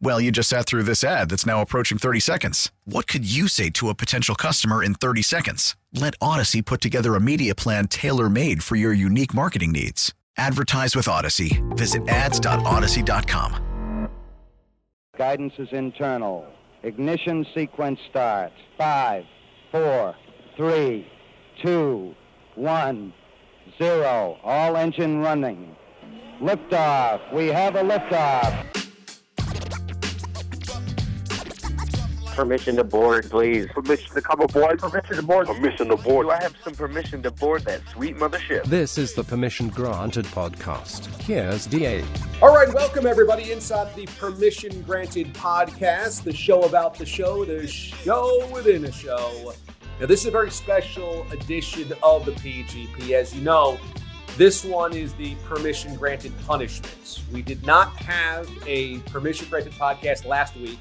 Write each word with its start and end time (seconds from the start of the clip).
Well, 0.00 0.20
you 0.20 0.30
just 0.30 0.48
sat 0.48 0.66
through 0.66 0.82
this 0.82 1.02
ad 1.02 1.30
that's 1.30 1.46
now 1.46 1.62
approaching 1.62 1.98
30 1.98 2.20
seconds. 2.20 2.70
What 2.84 3.06
could 3.06 3.24
you 3.24 3.48
say 3.48 3.70
to 3.70 3.88
a 3.88 3.94
potential 3.94 4.34
customer 4.34 4.82
in 4.82 4.94
30 4.94 5.22
seconds? 5.22 5.76
Let 5.92 6.14
Odyssey 6.20 6.62
put 6.62 6.80
together 6.80 7.14
a 7.14 7.20
media 7.20 7.54
plan 7.54 7.88
tailor 7.88 8.28
made 8.28 8.62
for 8.62 8.76
your 8.76 8.92
unique 8.92 9.32
marketing 9.32 9.72
needs. 9.72 10.12
Advertise 10.36 10.96
with 10.96 11.08
Odyssey. 11.08 11.62
Visit 11.70 12.06
ads.odyssey.com. 12.08 14.10
Guidance 15.16 15.52
is 15.58 15.68
internal. 15.70 16.44
Ignition 16.82 17.46
sequence 17.54 18.00
starts. 18.10 18.54
Five, 18.76 19.24
four, 19.70 20.14
three, 20.56 21.06
two, 21.62 22.14
one, 22.56 23.14
zero. 23.78 24.38
All 24.42 24.76
engine 24.76 25.20
running. 25.20 25.76
Liftoff. 26.40 27.32
We 27.32 27.46
have 27.46 27.76
a 27.76 27.82
liftoff. 27.82 28.83
Permission 32.34 32.74
to 32.76 32.84
board, 32.84 33.30
please. 33.30 33.68
Permission 33.68 34.12
to 34.12 34.20
come 34.20 34.40
aboard. 34.40 34.80
Permission 34.80 35.16
to 35.16 35.22
board. 35.22 35.46
Permission 35.46 35.88
to 35.88 35.96
board. 35.96 36.26
Do 36.26 36.32
I 36.32 36.42
have 36.42 36.56
some 36.64 36.74
permission 36.74 37.22
to 37.22 37.30
board 37.30 37.64
that 37.64 37.80
sweet 37.92 38.16
mothership? 38.16 38.64
This 38.64 38.98
is 38.98 39.14
the 39.14 39.22
Permission 39.22 39.68
Granted 39.68 40.24
podcast. 40.26 41.06
Here's 41.22 41.66
DA. 41.66 42.02
All 42.42 42.52
right, 42.52 42.74
welcome 42.74 43.06
everybody 43.06 43.52
inside 43.52 43.94
the 43.94 44.06
Permission 44.18 44.82
Granted 44.82 45.32
podcast, 45.32 46.24
the 46.24 46.34
show 46.34 46.62
about 46.62 46.96
the 46.96 47.06
show, 47.06 47.44
the 47.44 47.68
show 47.68 48.48
within 48.52 48.84
a 48.84 48.92
show. 48.92 49.54
Now, 50.00 50.06
this 50.06 50.22
is 50.22 50.26
a 50.26 50.32
very 50.32 50.50
special 50.50 51.24
edition 51.30 51.92
of 52.02 52.24
the 52.24 52.32
PGP. 52.32 53.12
As 53.12 53.32
you 53.32 53.42
know, 53.42 53.78
this 54.36 54.64
one 54.64 54.92
is 54.92 55.12
the 55.14 55.36
Permission 55.44 55.94
Granted 55.94 56.32
Punishments. 56.44 57.22
We 57.32 57.42
did 57.42 57.64
not 57.64 57.94
have 57.94 58.50
a 58.66 58.98
Permission 59.02 59.48
Granted 59.48 59.74
podcast 59.74 60.24
last 60.24 60.56
week 60.56 60.80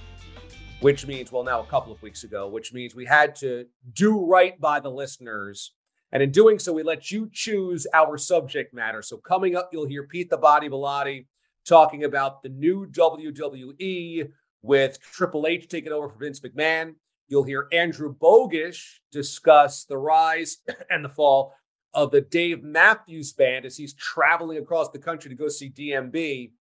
which 0.83 1.07
means, 1.07 1.31
well, 1.31 1.45
now 1.45 1.61
a 1.61 1.65
couple 1.65 1.93
of 1.93 2.01
weeks 2.01 2.25
ago, 2.25 2.49
which 2.49 2.73
means 2.73 2.93
we 2.93 3.05
had 3.05 3.35
to 3.37 3.65
do 3.93 4.25
right 4.25 4.59
by 4.59 4.81
the 4.81 4.91
listeners. 4.91 5.71
And 6.11 6.21
in 6.21 6.29
doing 6.29 6.59
so, 6.59 6.73
we 6.73 6.83
let 6.83 7.09
you 7.09 7.29
choose 7.31 7.87
our 7.93 8.17
subject 8.17 8.73
matter. 8.73 9.01
So 9.01 9.15
coming 9.15 9.55
up, 9.55 9.69
you'll 9.71 9.87
hear 9.87 10.05
Pete 10.05 10.29
the 10.29 10.37
Body 10.37 10.67
Bellotti 10.67 11.25
talking 11.65 12.03
about 12.03 12.43
the 12.43 12.49
new 12.49 12.85
WWE 12.87 14.29
with 14.61 14.99
Triple 14.99 15.47
H 15.47 15.69
taking 15.69 15.93
over 15.93 16.09
for 16.09 16.19
Vince 16.19 16.41
McMahon. 16.41 16.95
You'll 17.29 17.45
hear 17.45 17.69
Andrew 17.71 18.13
Bogish 18.13 18.99
discuss 19.09 19.85
the 19.85 19.97
rise 19.97 20.57
and 20.89 21.05
the 21.05 21.09
fall 21.09 21.55
of 21.93 22.11
the 22.11 22.21
Dave 22.21 22.61
Matthews 22.61 23.31
Band 23.31 23.65
as 23.65 23.77
he's 23.77 23.93
traveling 23.93 24.57
across 24.57 24.89
the 24.89 24.99
country 24.99 25.29
to 25.29 25.35
go 25.35 25.47
see 25.47 25.69
DMB. 25.69 26.51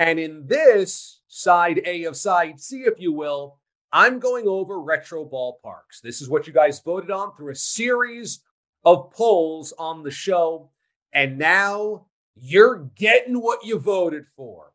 And 0.00 0.18
in 0.18 0.46
this 0.48 1.20
side 1.28 1.80
A 1.84 2.04
of 2.04 2.16
side 2.16 2.58
C, 2.58 2.80
if 2.80 2.98
you 2.98 3.12
will, 3.12 3.58
I'm 3.92 4.18
going 4.18 4.46
over 4.46 4.80
retro 4.80 5.24
ballparks. 5.24 6.00
This 6.02 6.20
is 6.20 6.28
what 6.28 6.46
you 6.46 6.52
guys 6.52 6.80
voted 6.80 7.10
on 7.10 7.34
through 7.34 7.52
a 7.52 7.56
series 7.56 8.40
of 8.84 9.10
polls 9.12 9.72
on 9.78 10.02
the 10.02 10.10
show. 10.10 10.70
And 11.12 11.38
now 11.38 12.06
you're 12.36 12.90
getting 12.96 13.40
what 13.40 13.64
you 13.64 13.78
voted 13.78 14.24
for. 14.36 14.72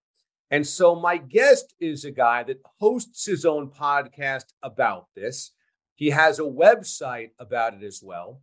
And 0.49 0.65
so 0.65 0.95
my 0.95 1.17
guest 1.17 1.73
is 1.79 2.05
a 2.05 2.11
guy 2.11 2.43
that 2.43 2.61
hosts 2.79 3.25
his 3.25 3.45
own 3.45 3.69
podcast 3.69 4.45
about 4.61 5.07
this. 5.15 5.51
He 5.95 6.09
has 6.09 6.39
a 6.39 6.43
website 6.43 7.31
about 7.39 7.75
it 7.75 7.83
as 7.83 8.01
well 8.03 8.41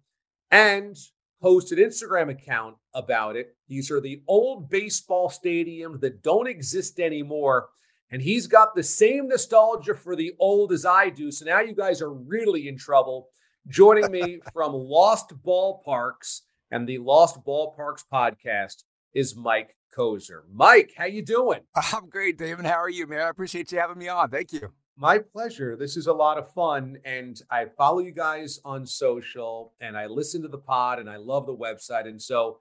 and 0.50 0.97
hosts 1.41 1.72
an 1.72 1.78
Instagram 1.78 2.30
account 2.30 2.76
about 2.94 3.36
it. 3.36 3.56
These 3.69 3.91
are 3.91 4.00
the 4.00 4.22
old 4.28 4.69
baseball 4.69 5.30
stadiums 5.30 6.00
that 6.00 6.22
don't 6.22 6.48
exist 6.48 7.00
anymore 7.00 7.69
and 8.10 8.21
he's 8.21 8.47
got 8.47 8.75
the 8.75 8.82
same 8.82 9.28
nostalgia 9.28 9.94
for 9.94 10.16
the 10.16 10.34
old 10.38 10.72
as 10.72 10.84
I 10.84 11.10
do. 11.10 11.31
So 11.31 11.44
now 11.44 11.60
you 11.60 11.75
guys 11.75 12.03
are 12.03 12.12
really 12.12 12.69
in 12.69 12.76
trouble. 12.76 13.28
Joining 13.69 14.10
me 14.10 14.41
from 14.53 14.72
Lost 14.72 15.32
Ballparks 15.44 16.41
and 16.71 16.88
the 16.88 16.98
Lost 16.98 17.44
Ballparks 17.44 18.04
podcast 18.12 18.84
is 19.15 19.37
Mike 19.37 19.76
Kozer. 19.97 20.43
Mike, 20.53 20.93
how 20.97 21.04
you 21.04 21.22
doing? 21.22 21.60
I'm 21.93 22.09
great, 22.09 22.38
David. 22.38 22.65
How 22.65 22.81
are 22.81 22.91
you, 22.91 23.06
man? 23.06 23.21
I 23.21 23.28
appreciate 23.28 23.71
you 23.71 23.78
having 23.78 23.98
me 23.98 24.09
on. 24.09 24.31
Thank 24.31 24.53
you. 24.53 24.72
My 24.97 25.19
pleasure. 25.19 25.77
This 25.77 25.97
is 25.97 26.09
a 26.09 26.12
lot 26.12 26.37
of 26.37 26.53
fun. 26.53 26.98
And 27.04 27.41
I 27.50 27.66
follow 27.77 28.00
you 28.00 28.12
guys 28.12 28.60
on 28.65 28.84
social 28.84 29.72
and 29.81 29.97
I 29.97 30.06
listen 30.06 30.42
to 30.42 30.48
the 30.48 30.59
pod 30.59 30.98
and 30.98 31.09
I 31.09 31.16
love 31.16 31.47
the 31.47 31.56
website. 31.56 32.06
And 32.06 32.21
so 32.21 32.59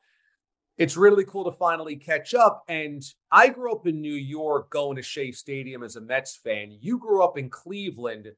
it's 0.80 0.96
really 0.96 1.26
cool 1.26 1.44
to 1.44 1.52
finally 1.52 1.98
catch 1.98 2.34
up. 2.34 2.64
And 2.70 3.04
I 3.32 3.50
grew 3.50 3.72
up 3.72 3.86
in 3.86 4.02
New 4.02 4.14
York 4.14 4.72
going 4.72 4.96
to 4.96 5.04
Shea 5.04 5.32
Stadium 5.32 5.84
as 5.84 5.98
a 5.98 6.02
Mets 6.02 6.38
fan. 6.38 6.78
You 6.80 6.98
grew 6.98 7.22
up 7.22 7.38
in 7.38 7.50
Cleveland 7.50 8.30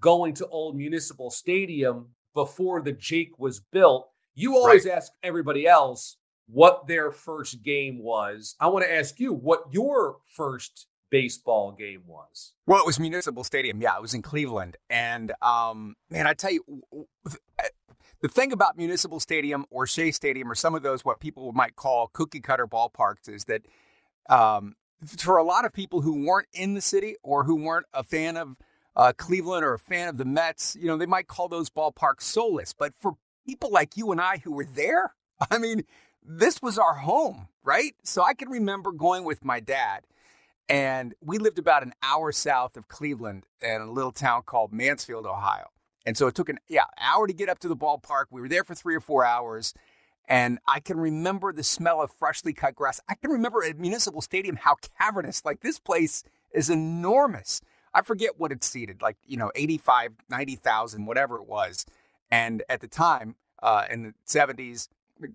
going 0.00 0.32
to 0.34 0.46
Old 0.48 0.76
Municipal 0.76 1.30
Stadium 1.30 2.08
before 2.34 2.80
the 2.80 2.92
Jake 2.92 3.38
was 3.38 3.60
built. 3.60 4.08
You 4.34 4.56
always 4.56 4.86
right. 4.86 4.94
ask 4.94 5.12
everybody 5.22 5.66
else 5.66 6.16
what 6.46 6.86
their 6.86 7.12
first 7.12 7.62
game 7.62 8.02
was. 8.02 8.56
I 8.58 8.68
want 8.68 8.84
to 8.86 8.92
ask 8.92 9.20
you 9.20 9.34
what 9.34 9.64
your 9.70 10.16
first 10.34 10.86
baseball 11.10 11.72
game 11.72 12.02
was. 12.06 12.54
Well, 12.66 12.78
it 12.78 12.86
was 12.86 12.98
Municipal 12.98 13.44
Stadium. 13.44 13.82
Yeah, 13.82 13.96
it 13.96 14.02
was 14.02 14.14
in 14.14 14.22
Cleveland. 14.22 14.76
And 14.88 15.32
um, 15.42 15.96
man, 16.08 16.26
I 16.26 16.32
tell 16.32 16.52
you, 16.52 16.64
the 18.20 18.28
thing 18.28 18.52
about 18.52 18.76
Municipal 18.76 19.20
Stadium 19.20 19.64
or 19.70 19.86
Shea 19.86 20.10
Stadium 20.10 20.50
or 20.50 20.54
some 20.54 20.74
of 20.74 20.82
those 20.82 21.04
what 21.04 21.20
people 21.20 21.52
might 21.52 21.76
call 21.76 22.08
cookie 22.08 22.40
cutter 22.40 22.66
ballparks 22.66 23.28
is 23.28 23.44
that 23.46 23.62
um, 24.28 24.76
for 25.18 25.36
a 25.36 25.42
lot 25.42 25.64
of 25.64 25.72
people 25.72 26.02
who 26.02 26.24
weren't 26.24 26.48
in 26.52 26.74
the 26.74 26.80
city 26.80 27.16
or 27.22 27.44
who 27.44 27.56
weren't 27.56 27.86
a 27.92 28.04
fan 28.04 28.36
of 28.36 28.58
uh, 28.96 29.12
Cleveland 29.16 29.64
or 29.64 29.74
a 29.74 29.78
fan 29.78 30.08
of 30.08 30.18
the 30.18 30.24
Mets, 30.24 30.76
you 30.78 30.86
know, 30.86 30.96
they 30.96 31.06
might 31.06 31.26
call 31.26 31.48
those 31.48 31.70
ballparks 31.70 32.22
soulless. 32.22 32.72
But 32.72 32.92
for 32.98 33.16
people 33.46 33.70
like 33.70 33.96
you 33.96 34.12
and 34.12 34.20
I 34.20 34.38
who 34.38 34.52
were 34.52 34.66
there, 34.66 35.14
I 35.50 35.58
mean, 35.58 35.84
this 36.22 36.60
was 36.60 36.78
our 36.78 36.94
home, 36.94 37.48
right? 37.64 37.94
So 38.04 38.22
I 38.22 38.34
can 38.34 38.50
remember 38.50 38.92
going 38.92 39.24
with 39.24 39.44
my 39.44 39.60
dad, 39.60 40.04
and 40.68 41.14
we 41.22 41.38
lived 41.38 41.58
about 41.58 41.82
an 41.82 41.94
hour 42.02 42.30
south 42.30 42.76
of 42.76 42.88
Cleveland 42.88 43.46
in 43.62 43.80
a 43.80 43.90
little 43.90 44.12
town 44.12 44.42
called 44.42 44.72
Mansfield, 44.72 45.26
Ohio. 45.26 45.70
And 46.06 46.16
so 46.16 46.26
it 46.26 46.34
took 46.34 46.48
an 46.48 46.58
yeah 46.68 46.84
hour 46.98 47.26
to 47.26 47.32
get 47.32 47.48
up 47.48 47.58
to 47.60 47.68
the 47.68 47.76
ballpark. 47.76 48.24
We 48.30 48.40
were 48.40 48.48
there 48.48 48.64
for 48.64 48.74
three 48.74 48.94
or 48.94 49.00
four 49.00 49.24
hours. 49.24 49.74
And 50.28 50.60
I 50.68 50.78
can 50.78 50.98
remember 50.98 51.52
the 51.52 51.64
smell 51.64 52.00
of 52.00 52.12
freshly 52.12 52.52
cut 52.52 52.76
grass. 52.76 53.00
I 53.08 53.14
can 53.16 53.32
remember 53.32 53.64
at 53.64 53.78
Municipal 53.78 54.20
Stadium 54.20 54.56
how 54.56 54.76
cavernous, 54.96 55.44
like 55.44 55.60
this 55.60 55.80
place 55.80 56.22
is 56.54 56.70
enormous. 56.70 57.60
I 57.92 58.02
forget 58.02 58.38
what 58.38 58.52
it 58.52 58.62
seated, 58.62 59.02
like, 59.02 59.16
you 59.26 59.36
know, 59.36 59.50
85, 59.56 60.12
90,000, 60.28 61.06
whatever 61.06 61.36
it 61.36 61.48
was. 61.48 61.84
And 62.30 62.62
at 62.68 62.80
the 62.80 62.86
time, 62.86 63.34
uh, 63.60 63.86
in 63.90 64.02
the 64.04 64.14
70s, 64.24 64.86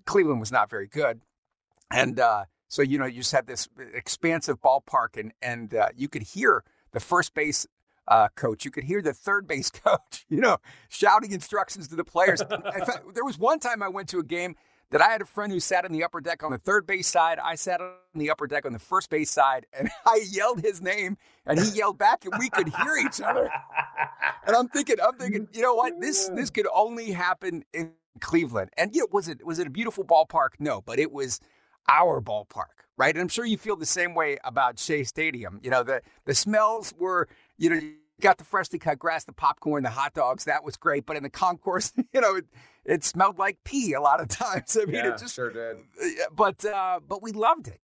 Cleveland 0.05 0.39
was 0.39 0.51
not 0.51 0.69
very 0.69 0.87
good. 0.87 1.19
And 1.91 2.17
uh, 2.17 2.45
so, 2.69 2.81
you 2.81 2.97
know, 2.97 3.05
you 3.05 3.19
just 3.19 3.33
had 3.33 3.47
this 3.47 3.67
expansive 3.93 4.61
ballpark 4.61 5.17
and, 5.17 5.33
and 5.41 5.73
uh, 5.73 5.89
you 5.95 6.07
could 6.07 6.23
hear 6.23 6.63
the 6.91 7.01
first 7.01 7.33
base 7.33 7.67
uh, 8.07 8.29
coach. 8.35 8.65
You 8.65 8.71
could 8.71 8.83
hear 8.83 9.01
the 9.01 9.13
third 9.13 9.47
base 9.47 9.69
coach, 9.85 10.25
you 10.29 10.39
know, 10.39 10.57
shouting 10.89 11.31
instructions 11.31 11.87
to 11.89 11.95
the 11.95 12.03
players. 12.03 12.41
fact, 12.49 13.13
there 13.13 13.25
was 13.25 13.37
one 13.37 13.59
time 13.59 13.81
I 13.81 13.89
went 13.89 14.09
to 14.09 14.19
a 14.19 14.23
game 14.23 14.55
that 14.91 15.01
I 15.01 15.09
had 15.09 15.21
a 15.21 15.25
friend 15.25 15.51
who 15.51 15.59
sat 15.59 15.83
in 15.85 15.91
the 15.91 16.03
upper 16.03 16.21
deck 16.21 16.43
on 16.43 16.51
the 16.51 16.57
third 16.57 16.85
base 16.85 17.07
side. 17.07 17.39
I 17.39 17.55
sat 17.55 17.81
on 17.81 17.93
the 18.13 18.29
upper 18.29 18.47
deck 18.47 18.65
on 18.65 18.73
the 18.73 18.79
first 18.79 19.09
base 19.09 19.31
side, 19.31 19.65
and 19.77 19.89
I 20.05 20.23
yelled 20.29 20.61
his 20.61 20.81
name, 20.81 21.17
and 21.45 21.59
he 21.59 21.69
yelled 21.71 21.97
back, 21.97 22.25
and 22.25 22.33
we 22.39 22.49
could 22.49 22.69
hear 22.69 22.95
each 23.05 23.19
other. 23.21 23.49
And 24.47 24.55
I'm 24.55 24.67
thinking, 24.67 24.97
I'm 25.05 25.17
thinking, 25.17 25.47
you 25.53 25.61
know 25.61 25.73
what? 25.73 25.99
This 25.99 26.29
this 26.29 26.49
could 26.49 26.67
only 26.73 27.11
happen 27.11 27.65
in 27.73 27.93
Cleveland. 28.19 28.69
And 28.77 28.95
you 28.95 29.01
know, 29.01 29.07
was 29.11 29.27
it 29.27 29.45
was 29.45 29.59
it 29.59 29.67
a 29.67 29.69
beautiful 29.69 30.03
ballpark? 30.03 30.49
No, 30.59 30.81
but 30.81 30.99
it 30.99 31.11
was 31.11 31.39
our 31.89 32.21
ballpark, 32.21 32.85
right? 32.97 33.13
And 33.13 33.21
I'm 33.21 33.27
sure 33.27 33.45
you 33.45 33.57
feel 33.57 33.75
the 33.75 33.85
same 33.85 34.13
way 34.13 34.37
about 34.43 34.79
Shea 34.79 35.03
Stadium. 35.03 35.59
You 35.63 35.71
know, 35.71 35.83
the 35.83 36.01
the 36.25 36.35
smells 36.35 36.93
were, 36.97 37.27
you 37.57 37.69
know, 37.69 37.75
you 37.75 37.95
got 38.21 38.37
the 38.37 38.43
freshly 38.43 38.79
cut 38.79 38.99
grass, 38.99 39.23
the 39.23 39.33
popcorn, 39.33 39.83
the 39.83 39.89
hot 39.89 40.13
dogs. 40.13 40.45
That 40.45 40.63
was 40.63 40.77
great. 40.77 41.05
But 41.05 41.17
in 41.17 41.23
the 41.23 41.29
concourse, 41.29 41.91
you 42.13 42.21
know, 42.21 42.35
it, 42.35 42.45
it 42.85 43.03
smelled 43.03 43.39
like 43.39 43.63
pee 43.63 43.93
a 43.93 44.01
lot 44.01 44.21
of 44.21 44.27
times. 44.27 44.77
I 44.79 44.85
mean, 44.85 44.95
Yeah, 44.95 45.13
it 45.13 45.17
just 45.17 45.35
sure 45.35 45.51
did. 45.51 45.77
But 46.35 46.63
uh, 46.65 46.99
but 47.07 47.21
we 47.21 47.31
loved 47.31 47.67
it. 47.67 47.79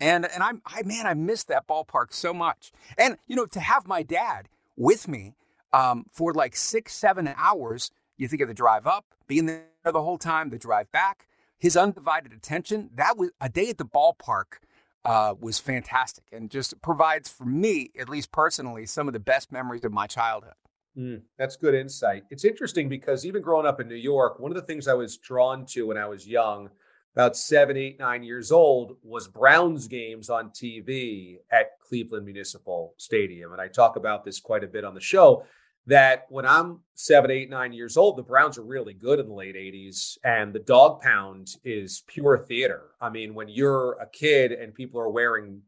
And 0.00 0.26
and 0.26 0.42
I'm 0.42 0.62
I 0.66 0.82
man, 0.82 1.06
I 1.06 1.14
missed 1.14 1.48
that 1.48 1.66
ballpark 1.66 2.12
so 2.12 2.32
much. 2.32 2.72
And 2.98 3.16
you 3.26 3.36
know, 3.36 3.46
to 3.46 3.60
have 3.60 3.86
my 3.86 4.02
dad 4.02 4.48
with 4.76 5.08
me 5.08 5.34
um, 5.72 6.06
for 6.10 6.32
like 6.32 6.56
six, 6.56 6.94
seven 6.94 7.32
hours, 7.36 7.90
you 8.16 8.28
think 8.28 8.42
of 8.42 8.48
the 8.48 8.54
drive 8.54 8.86
up, 8.86 9.06
being 9.26 9.46
there 9.46 9.64
the 9.84 10.02
whole 10.02 10.18
time, 10.18 10.50
the 10.50 10.58
drive 10.58 10.90
back, 10.92 11.26
his 11.58 11.76
undivided 11.76 12.32
attention. 12.32 12.90
That 12.94 13.16
was 13.16 13.30
a 13.40 13.48
day 13.48 13.70
at 13.70 13.78
the 13.78 13.84
ballpark 13.84 14.58
uh, 15.04 15.34
was 15.40 15.58
fantastic 15.58 16.24
and 16.32 16.50
just 16.50 16.80
provides 16.82 17.28
for 17.28 17.44
me, 17.44 17.90
at 17.98 18.08
least 18.08 18.32
personally, 18.32 18.86
some 18.86 19.08
of 19.08 19.12
the 19.12 19.20
best 19.20 19.50
memories 19.52 19.84
of 19.84 19.92
my 19.92 20.06
childhood. 20.06 20.54
Mm, 20.96 21.22
that's 21.38 21.56
good 21.56 21.74
insight. 21.74 22.24
It's 22.30 22.44
interesting 22.44 22.88
because 22.88 23.24
even 23.24 23.42
growing 23.42 23.66
up 23.66 23.80
in 23.80 23.88
New 23.88 23.94
York, 23.94 24.38
one 24.38 24.50
of 24.50 24.56
the 24.56 24.62
things 24.62 24.88
I 24.88 24.94
was 24.94 25.16
drawn 25.16 25.64
to 25.66 25.86
when 25.86 25.96
I 25.96 26.06
was 26.06 26.28
young, 26.28 26.68
about 27.14 27.36
seven, 27.36 27.76
eight, 27.76 27.98
nine 27.98 28.22
years 28.22 28.52
old, 28.52 28.96
was 29.02 29.26
Browns 29.26 29.88
games 29.88 30.28
on 30.28 30.50
TV 30.50 31.36
at 31.50 31.78
Cleveland 31.80 32.26
Municipal 32.26 32.94
Stadium. 32.98 33.52
And 33.52 33.60
I 33.60 33.68
talk 33.68 33.96
about 33.96 34.24
this 34.24 34.38
quite 34.38 34.64
a 34.64 34.68
bit 34.68 34.84
on 34.84 34.94
the 34.94 35.00
show 35.00 35.44
that 35.86 36.26
when 36.28 36.46
I'm 36.46 36.80
seven, 36.94 37.30
eight, 37.30 37.50
nine 37.50 37.72
years 37.72 37.96
old, 37.96 38.16
the 38.16 38.22
Browns 38.22 38.56
are 38.58 38.62
really 38.62 38.94
good 38.94 39.18
in 39.18 39.26
the 39.28 39.34
late 39.34 39.56
80s. 39.56 40.16
And 40.24 40.52
the 40.52 40.60
dog 40.60 41.00
pound 41.00 41.56
is 41.64 42.04
pure 42.06 42.38
theater. 42.38 42.90
I 43.00 43.10
mean, 43.10 43.34
when 43.34 43.48
you're 43.48 43.92
a 44.00 44.06
kid 44.06 44.52
and 44.52 44.72
people 44.74 45.00
are 45.00 45.08
wearing 45.10 45.60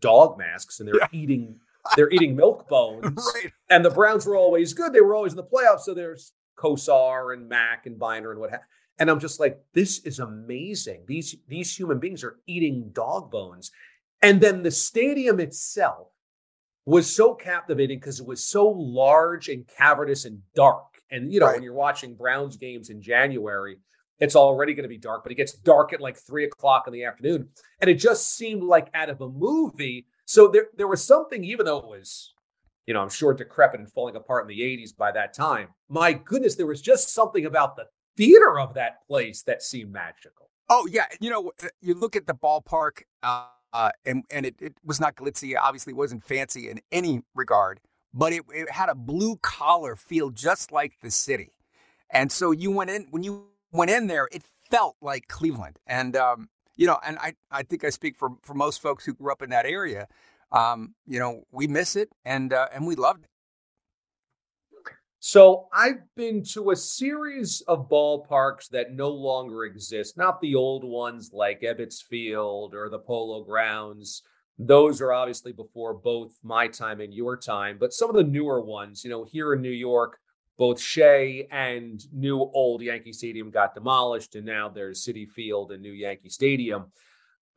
dog 0.00 0.36
masks 0.38 0.80
and 0.80 0.88
they're 0.88 0.96
Yeah. 1.00 1.08
eating 1.12 1.60
they're 1.96 2.10
eating 2.10 2.34
milk 2.34 2.66
bones 2.70 3.30
right. 3.34 3.52
and 3.68 3.84
the 3.84 3.90
Browns 3.90 4.24
were 4.24 4.36
always 4.36 4.72
good. 4.72 4.92
They 4.94 5.02
were 5.02 5.14
always 5.14 5.32
in 5.34 5.36
the 5.36 5.44
playoffs. 5.44 5.80
So 5.80 5.92
there's 5.92 6.32
Kosar 6.58 7.34
and 7.34 7.46
Mack 7.46 7.84
and 7.84 7.98
Byner 7.98 8.30
and 8.30 8.40
what 8.40 8.50
have. 8.50 8.60
And 8.98 9.10
I'm 9.10 9.20
just 9.20 9.38
like, 9.38 9.60
this 9.74 9.98
is 10.00 10.18
amazing. 10.18 11.04
These 11.06 11.36
these 11.48 11.76
human 11.78 11.98
beings 11.98 12.24
are 12.24 12.38
eating 12.46 12.90
dog 12.92 13.30
bones, 13.30 13.70
and 14.22 14.40
then 14.40 14.62
the 14.62 14.70
stadium 14.70 15.40
itself 15.40 16.08
was 16.86 17.14
so 17.14 17.34
captivating 17.34 17.98
because 17.98 18.20
it 18.20 18.26
was 18.26 18.44
so 18.44 18.68
large 18.68 19.48
and 19.48 19.66
cavernous 19.66 20.24
and 20.24 20.40
dark. 20.54 20.84
And 21.10 21.32
you 21.32 21.40
know, 21.40 21.46
Right. 21.46 21.54
when 21.56 21.62
you're 21.62 21.72
watching 21.74 22.14
Browns 22.14 22.56
games 22.56 22.90
in 22.90 23.00
January, 23.00 23.78
it's 24.20 24.36
already 24.36 24.74
going 24.74 24.84
to 24.84 24.88
be 24.88 24.98
dark, 24.98 25.22
but 25.22 25.32
it 25.32 25.36
gets 25.36 25.52
dark 25.52 25.92
at 25.92 26.00
like 26.00 26.16
three 26.16 26.44
o'clock 26.44 26.86
in 26.86 26.92
the 26.92 27.04
afternoon, 27.04 27.48
and 27.80 27.90
it 27.90 27.94
just 27.94 28.36
seemed 28.36 28.62
like 28.62 28.88
out 28.94 29.10
of 29.10 29.20
a 29.20 29.28
movie. 29.28 30.06
So 30.26 30.48
there 30.48 30.68
there 30.76 30.88
was 30.88 31.04
something, 31.04 31.44
even 31.44 31.66
though 31.66 31.78
it 31.78 31.86
was 31.86 32.30
you 32.86 32.92
know, 32.92 33.00
I'm 33.00 33.08
sure 33.08 33.32
decrepit 33.32 33.80
and 33.80 33.90
falling 33.90 34.14
apart 34.14 34.44
in 34.44 34.48
the 34.54 34.60
80s 34.62 34.94
by 34.94 35.10
that 35.12 35.32
time. 35.32 35.68
My 35.88 36.12
goodness, 36.12 36.54
there 36.54 36.66
was 36.66 36.82
just 36.82 37.14
something 37.14 37.46
about 37.46 37.76
the 37.76 37.86
theater 38.14 38.60
of 38.60 38.74
that 38.74 39.06
place 39.06 39.40
that 39.44 39.62
seemed 39.62 39.90
magical. 39.90 40.50
Oh 40.68 40.86
yeah, 40.92 41.06
you 41.18 41.30
know, 41.30 41.50
you 41.80 41.94
look 41.94 42.14
at 42.14 42.26
the 42.26 42.34
ballpark, 42.34 43.04
uh, 43.22 43.46
uh, 43.74 43.90
and 44.06 44.24
and 44.30 44.46
it, 44.46 44.54
it 44.60 44.74
was 44.84 45.00
not 45.00 45.16
glitzy. 45.16 45.54
Obviously, 45.60 45.92
it 45.92 45.96
wasn't 45.96 46.22
fancy 46.22 46.70
in 46.70 46.80
any 46.92 47.22
regard, 47.34 47.80
but 48.14 48.32
it, 48.32 48.44
it 48.54 48.70
had 48.70 48.88
a 48.88 48.94
blue 48.94 49.36
collar 49.42 49.96
feel, 49.96 50.30
just 50.30 50.72
like 50.72 50.92
the 51.02 51.10
city. 51.10 51.50
And 52.10 52.30
so 52.30 52.52
you 52.52 52.70
went 52.70 52.90
in 52.90 53.08
when 53.10 53.24
you 53.24 53.48
went 53.72 53.90
in 53.90 54.06
there, 54.06 54.28
it 54.30 54.44
felt 54.70 54.96
like 55.02 55.26
Cleveland. 55.26 55.80
And 55.86 56.16
um, 56.16 56.48
you 56.76 56.86
know, 56.86 56.98
and 57.04 57.18
I 57.18 57.34
I 57.50 57.64
think 57.64 57.84
I 57.84 57.90
speak 57.90 58.16
for 58.16 58.30
for 58.42 58.54
most 58.54 58.80
folks 58.80 59.04
who 59.04 59.12
grew 59.12 59.32
up 59.32 59.42
in 59.42 59.50
that 59.50 59.66
area. 59.66 60.06
Um, 60.52 60.94
you 61.04 61.18
know, 61.18 61.42
we 61.50 61.66
miss 61.66 61.96
it, 61.96 62.10
and 62.24 62.52
uh, 62.52 62.68
and 62.72 62.86
we 62.86 62.94
loved 62.94 63.24
it. 63.24 63.30
So 65.26 65.68
I've 65.72 66.02
been 66.16 66.44
to 66.52 66.72
a 66.72 66.76
series 66.76 67.62
of 67.62 67.88
ballparks 67.88 68.68
that 68.68 68.92
no 68.92 69.08
longer 69.08 69.64
exist, 69.64 70.18
not 70.18 70.38
the 70.42 70.54
old 70.54 70.84
ones 70.84 71.30
like 71.32 71.62
Ebbets 71.62 72.02
Field 72.02 72.74
or 72.74 72.90
the 72.90 72.98
Polo 72.98 73.42
Grounds. 73.42 74.20
Those 74.58 75.00
are 75.00 75.14
obviously 75.14 75.52
before 75.52 75.94
both 75.94 76.38
my 76.42 76.68
time 76.68 77.00
and 77.00 77.14
your 77.14 77.38
time, 77.38 77.78
but 77.80 77.94
some 77.94 78.10
of 78.10 78.16
the 78.16 78.22
newer 78.22 78.60
ones, 78.60 79.02
you 79.02 79.08
know, 79.08 79.24
here 79.24 79.54
in 79.54 79.62
New 79.62 79.70
York, 79.70 80.18
both 80.58 80.78
Shea 80.78 81.48
and 81.50 82.04
new 82.12 82.38
old 82.38 82.82
Yankee 82.82 83.14
Stadium 83.14 83.50
got 83.50 83.74
demolished, 83.74 84.34
and 84.34 84.44
now 84.44 84.68
there's 84.68 85.06
Citi 85.06 85.26
Field 85.26 85.72
and 85.72 85.80
new 85.80 85.92
Yankee 85.92 86.28
Stadium. 86.28 86.92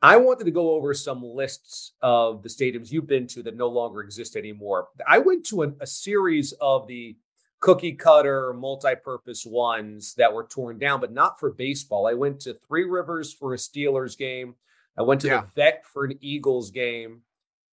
I 0.00 0.16
wanted 0.16 0.44
to 0.44 0.52
go 0.52 0.70
over 0.70 0.94
some 0.94 1.22
lists 1.22 1.92
of 2.00 2.42
the 2.42 2.48
stadiums 2.48 2.90
you've 2.90 3.06
been 3.06 3.26
to 3.26 3.42
that 3.42 3.58
no 3.58 3.68
longer 3.68 4.00
exist 4.00 4.36
anymore. 4.36 4.88
I 5.06 5.18
went 5.18 5.44
to 5.48 5.64
a, 5.64 5.72
a 5.82 5.86
series 5.86 6.54
of 6.62 6.86
the 6.86 7.14
cookie 7.60 7.94
cutter, 7.94 8.52
multi 8.52 8.94
purpose 8.94 9.44
ones 9.44 10.14
that 10.14 10.32
were 10.32 10.46
torn 10.46 10.78
down, 10.78 11.00
but 11.00 11.12
not 11.12 11.38
for 11.40 11.52
baseball. 11.52 12.06
I 12.06 12.14
went 12.14 12.40
to 12.40 12.54
Three 12.54 12.84
Rivers 12.84 13.32
for 13.32 13.54
a 13.54 13.56
Steelers 13.56 14.16
game. 14.16 14.54
I 14.96 15.02
went 15.02 15.20
to 15.22 15.28
Yeah. 15.28 15.40
the 15.42 15.48
vet 15.54 15.86
for 15.86 16.04
an 16.04 16.18
Eagles 16.20 16.70
game. 16.70 17.22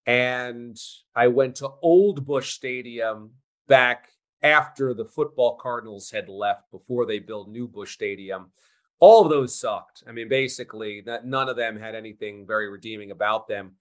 And 0.08 0.78
I 1.16 1.28
went 1.28 1.56
to 1.58 1.72
Old 1.82 2.26
Busch 2.26 2.54
Stadium 2.54 3.32
back 3.68 4.12
after 4.44 4.94
the 4.94 5.06
football 5.06 5.56
Cardinals 5.56 6.12
had 6.12 6.30
left 6.30 6.70
before 6.70 7.08
they 7.08 7.18
built 7.18 7.50
New 7.50 7.68
Busch 7.68 7.94
Stadium. 7.94 8.52
All 9.00 9.24
of 9.24 9.30
those 9.30 9.60
sucked. 9.60 10.04
I 10.08 10.12
mean, 10.12 10.30
basically, 10.30 11.02
that 11.02 11.26
none 11.26 11.50
of 11.50 11.56
them 11.56 11.76
had 11.76 11.96
anything 11.96 12.46
very 12.46 12.70
redeeming 12.70 13.10
about 13.10 13.48
them. 13.48 13.78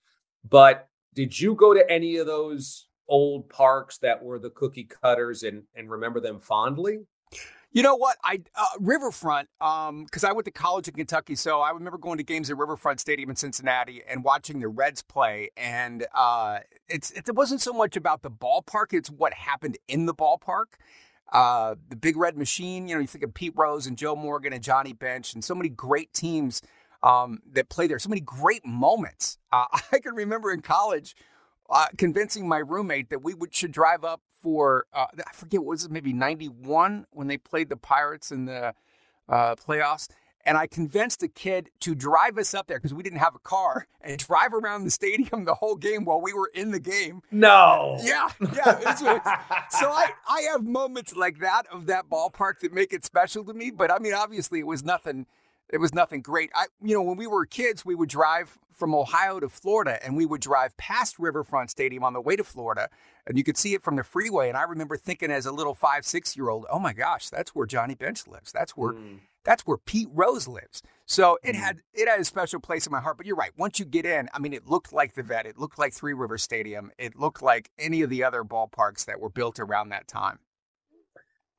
But 0.48 0.88
did 1.12 1.38
you 1.38 1.54
go 1.54 1.74
to 1.74 1.90
any 1.90 2.16
of 2.16 2.26
those 2.26 2.88
old 3.08 3.48
parks 3.48 3.98
that 3.98 4.22
were 4.22 4.38
the 4.38 4.50
cookie 4.50 4.84
cutters 4.84 5.42
and 5.42 5.64
and 5.74 5.90
remember 5.90 6.20
them 6.20 6.40
fondly? 6.40 7.00
You 7.74 7.82
know 7.82 7.96
what? 7.96 8.16
I 8.22 8.40
uh, 8.54 8.66
Riverfront, 8.78 9.48
um, 9.60 10.04
because 10.04 10.22
I 10.22 10.30
went 10.30 10.44
to 10.44 10.52
college 10.52 10.86
in 10.86 10.94
Kentucky, 10.94 11.34
so 11.34 11.60
I 11.60 11.70
remember 11.70 11.98
going 11.98 12.18
to 12.18 12.22
games 12.22 12.48
at 12.48 12.56
Riverfront 12.56 13.00
Stadium 13.00 13.30
in 13.30 13.36
Cincinnati 13.36 14.00
and 14.08 14.22
watching 14.22 14.60
the 14.60 14.68
Reds 14.68 15.02
play. 15.02 15.50
And 15.56 16.06
uh, 16.14 16.60
it's 16.88 17.10
it 17.10 17.34
wasn't 17.34 17.60
so 17.60 17.72
much 17.72 17.96
about 17.96 18.22
the 18.22 18.30
ballpark; 18.30 18.92
it's 18.92 19.10
what 19.10 19.34
happened 19.34 19.76
in 19.88 20.06
the 20.06 20.14
ballpark. 20.14 20.66
Uh, 21.32 21.74
the 21.88 21.96
Big 21.96 22.16
Red 22.16 22.38
Machine. 22.38 22.86
You 22.86 22.94
know, 22.94 23.00
you 23.00 23.08
think 23.08 23.24
of 23.24 23.34
Pete 23.34 23.54
Rose 23.56 23.88
and 23.88 23.98
Joe 23.98 24.14
Morgan 24.14 24.52
and 24.52 24.62
Johnny 24.62 24.92
Bench, 24.92 25.34
and 25.34 25.42
so 25.42 25.56
many 25.56 25.68
great 25.68 26.12
teams 26.12 26.62
um, 27.02 27.40
that 27.54 27.70
play 27.70 27.88
there. 27.88 27.98
So 27.98 28.08
many 28.08 28.20
great 28.20 28.64
moments. 28.64 29.38
Uh, 29.52 29.66
I 29.92 29.98
can 29.98 30.14
remember 30.14 30.52
in 30.52 30.60
college 30.60 31.16
uh, 31.70 31.86
convincing 31.96 32.48
my 32.48 32.58
roommate 32.58 33.10
that 33.10 33.22
we 33.22 33.34
would 33.34 33.54
should 33.54 33.72
drive 33.72 34.04
up 34.04 34.20
for 34.42 34.86
uh, 34.92 35.06
I 35.16 35.32
forget 35.32 35.60
what 35.60 35.70
was 35.70 35.84
it 35.84 35.90
maybe 35.90 36.12
ninety 36.12 36.48
one 36.48 37.06
when 37.10 37.26
they 37.26 37.38
played 37.38 37.68
the 37.68 37.76
Pirates 37.76 38.30
in 38.30 38.44
the 38.44 38.74
uh, 39.28 39.54
playoffs, 39.56 40.08
and 40.44 40.58
I 40.58 40.66
convinced 40.66 41.22
a 41.22 41.28
kid 41.28 41.70
to 41.80 41.94
drive 41.94 42.36
us 42.38 42.52
up 42.54 42.66
there 42.66 42.78
because 42.78 42.92
we 42.92 43.02
didn't 43.02 43.20
have 43.20 43.34
a 43.34 43.38
car 43.38 43.86
and 44.00 44.18
drive 44.18 44.52
around 44.52 44.84
the 44.84 44.90
stadium 44.90 45.44
the 45.44 45.54
whole 45.54 45.76
game 45.76 46.04
while 46.04 46.20
we 46.20 46.32
were 46.32 46.50
in 46.54 46.70
the 46.70 46.80
game. 46.80 47.22
No. 47.30 47.98
Yeah, 48.02 48.28
yeah. 48.54 48.80
so 49.70 49.88
I 49.88 50.10
I 50.28 50.40
have 50.52 50.64
moments 50.64 51.16
like 51.16 51.38
that 51.40 51.66
of 51.72 51.86
that 51.86 52.08
ballpark 52.10 52.60
that 52.60 52.72
make 52.72 52.92
it 52.92 53.04
special 53.04 53.44
to 53.44 53.54
me. 53.54 53.70
But 53.70 53.90
I 53.90 53.98
mean, 53.98 54.14
obviously, 54.14 54.60
it 54.60 54.66
was 54.66 54.84
nothing. 54.84 55.26
It 55.70 55.78
was 55.78 55.94
nothing 55.94 56.20
great. 56.20 56.50
I, 56.54 56.66
you 56.82 56.94
know, 56.94 57.02
when 57.02 57.16
we 57.16 57.26
were 57.26 57.46
kids, 57.46 57.84
we 57.86 57.94
would 57.94 58.10
drive 58.10 58.58
from 58.76 58.94
Ohio 58.94 59.40
to 59.40 59.48
Florida, 59.48 59.98
and 60.04 60.16
we 60.16 60.26
would 60.26 60.40
drive 60.40 60.76
past 60.76 61.18
Riverfront 61.18 61.70
Stadium 61.70 62.02
on 62.04 62.12
the 62.12 62.20
way 62.20 62.36
to 62.36 62.44
Florida, 62.44 62.88
and 63.26 63.38
you 63.38 63.44
could 63.44 63.56
see 63.56 63.74
it 63.74 63.82
from 63.82 63.96
the 63.96 64.04
freeway. 64.04 64.48
And 64.48 64.56
I 64.58 64.62
remember 64.62 64.96
thinking, 64.96 65.30
as 65.30 65.46
a 65.46 65.52
little 65.52 65.74
five, 65.74 66.04
six 66.04 66.36
year 66.36 66.48
old, 66.48 66.66
"Oh 66.70 66.78
my 66.78 66.92
gosh, 66.92 67.28
that's 67.30 67.54
where 67.54 67.66
Johnny 67.66 67.94
Bench 67.94 68.26
lives. 68.26 68.52
That's 68.52 68.76
where 68.76 68.92
Mm. 68.92 69.20
that's 69.44 69.66
where 69.66 69.76
Pete 69.76 70.08
Rose 70.12 70.48
lives." 70.48 70.82
So 71.06 71.38
it 71.42 71.54
had 71.54 71.82
it 71.92 72.08
had 72.08 72.20
a 72.20 72.24
special 72.24 72.60
place 72.60 72.86
in 72.86 72.92
my 72.92 73.00
heart. 73.00 73.16
But 73.16 73.26
you're 73.26 73.36
right. 73.36 73.52
Once 73.56 73.78
you 73.78 73.84
get 73.84 74.06
in, 74.06 74.28
I 74.32 74.38
mean, 74.38 74.52
it 74.52 74.66
looked 74.66 74.92
like 74.92 75.14
the 75.14 75.22
Vet. 75.22 75.46
It 75.46 75.58
looked 75.58 75.78
like 75.78 75.92
Three 75.92 76.14
River 76.14 76.38
Stadium. 76.38 76.90
It 76.98 77.16
looked 77.16 77.42
like 77.42 77.70
any 77.78 78.02
of 78.02 78.10
the 78.10 78.24
other 78.24 78.42
ballparks 78.42 79.04
that 79.04 79.20
were 79.20 79.28
built 79.30 79.58
around 79.58 79.90
that 79.90 80.08
time. 80.08 80.38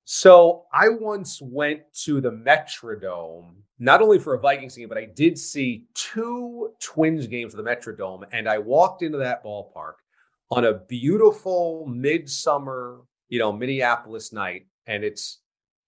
So 0.06 0.66
I 0.72 0.88
once 0.90 1.42
went 1.42 1.82
to 2.04 2.22
the 2.22 2.32
Metrodome, 2.32 3.56
not 3.80 4.04
only 4.04 4.20
for 4.20 4.36
a 4.36 4.40
Vikings 4.40 4.76
game, 4.76 4.88
but 4.88 5.00
I 5.00 5.06
did 5.06 5.38
see 5.38 5.86
two 5.96 6.72
Twins 6.80 7.26
games 7.26 7.56
at 7.56 7.64
the 7.64 7.70
Metrodome, 7.70 8.24
and 8.32 8.48
I 8.48 8.60
walked 8.60 9.02
into 9.02 9.18
that 9.18 9.44
ballpark 9.44 9.94
on 10.52 10.66
a 10.66 10.74
beautiful 10.76 11.88
midsummer, 11.88 13.02
you 13.30 13.40
know, 13.40 13.52
Minneapolis 13.52 14.32
night, 14.32 14.68
and 14.86 15.04
it's 15.04 15.40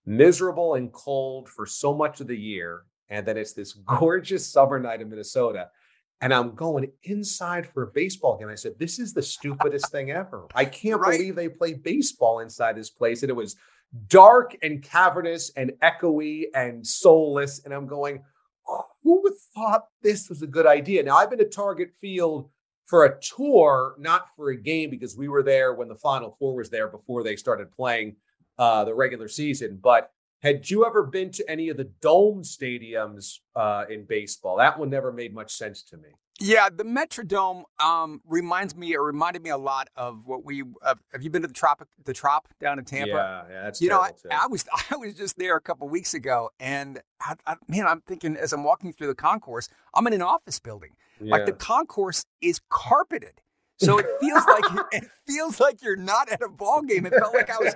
miserable 0.07 0.74
and 0.74 0.91
cold 0.91 1.47
for 1.47 1.67
so 1.67 1.93
much 1.93 2.19
of 2.19 2.25
the 2.25 2.36
year, 2.38 2.86
and 3.09 3.24
then 3.24 3.38
it's 3.38 3.53
this 3.53 3.74
gorgeous 3.86 4.47
summer 4.51 4.79
night 4.79 5.00
in 5.00 5.09
Minnesota. 5.09 5.69
And 6.21 6.33
I'm 6.33 6.55
going 6.55 6.91
inside 7.03 7.67
for 7.71 7.83
a 7.83 7.88
baseball 7.91 8.39
game. 8.39 8.50
I 8.50 8.55
said, 8.55 8.74
This 8.79 8.97
is 8.97 9.13
the 9.13 9.21
stupidest 9.21 9.91
thing 9.91 10.09
ever. 10.09 10.47
I 10.55 10.65
can't 10.65 11.00
Right. 11.00 11.12
believe 11.19 11.36
they 11.36 11.47
play 11.47 11.75
baseball 11.75 12.39
inside 12.39 12.75
this 12.75 12.89
place. 12.89 13.21
And 13.21 13.29
it 13.29 13.36
was 13.36 13.55
dark 14.08 14.56
and 14.62 14.84
cavernous 14.84 15.51
and 15.56 15.72
echoey 15.84 16.46
and 16.53 16.86
soulless. 16.86 17.63
And 17.63 17.74
I'm 17.74 17.88
going, 17.88 18.24
who 19.03 19.24
thought 19.56 19.88
this 20.01 20.29
was 20.29 20.41
a 20.41 20.48
good 20.48 20.65
idea? 20.65 21.03
Now 21.03 21.17
I've 21.17 21.29
been 21.29 21.39
to 21.39 21.46
Target 21.46 21.91
Field 22.00 22.50
for 22.86 23.06
a 23.06 23.20
tour, 23.22 23.96
not 23.98 24.27
for 24.36 24.50
a 24.50 24.58
game, 24.58 24.89
because 24.89 25.17
we 25.17 25.27
were 25.27 25.44
there 25.44 25.74
when 25.74 25.88
the 25.88 25.96
Final 25.96 26.36
Four 26.39 26.56
was 26.56 26.70
there 26.70 26.88
before 26.88 27.24
they 27.24 27.36
started 27.36 27.72
playing 27.72 28.15
uh, 28.58 28.84
the 28.86 28.94
regular 28.94 29.27
season. 29.27 29.79
But 29.82 30.12
had 30.41 30.70
you 30.70 30.86
ever 30.86 31.03
been 31.03 31.32
to 31.32 31.50
any 31.50 31.70
of 31.70 31.77
the 31.77 31.91
dome 32.01 32.44
stadiums 32.44 33.39
uh, 33.56 33.86
in 33.89 34.06
baseball? 34.06 34.58
That 34.58 34.77
one 34.77 34.89
never 34.89 35.12
made 35.12 35.34
much 35.34 35.51
sense 35.51 35.84
to 35.84 35.98
me. 35.98 36.10
Yeah, 36.39 36.70
the 36.70 36.84
Metrodome 36.84 37.63
um, 37.84 38.22
reminds 38.27 38.75
me, 38.75 38.96
or 38.96 39.03
reminded 39.03 39.41
me 39.41 39.50
a 39.50 39.58
lot 39.58 39.89
of 39.96 40.27
what 40.27 40.46
we. 40.46 40.63
Uh, 40.84 40.96
have 41.12 41.24
you 41.24 41.32
been 41.32 41.41
to 41.41 41.48
the 41.48 41.53
Trop, 41.53 41.88
the 42.06 42.13
Trop 42.13 42.48
down 42.60 42.77
in 42.77 42.86
Tampa? 42.86 43.10
Yeah, 43.50 43.53
yeah, 43.53 43.63
that's 43.63 43.82
you 43.82 43.89
know, 43.89 44.00
I. 44.00 44.12
I, 44.29 44.48
was 44.48 44.65
I 44.91 44.98
was 44.98 45.15
just 45.15 45.38
there 45.38 45.56
a 45.56 45.62
couple 45.62 45.89
weeks 45.89 46.13
ago, 46.13 46.51
and 46.60 47.01
I, 47.20 47.36
I, 47.48 47.56
man, 47.67 47.88
I'm 47.88 48.01
thinking 48.01 48.38
as 48.38 48.53
I'm 48.53 48.63
walking 48.63 48.94
through 48.94 49.08
the 49.08 49.15
concourse, 49.15 49.67
I'm 49.96 50.06
in 50.06 50.13
an 50.13 50.22
office 50.22 50.60
building. 50.60 50.91
yeah. 51.20 51.32
Like 51.32 51.48
the 51.48 51.53
concourse 51.53 52.25
is 52.39 52.62
carpeted, 52.70 53.41
so 53.77 54.00
it 54.00 54.06
feels 54.20 54.44
like 54.46 54.63
it 54.91 55.10
feels 55.25 55.60
like 55.60 55.82
you're 55.82 55.96
not 55.96 56.29
at 56.29 56.41
a 56.41 56.50
ball 56.50 56.82
game. 56.82 57.06
It 57.06 57.13
felt 57.13 57.34
like 57.34 57.50
I 57.50 57.58
was 57.58 57.75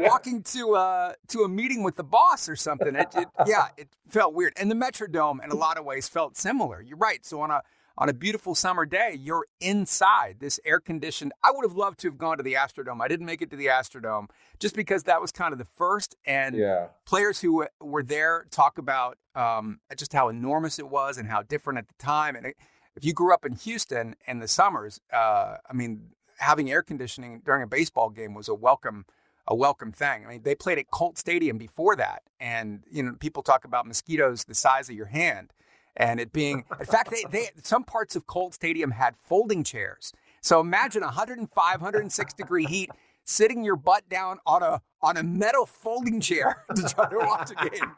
walking 0.00 0.42
to 0.44 0.74
uh 0.76 1.12
to 1.28 1.40
a 1.40 1.48
meeting 1.48 1.82
with 1.82 1.96
the 1.96 2.04
boss 2.04 2.48
or 2.48 2.56
something. 2.56 2.94
It, 2.94 3.08
it 3.14 3.28
yeah, 3.46 3.68
it 3.76 3.88
felt 4.08 4.34
weird. 4.34 4.52
And 4.56 4.70
the 4.70 4.74
Metrodome, 4.74 5.42
in 5.44 5.50
a 5.50 5.56
lot 5.56 5.78
of 5.78 5.84
ways, 5.84 6.08
felt 6.08 6.36
similar. 6.36 6.80
You're 6.80 6.96
right. 6.96 7.24
So 7.24 7.40
on 7.40 7.50
a 7.50 7.62
on 7.98 8.08
a 8.08 8.12
beautiful 8.12 8.54
summer 8.54 8.86
day, 8.86 9.16
you're 9.18 9.46
inside 9.60 10.36
this 10.40 10.58
air 10.64 10.80
conditioned. 10.80 11.32
I 11.42 11.50
would 11.52 11.64
have 11.64 11.76
loved 11.76 12.00
to 12.00 12.08
have 12.08 12.18
gone 12.18 12.36
to 12.38 12.42
the 12.42 12.54
Astrodome. 12.54 13.00
I 13.02 13.08
didn't 13.08 13.26
make 13.26 13.42
it 13.42 13.50
to 13.50 13.56
the 13.56 13.66
Astrodome 13.66 14.28
just 14.58 14.74
because 14.74 15.04
that 15.04 15.20
was 15.20 15.32
kind 15.32 15.52
of 15.52 15.58
the 15.58 15.64
first. 15.64 16.16
And 16.24 16.56
yeah. 16.56 16.88
players 17.04 17.40
who 17.40 17.66
were 17.80 18.02
there 18.02 18.46
talk 18.50 18.78
about 18.78 19.18
um, 19.34 19.80
just 19.96 20.12
how 20.12 20.28
enormous 20.28 20.78
it 20.78 20.88
was 20.88 21.18
and 21.18 21.28
how 21.28 21.42
different 21.42 21.78
at 21.78 21.88
the 21.88 21.94
time. 21.98 22.36
And 22.36 22.46
it, 22.46 22.56
if 22.96 23.04
you 23.04 23.12
grew 23.12 23.32
up 23.32 23.44
in 23.44 23.54
Houston 23.54 24.14
in 24.26 24.38
the 24.38 24.48
summers, 24.48 25.00
uh, 25.12 25.56
I 25.68 25.72
mean, 25.72 26.10
having 26.38 26.70
air 26.70 26.82
conditioning 26.82 27.42
during 27.44 27.62
a 27.62 27.66
baseball 27.66 28.10
game 28.10 28.34
was 28.34 28.48
a 28.48 28.54
welcome 28.54 29.06
a 29.48 29.54
welcome 29.56 29.90
thing. 29.90 30.24
I 30.24 30.28
mean, 30.28 30.42
they 30.44 30.54
played 30.54 30.78
at 30.78 30.90
Colt 30.90 31.18
Stadium 31.18 31.58
before 31.58 31.96
that, 31.96 32.22
and 32.38 32.84
you 32.90 33.02
know, 33.02 33.14
people 33.18 33.42
talk 33.42 33.64
about 33.64 33.86
mosquitoes 33.86 34.44
the 34.44 34.54
size 34.54 34.88
of 34.88 34.94
your 34.94 35.06
hand, 35.06 35.52
and 35.96 36.20
it 36.20 36.32
being. 36.32 36.64
In 36.80 36.86
fact, 36.86 37.10
they, 37.10 37.24
they 37.30 37.50
some 37.62 37.84
parts 37.84 38.16
of 38.16 38.26
Colt 38.26 38.54
Stadium 38.54 38.90
had 38.92 39.16
folding 39.16 39.64
chairs. 39.64 40.12
So 40.40 40.60
imagine 40.60 41.02
105, 41.02 41.80
106 41.80 42.34
degree 42.34 42.64
heat, 42.64 42.90
sitting 43.24 43.64
your 43.64 43.76
butt 43.76 44.08
down 44.08 44.38
on 44.46 44.62
a 44.62 44.80
on 45.00 45.16
a 45.16 45.22
metal 45.22 45.66
folding 45.66 46.20
chair 46.20 46.64
to 46.74 46.82
try 46.82 47.08
to 47.10 47.18
watch 47.18 47.50
a 47.50 47.68
game. 47.68 47.92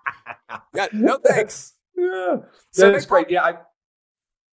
Yeah, 0.74 0.86
no 0.92 1.16
thanks. 1.24 1.74
Yeah, 1.96 2.36
So 2.72 2.90
that's 2.90 3.06
great. 3.06 3.30
Yeah, 3.30 3.42
I, 3.44 3.54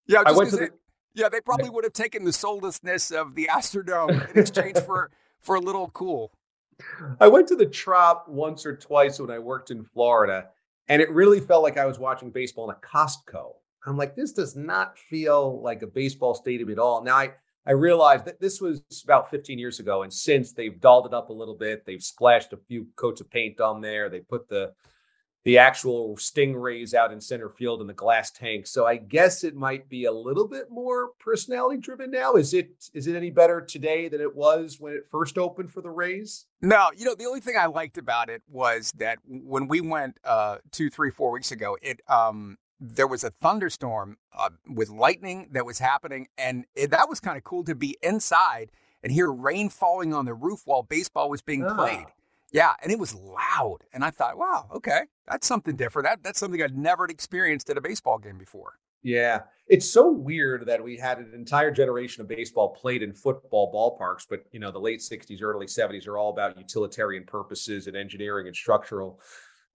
Yeah, 0.07 0.24
I 0.25 0.31
went 0.31 0.51
to 0.51 0.55
the- 0.57 0.69
yeah, 1.13 1.27
they 1.27 1.41
probably 1.41 1.69
would 1.69 1.83
have 1.83 1.91
taken 1.93 2.24
the 2.24 2.31
soullessness 2.31 3.12
of 3.12 3.36
the 3.36 3.50
Astrodome 3.51 4.29
in 4.31 4.39
exchange 4.39 4.77
for 4.79 5.12
for 5.39 5.55
a 5.55 5.60
little 5.60 5.89
cool. 5.89 6.31
I 7.19 7.27
went 7.27 7.48
to 7.50 7.55
the 7.55 7.65
Trop 7.65 8.27
once 8.29 8.65
or 8.65 8.75
twice 8.75 9.19
when 9.19 9.29
I 9.29 9.39
worked 9.39 9.71
in 9.71 9.83
Florida, 9.83 10.50
and 10.91 11.01
it 11.01 11.10
really 11.10 11.39
felt 11.39 11.63
like 11.63 11.77
I 11.77 11.86
was 11.86 12.00
watching 12.00 12.31
baseball 12.31 12.69
in 12.69 12.75
a 12.75 12.86
Costco. 12.86 13.53
I'm 13.86 13.95
like, 13.95 14.13
this 14.13 14.33
does 14.33 14.57
not 14.57 15.00
feel 15.00 15.62
like 15.62 15.83
a 15.83 15.88
baseball 15.88 16.36
stadium 16.36 16.69
at 16.69 16.79
all. 16.79 17.01
Now 17.01 17.15
I 17.15 17.31
I 17.65 17.71
realized 17.71 18.25
that 18.25 18.41
this 18.41 18.60
was 18.60 18.81
about 19.03 19.29
15 19.29 19.57
years 19.57 19.79
ago, 19.79 20.01
and 20.01 20.12
since 20.12 20.51
they've 20.51 20.81
dolled 20.81 21.05
it 21.05 21.13
up 21.13 21.29
a 21.29 21.33
little 21.33 21.55
bit, 21.55 21.86
they've 21.86 22.03
splashed 22.03 22.51
a 22.53 22.57
few 22.57 22.88
coats 22.98 23.21
of 23.21 23.29
paint 23.29 23.62
on 23.62 23.79
there. 23.79 24.10
They 24.10 24.19
put 24.19 24.50
the 24.50 24.74
the 25.43 25.57
actual 25.57 26.15
stingrays 26.17 26.93
out 26.93 27.12
in 27.12 27.19
center 27.19 27.50
field 27.50 27.81
in 27.81 27.88
the 27.88 27.93
glass 27.93 28.29
tank. 28.29 28.67
So 28.67 28.86
I 28.86 28.98
guess 28.98 29.43
it 29.43 29.55
might 29.55 29.89
be 29.89 30.05
a 30.05 30.12
little 30.12 30.48
bit 30.48 30.69
more 30.69 31.10
personality 31.19 31.79
driven 31.79 32.12
now. 32.12 32.36
Is 32.36 32.53
it 32.53 32.69
is 32.93 33.07
it 33.07 33.15
any 33.15 33.31
better 33.31 33.62
today 33.62 34.07
than 34.07 34.21
it 34.21 34.36
was 34.36 34.79
when 34.79 34.93
it 34.93 35.07
first 35.10 35.38
opened 35.38 35.71
for 35.71 35.81
the 35.81 35.89
Rays? 35.89 36.45
No, 36.62 36.89
you 36.95 37.05
know 37.05 37.15
the 37.15 37.25
only 37.25 37.41
thing 37.41 37.55
I 37.57 37.65
liked 37.65 37.98
about 37.98 38.29
it 38.29 38.43
was 38.48 38.91
that 38.98 39.17
when 39.25 39.67
we 39.67 39.81
went 39.81 40.19
uh, 40.24 40.57
two, 40.71 40.89
three, 40.89 41.10
four 41.10 41.31
weeks 41.31 41.51
ago, 41.51 41.77
it 41.81 42.01
um, 42.07 42.57
there 42.79 43.07
was 43.07 43.24
a 43.24 43.31
thunderstorm 43.31 44.17
uh, 44.38 44.50
with 44.67 44.89
lightning 44.89 45.50
that 45.51 45.65
was 45.65 45.79
happening, 45.79 46.27
and 46.38 46.65
it, 46.75 46.91
that 46.91 47.10
was 47.10 47.19
kind 47.19 47.38
of 47.38 47.43
cool 47.43 47.63
to 47.63 47.75
be 47.75 47.98
inside 48.01 48.71
and 49.03 49.12
hear 49.12 49.31
rain 49.31 49.69
falling 49.69 50.13
on 50.13 50.25
the 50.25 50.33
roof 50.33 50.62
while 50.65 50.83
baseball 50.83 51.29
was 51.29 51.41
being 51.41 51.63
Ah. 51.63 51.75
Yeah, 52.51 52.74
and 52.84 52.91
it 52.91 53.00
was 53.00 53.15
loud, 53.15 53.79
and 53.93 54.03
I 54.03 54.12
thought, 54.12 54.38
wow, 54.38 54.67
okay, 54.75 55.01
that's 55.27 55.48
something 55.48 55.75
different. 55.75 56.08
That 56.08 56.24
that's 56.24 56.39
something 56.39 56.62
I'd 56.62 56.77
never 56.77 57.05
experienced 57.05 57.70
at 57.70 57.77
a 57.77 57.81
baseball 57.81 58.17
game 58.17 58.38
before. 58.38 58.74
Yeah. 59.03 59.41
It's 59.67 59.89
so 59.89 60.12
weird 60.12 60.65
that 60.67 60.84
we 60.84 60.98
had 60.98 61.17
an 61.20 61.31
entire 61.34 61.72
generation 61.72 62.22
of 62.22 62.27
baseball 62.27 62.70
played 62.70 63.01
in 63.01 63.13
football 63.13 63.72
ballparks, 63.74 64.25
but 64.29 64.43
you 64.51 64.60
know, 64.60 64.70
the 64.70 64.79
late 64.79 65.00
60s, 65.00 65.41
early 65.41 65.65
70s 65.65 66.08
are 66.08 66.17
all 66.17 66.29
about 66.29 66.58
utilitarian 66.58 67.24
purposes 67.24 67.88
and 67.88 67.96
engineering 67.96 68.48
and 68.48 68.55
structural 68.55 69.20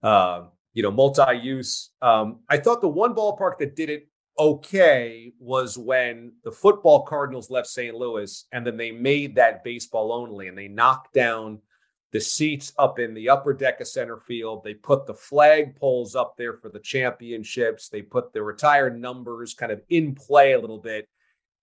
uh, 0.03 0.43
you 0.73 0.83
know, 0.83 0.91
multi-use. 0.91 1.89
Um, 2.01 2.41
I 2.49 2.57
thought 2.57 2.81
the 2.81 2.87
one 2.87 3.15
ballpark 3.15 3.57
that 3.59 3.75
did 3.75 3.89
it 3.89 4.07
okay 4.37 5.33
was 5.39 5.77
when 5.77 6.33
the 6.43 6.51
football 6.51 7.03
Cardinals 7.03 7.49
left 7.49 7.67
St. 7.67 7.95
Louis 7.95 8.45
and 8.51 8.65
then 8.65 8.77
they 8.77 8.91
made 8.91 9.35
that 9.35 9.63
baseball 9.63 10.13
only 10.13 10.47
and 10.47 10.55
they 10.55 10.67
knocked 10.67 11.13
down 11.13 11.59
the 12.11 12.21
seats 12.21 12.71
up 12.77 12.99
in 12.99 13.13
the 13.13 13.29
upper 13.29 13.53
deck 13.53 13.81
of 13.81 13.87
center 13.87 14.17
field. 14.17 14.63
They 14.63 14.73
put 14.73 15.05
the 15.05 15.13
flag 15.13 15.75
poles 15.75 16.15
up 16.15 16.35
there 16.37 16.53
for 16.53 16.69
the 16.69 16.79
championships. 16.79 17.89
They 17.89 18.01
put 18.01 18.31
the 18.33 18.41
retired 18.43 18.99
numbers 18.99 19.53
kind 19.53 19.71
of 19.71 19.81
in 19.89 20.15
play 20.15 20.53
a 20.53 20.59
little 20.59 20.79
bit 20.79 21.07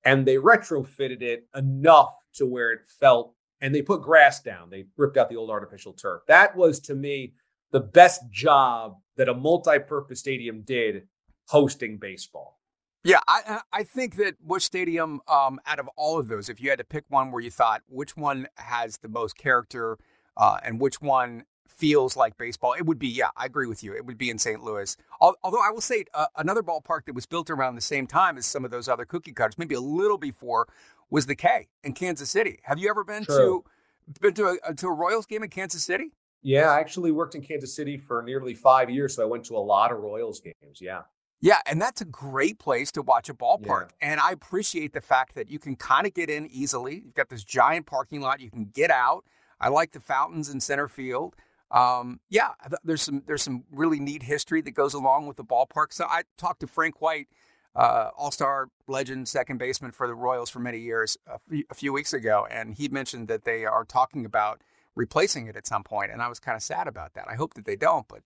and 0.04 0.26
they 0.26 0.36
retrofitted 0.36 1.22
it 1.22 1.46
enough 1.54 2.14
to 2.34 2.46
where 2.46 2.72
it 2.72 2.80
felt 3.00 3.34
and 3.60 3.74
they 3.74 3.80
put 3.80 4.02
grass 4.02 4.42
down. 4.42 4.68
They 4.68 4.84
ripped 4.98 5.16
out 5.16 5.30
the 5.30 5.36
old 5.36 5.50
artificial 5.50 5.94
turf. 5.94 6.22
That 6.28 6.54
was 6.54 6.80
to 6.80 6.94
me 6.94 7.34
the 7.72 7.80
best 7.80 8.20
job 8.30 8.96
that 9.16 9.28
a 9.30 9.34
multi-purpose 9.34 10.20
stadium 10.20 10.60
did 10.62 11.08
hosting 11.48 11.96
baseball. 11.96 12.60
Yeah, 13.02 13.20
I 13.28 13.60
I- 13.72 13.82
think 13.84 14.16
that 14.16 14.38
Busch 14.40 14.64
Stadium, 14.64 15.20
um, 15.28 15.60
out 15.66 15.78
of 15.78 15.88
all 15.94 16.18
of 16.18 16.28
those, 16.28 16.48
if 16.48 16.58
you 16.58 16.70
had 16.70 16.78
to 16.78 16.84
pick 16.84 17.04
one 17.08 17.30
where 17.30 17.42
you 17.42 17.50
thought 17.50 17.82
which 17.86 18.16
one 18.16 18.46
has 18.56 18.96
the 18.98 19.08
most 19.08 19.36
character 19.36 19.98
uh, 20.36 20.58
and 20.62 20.80
which 20.80 21.00
one 21.00 21.44
feels 21.66 22.16
like 22.16 22.36
baseball, 22.38 22.72
it 22.74 22.86
would 22.86 22.98
be. 22.98 23.08
Yeah, 23.08 23.28
I 23.36 23.46
agree 23.46 23.66
with 23.66 23.82
you. 23.82 23.94
It 23.94 24.06
would 24.06 24.18
be 24.18 24.30
in 24.30 24.38
St. 24.38 24.62
Louis. 24.62 24.96
Although 25.20 25.60
I 25.60 25.70
will 25.70 25.80
say 25.80 26.04
uh, 26.14 26.26
another 26.36 26.62
ballpark 26.62 27.06
that 27.06 27.14
was 27.14 27.26
built 27.26 27.50
around 27.50 27.74
the 27.74 27.80
same 27.80 28.06
time 28.06 28.38
as 28.38 28.46
some 28.46 28.64
of 28.64 28.70
those 28.70 28.88
other 28.88 29.04
cookie 29.04 29.32
cutters, 29.32 29.58
maybe 29.58 29.74
a 29.74 29.80
little 29.80 30.18
before, 30.18 30.68
was 31.10 31.26
the 31.26 31.34
K 31.34 31.68
in 31.82 31.92
Kansas 31.92 32.30
City. 32.30 32.60
Have 32.62 32.78
you 32.78 32.88
ever 32.88 33.04
been 33.04 33.24
True. 33.24 33.64
to 34.06 34.20
been 34.20 34.34
to 34.34 34.58
a, 34.66 34.74
to 34.74 34.86
a 34.86 34.92
Royals 34.92 35.26
game 35.26 35.42
in 35.42 35.48
Kansas 35.48 35.84
City? 35.84 36.12
Yeah, 36.42 36.70
I 36.70 36.78
actually 36.78 37.10
worked 37.10 37.34
in 37.34 37.42
Kansas 37.42 37.74
City 37.74 37.96
for 37.96 38.22
nearly 38.22 38.54
five 38.54 38.90
years, 38.90 39.16
so 39.16 39.22
I 39.22 39.26
went 39.26 39.44
to 39.46 39.56
a 39.56 39.58
lot 39.58 39.92
of 39.92 39.98
Royals 39.98 40.40
games. 40.40 40.80
Yeah. 40.80 41.02
Yeah, 41.40 41.58
and 41.66 41.80
that's 41.80 42.00
a 42.00 42.06
great 42.06 42.58
place 42.58 42.90
to 42.92 43.02
watch 43.02 43.28
a 43.28 43.34
ballpark. 43.34 43.90
And 44.00 44.18
I 44.18 44.30
appreciate 44.30 44.94
the 44.94 45.02
fact 45.02 45.34
that 45.34 45.50
you 45.50 45.58
can 45.58 45.76
kind 45.76 46.06
of 46.06 46.14
get 46.14 46.30
in 46.30 46.46
easily. 46.46 47.02
You've 47.04 47.14
got 47.14 47.28
this 47.28 47.44
giant 47.44 47.84
parking 47.84 48.22
lot. 48.22 48.40
You 48.40 48.50
can 48.50 48.70
get 48.72 48.90
out. 48.90 49.24
I 49.60 49.68
like 49.68 49.92
the 49.92 50.00
fountains 50.00 50.48
in 50.50 50.60
center 50.60 50.88
field. 50.88 51.34
Um, 51.70 52.20
yeah, 52.30 52.50
th- 52.68 52.80
there's 52.84 53.02
some 53.02 53.22
there's 53.26 53.42
some 53.42 53.64
really 53.72 54.00
neat 54.00 54.22
history 54.22 54.60
that 54.62 54.72
goes 54.72 54.94
along 54.94 55.26
with 55.26 55.36
the 55.36 55.44
ballpark. 55.44 55.92
So 55.92 56.04
I 56.06 56.22
talked 56.38 56.60
to 56.60 56.66
Frank 56.66 57.00
White, 57.00 57.28
uh, 57.74 58.10
All 58.16 58.30
Star 58.30 58.68
legend, 58.88 59.28
second 59.28 59.58
baseman 59.58 59.92
for 59.92 60.06
the 60.06 60.14
Royals 60.14 60.50
for 60.50 60.60
many 60.60 60.78
years, 60.78 61.16
a 61.26 61.38
few, 61.48 61.64
a 61.70 61.74
few 61.74 61.92
weeks 61.92 62.12
ago, 62.12 62.46
and 62.50 62.74
he 62.74 62.88
mentioned 62.88 63.28
that 63.28 63.44
they 63.44 63.64
are 63.64 63.84
talking 63.84 64.24
about 64.24 64.62
replacing 64.96 65.48
it 65.48 65.56
at 65.56 65.66
some 65.66 65.82
point, 65.84 66.12
and 66.12 66.22
I 66.22 66.28
was 66.28 66.38
kind 66.40 66.56
of 66.56 66.62
sad 66.62 66.86
about 66.88 67.14
that. 67.14 67.26
I 67.28 67.34
hope 67.34 67.54
that 67.54 67.64
they 67.64 67.76
don't, 67.76 68.06
but 68.08 68.22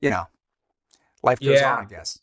you 0.00 0.10
know, 0.10 0.26
life 1.22 1.42
goes 1.42 1.60
Yeah. 1.60 1.68
on, 1.74 1.78
I 1.80 1.84
guess. 1.86 2.20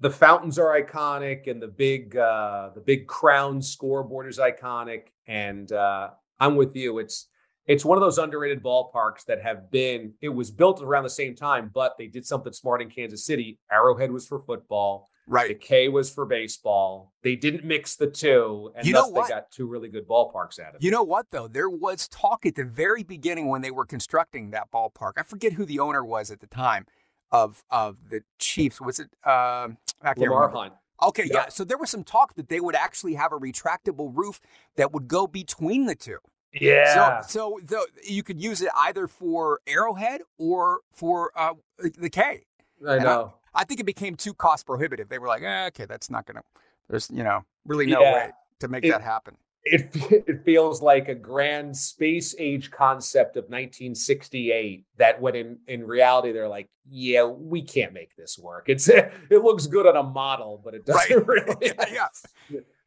the 0.00 0.10
fountains 0.10 0.58
are 0.58 0.80
iconic 0.80 1.48
and 1.50 1.62
the 1.62 1.68
big 1.68 2.16
uh 2.16 2.70
the 2.74 2.80
big 2.80 3.06
crown 3.06 3.62
scoreboard 3.62 4.26
is 4.28 4.38
iconic 4.38 5.08
and 5.26 5.72
uh 5.72 6.10
i'm 6.40 6.56
with 6.56 6.74
you 6.76 6.98
it's 6.98 7.28
it's 7.66 7.84
one 7.84 7.96
of 7.96 8.02
those 8.02 8.18
underrated 8.18 8.62
ballparks 8.62 9.24
that 9.26 9.42
have 9.42 9.70
been 9.70 10.12
it 10.20 10.28
was 10.28 10.50
built 10.50 10.82
around 10.82 11.04
the 11.04 11.10
same 11.10 11.34
time 11.34 11.70
but 11.72 11.94
they 11.98 12.06
did 12.06 12.26
something 12.26 12.52
smart 12.52 12.82
in 12.82 12.90
kansas 12.90 13.24
city 13.24 13.58
arrowhead 13.70 14.10
was 14.10 14.26
for 14.26 14.40
football 14.40 15.08
right 15.26 15.48
the 15.48 15.54
k 15.54 15.88
was 15.88 16.10
for 16.10 16.26
baseball 16.26 17.12
they 17.22 17.36
didn't 17.36 17.64
mix 17.64 17.96
the 17.96 18.06
two 18.06 18.72
and 18.76 18.86
You 18.86 18.94
thus 18.94 19.10
they 19.10 19.28
got 19.28 19.50
two 19.50 19.66
really 19.66 19.88
good 19.88 20.06
ballparks 20.08 20.58
out 20.58 20.70
of 20.70 20.74
it 20.76 20.82
You 20.82 20.90
know 20.90 21.02
what 21.02 21.26
though? 21.30 21.48
There 21.48 21.70
was 21.70 22.08
talk 22.08 22.44
at 22.46 22.56
the 22.56 22.64
very 22.64 23.02
beginning 23.02 23.48
when 23.48 23.62
they 23.62 23.70
were 23.70 23.86
constructing 23.86 24.50
that 24.50 24.70
ballpark. 24.72 25.12
I 25.16 25.22
forget 25.22 25.52
who 25.52 25.64
the 25.64 25.78
owner 25.78 26.04
was 26.04 26.30
at 26.30 26.40
the 26.40 26.46
time 26.46 26.86
of 27.30 27.62
of 27.70 27.96
the 28.10 28.22
Chiefs. 28.38 28.80
Was 28.80 28.98
it 28.98 29.08
uh, 29.24 29.68
I 30.02 30.14
lamar 30.16 30.48
hunt 30.48 30.72
Okay, 31.02 31.24
yeah. 31.24 31.34
Yeah. 31.34 31.48
So 31.48 31.64
there 31.64 31.78
was 31.78 31.90
some 31.90 32.04
talk 32.04 32.34
that 32.34 32.48
they 32.48 32.60
would 32.60 32.76
actually 32.76 33.14
have 33.14 33.32
a 33.32 33.38
retractable 33.38 34.12
roof 34.14 34.40
that 34.76 34.92
would 34.92 35.08
go 35.08 35.26
between 35.26 35.86
the 35.86 35.94
two. 35.94 36.18
Yeah. 36.54 37.22
So, 37.22 37.58
so 37.58 37.60
the, 37.64 37.86
you 38.06 38.22
could 38.22 38.40
use 38.42 38.62
it 38.62 38.70
either 38.76 39.06
for 39.06 39.60
Arrowhead 39.66 40.22
or 40.38 40.80
for 40.92 41.30
uh, 41.36 41.54
the 41.78 42.10
K. 42.10 42.44
I 42.86 42.94
And 42.96 43.04
know. 43.04 43.34
I 43.54 43.64
think 43.64 43.80
it 43.80 43.86
became 43.86 44.14
too 44.16 44.34
cost 44.34 44.66
prohibitive. 44.66 45.08
They 45.08 45.18
were 45.18 45.28
like, 45.28 45.42
eh, 45.42 45.66
okay, 45.68 45.84
that's 45.86 46.10
not 46.10 46.26
going 46.26 46.36
to, 46.36 46.42
there's, 46.88 47.10
you 47.10 47.22
know, 47.22 47.44
really 47.66 47.86
no 47.86 48.00
Yeah. 48.00 48.12
way 48.14 48.30
to 48.60 48.68
make 48.68 48.84
It- 48.84 48.90
that 48.90 49.02
happen. 49.02 49.36
it 49.64 49.90
it 50.26 50.42
feels 50.44 50.82
like 50.82 51.06
a 51.08 51.14
grand 51.14 51.76
space 51.76 52.34
age 52.40 52.68
concept 52.72 53.36
of 53.36 53.44
1968 53.44 54.84
that 54.96 55.20
when 55.20 55.36
in 55.36 55.58
in 55.68 55.86
reality 55.86 56.32
they're 56.32 56.48
like 56.48 56.68
yeah 56.90 57.22
we 57.22 57.62
can't 57.62 57.92
make 57.92 58.10
this 58.16 58.36
work 58.36 58.64
it's 58.66 58.88
it 58.88 59.12
looks 59.30 59.68
good 59.68 59.86
on 59.86 59.94
a 59.96 60.02
model 60.02 60.60
but 60.64 60.74
it 60.74 60.84
doesn't 60.84 61.24
really 61.28 61.54
yeah. 61.92 62.08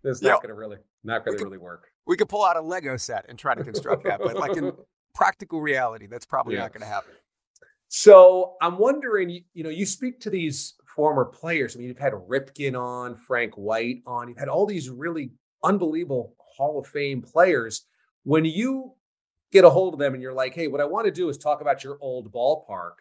it's 0.03 0.22
not 0.22 0.41
going 0.41 0.50
to 0.50 0.53
really 0.53 0.75
not 1.05 1.24
going 1.24 1.38
to 1.38 1.43
really 1.45 1.57
work 1.57 1.88
We 2.07 2.17
could 2.17 2.29
pull 2.29 2.43
out 2.45 2.55
a 2.57 2.62
Lego 2.62 2.97
set 2.97 3.25
and 3.29 3.38
try 3.39 3.55
to 3.55 3.63
construct 3.63 4.03
that, 4.03 4.19
but 4.21 4.35
like 4.35 4.57
in 4.57 4.71
practical 5.15 5.62
reality, 5.62 6.07
that's 6.07 6.25
probably 6.25 6.55
Yeah. 6.55 6.62
not 6.62 6.74
going 6.74 6.81
to 6.81 6.88
happen. 6.88 7.12
so 7.88 8.55
i'm 8.62 8.77
wondering 8.79 9.29
you, 9.29 9.41
you 9.53 9.63
know 9.63 9.69
you 9.69 9.85
speak 9.85 10.19
to 10.19 10.29
these 10.31 10.74
former 10.95 11.24
players 11.24 11.75
i 11.75 11.79
mean 11.79 11.88
you've 11.88 12.00
had 12.00 12.13
ripken 12.13 12.74
on 12.77 13.15
frank 13.15 13.53
white 13.55 14.01
on 14.07 14.27
you've 14.27 14.39
had 14.39 14.50
all 14.50 14.65
these 14.65 14.89
really 14.89 15.31
unbelievable 15.63 16.33
hall 16.39 16.79
of 16.79 16.88
fame 16.88 17.21
players 17.21 17.85
when 18.24 18.43
you 18.43 18.91
get 19.51 19.63
a 19.63 19.69
hold 19.69 19.93
of 19.93 20.00
them 20.00 20.13
and 20.15 20.24
you're 20.24 20.33
like 20.33 20.55
hey 20.55 20.67
what 20.67 20.81
i 20.81 20.85
want 20.85 21.05
to 21.05 21.12
do 21.12 21.29
is 21.29 21.38
talk 21.38 21.62
about 21.62 21.83
your 21.83 21.97
old 22.01 22.31
ballpark 22.33 22.93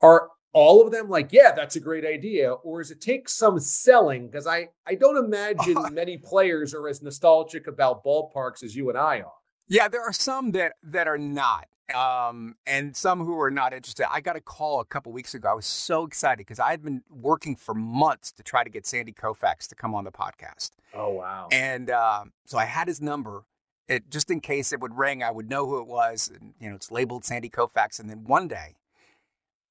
are 0.00 0.28
all 0.54 0.80
of 0.80 0.90
them 0.90 1.10
like 1.10 1.32
yeah 1.32 1.52
that's 1.52 1.76
a 1.76 1.80
great 1.80 2.06
idea 2.06 2.50
or 2.50 2.80
does 2.80 2.90
it 2.90 3.00
take 3.00 3.28
some 3.28 3.58
selling 3.60 4.26
because 4.26 4.46
i 4.46 4.66
i 4.86 4.94
don't 4.94 5.22
imagine 5.22 5.76
many 5.92 6.16
players 6.16 6.72
are 6.72 6.88
as 6.88 7.02
nostalgic 7.02 7.66
about 7.66 8.02
ballparks 8.04 8.62
as 8.62 8.74
you 8.74 8.88
and 8.88 8.96
i 8.96 9.18
are 9.20 9.32
Yeah, 9.68 9.88
there 9.88 10.02
are 10.02 10.12
some 10.12 10.52
that 10.52 10.74
that 10.82 11.08
are 11.08 11.18
not, 11.18 11.66
um, 11.94 12.54
and 12.66 12.94
some 12.94 13.24
who 13.24 13.40
are 13.40 13.50
not 13.50 13.72
interested. 13.72 14.06
I 14.10 14.20
got 14.20 14.36
a 14.36 14.40
call 14.40 14.80
a 14.80 14.84
couple 14.84 15.10
weeks 15.12 15.34
ago. 15.34 15.48
I 15.48 15.54
was 15.54 15.66
so 15.66 16.04
excited 16.04 16.38
because 16.38 16.60
I 16.60 16.70
had 16.70 16.82
been 16.82 17.02
working 17.10 17.56
for 17.56 17.74
months 17.74 18.30
to 18.32 18.42
try 18.42 18.62
to 18.62 18.70
get 18.70 18.86
Sandy 18.86 19.12
Koufax 19.12 19.66
to 19.68 19.74
come 19.74 19.94
on 19.94 20.04
the 20.04 20.12
podcast, 20.12 20.70
oh 20.94 21.10
wow 21.10 21.48
and 21.50 21.90
um, 21.90 22.32
so 22.44 22.58
I 22.58 22.66
had 22.66 22.88
his 22.88 23.00
number. 23.00 23.44
It 23.88 24.10
just 24.10 24.30
in 24.30 24.40
case 24.40 24.72
it 24.72 24.80
would 24.80 24.96
ring, 24.96 25.22
I 25.22 25.30
would 25.30 25.48
know 25.50 25.66
who 25.66 25.78
it 25.80 25.86
was. 25.86 26.30
And, 26.34 26.54
you 26.58 26.70
know, 26.70 26.76
it's 26.76 26.90
labeled 26.90 27.24
Sandy 27.24 27.50
Koufax, 27.50 27.98
and 28.00 28.08
then 28.08 28.24
one 28.24 28.48
day, 28.48 28.76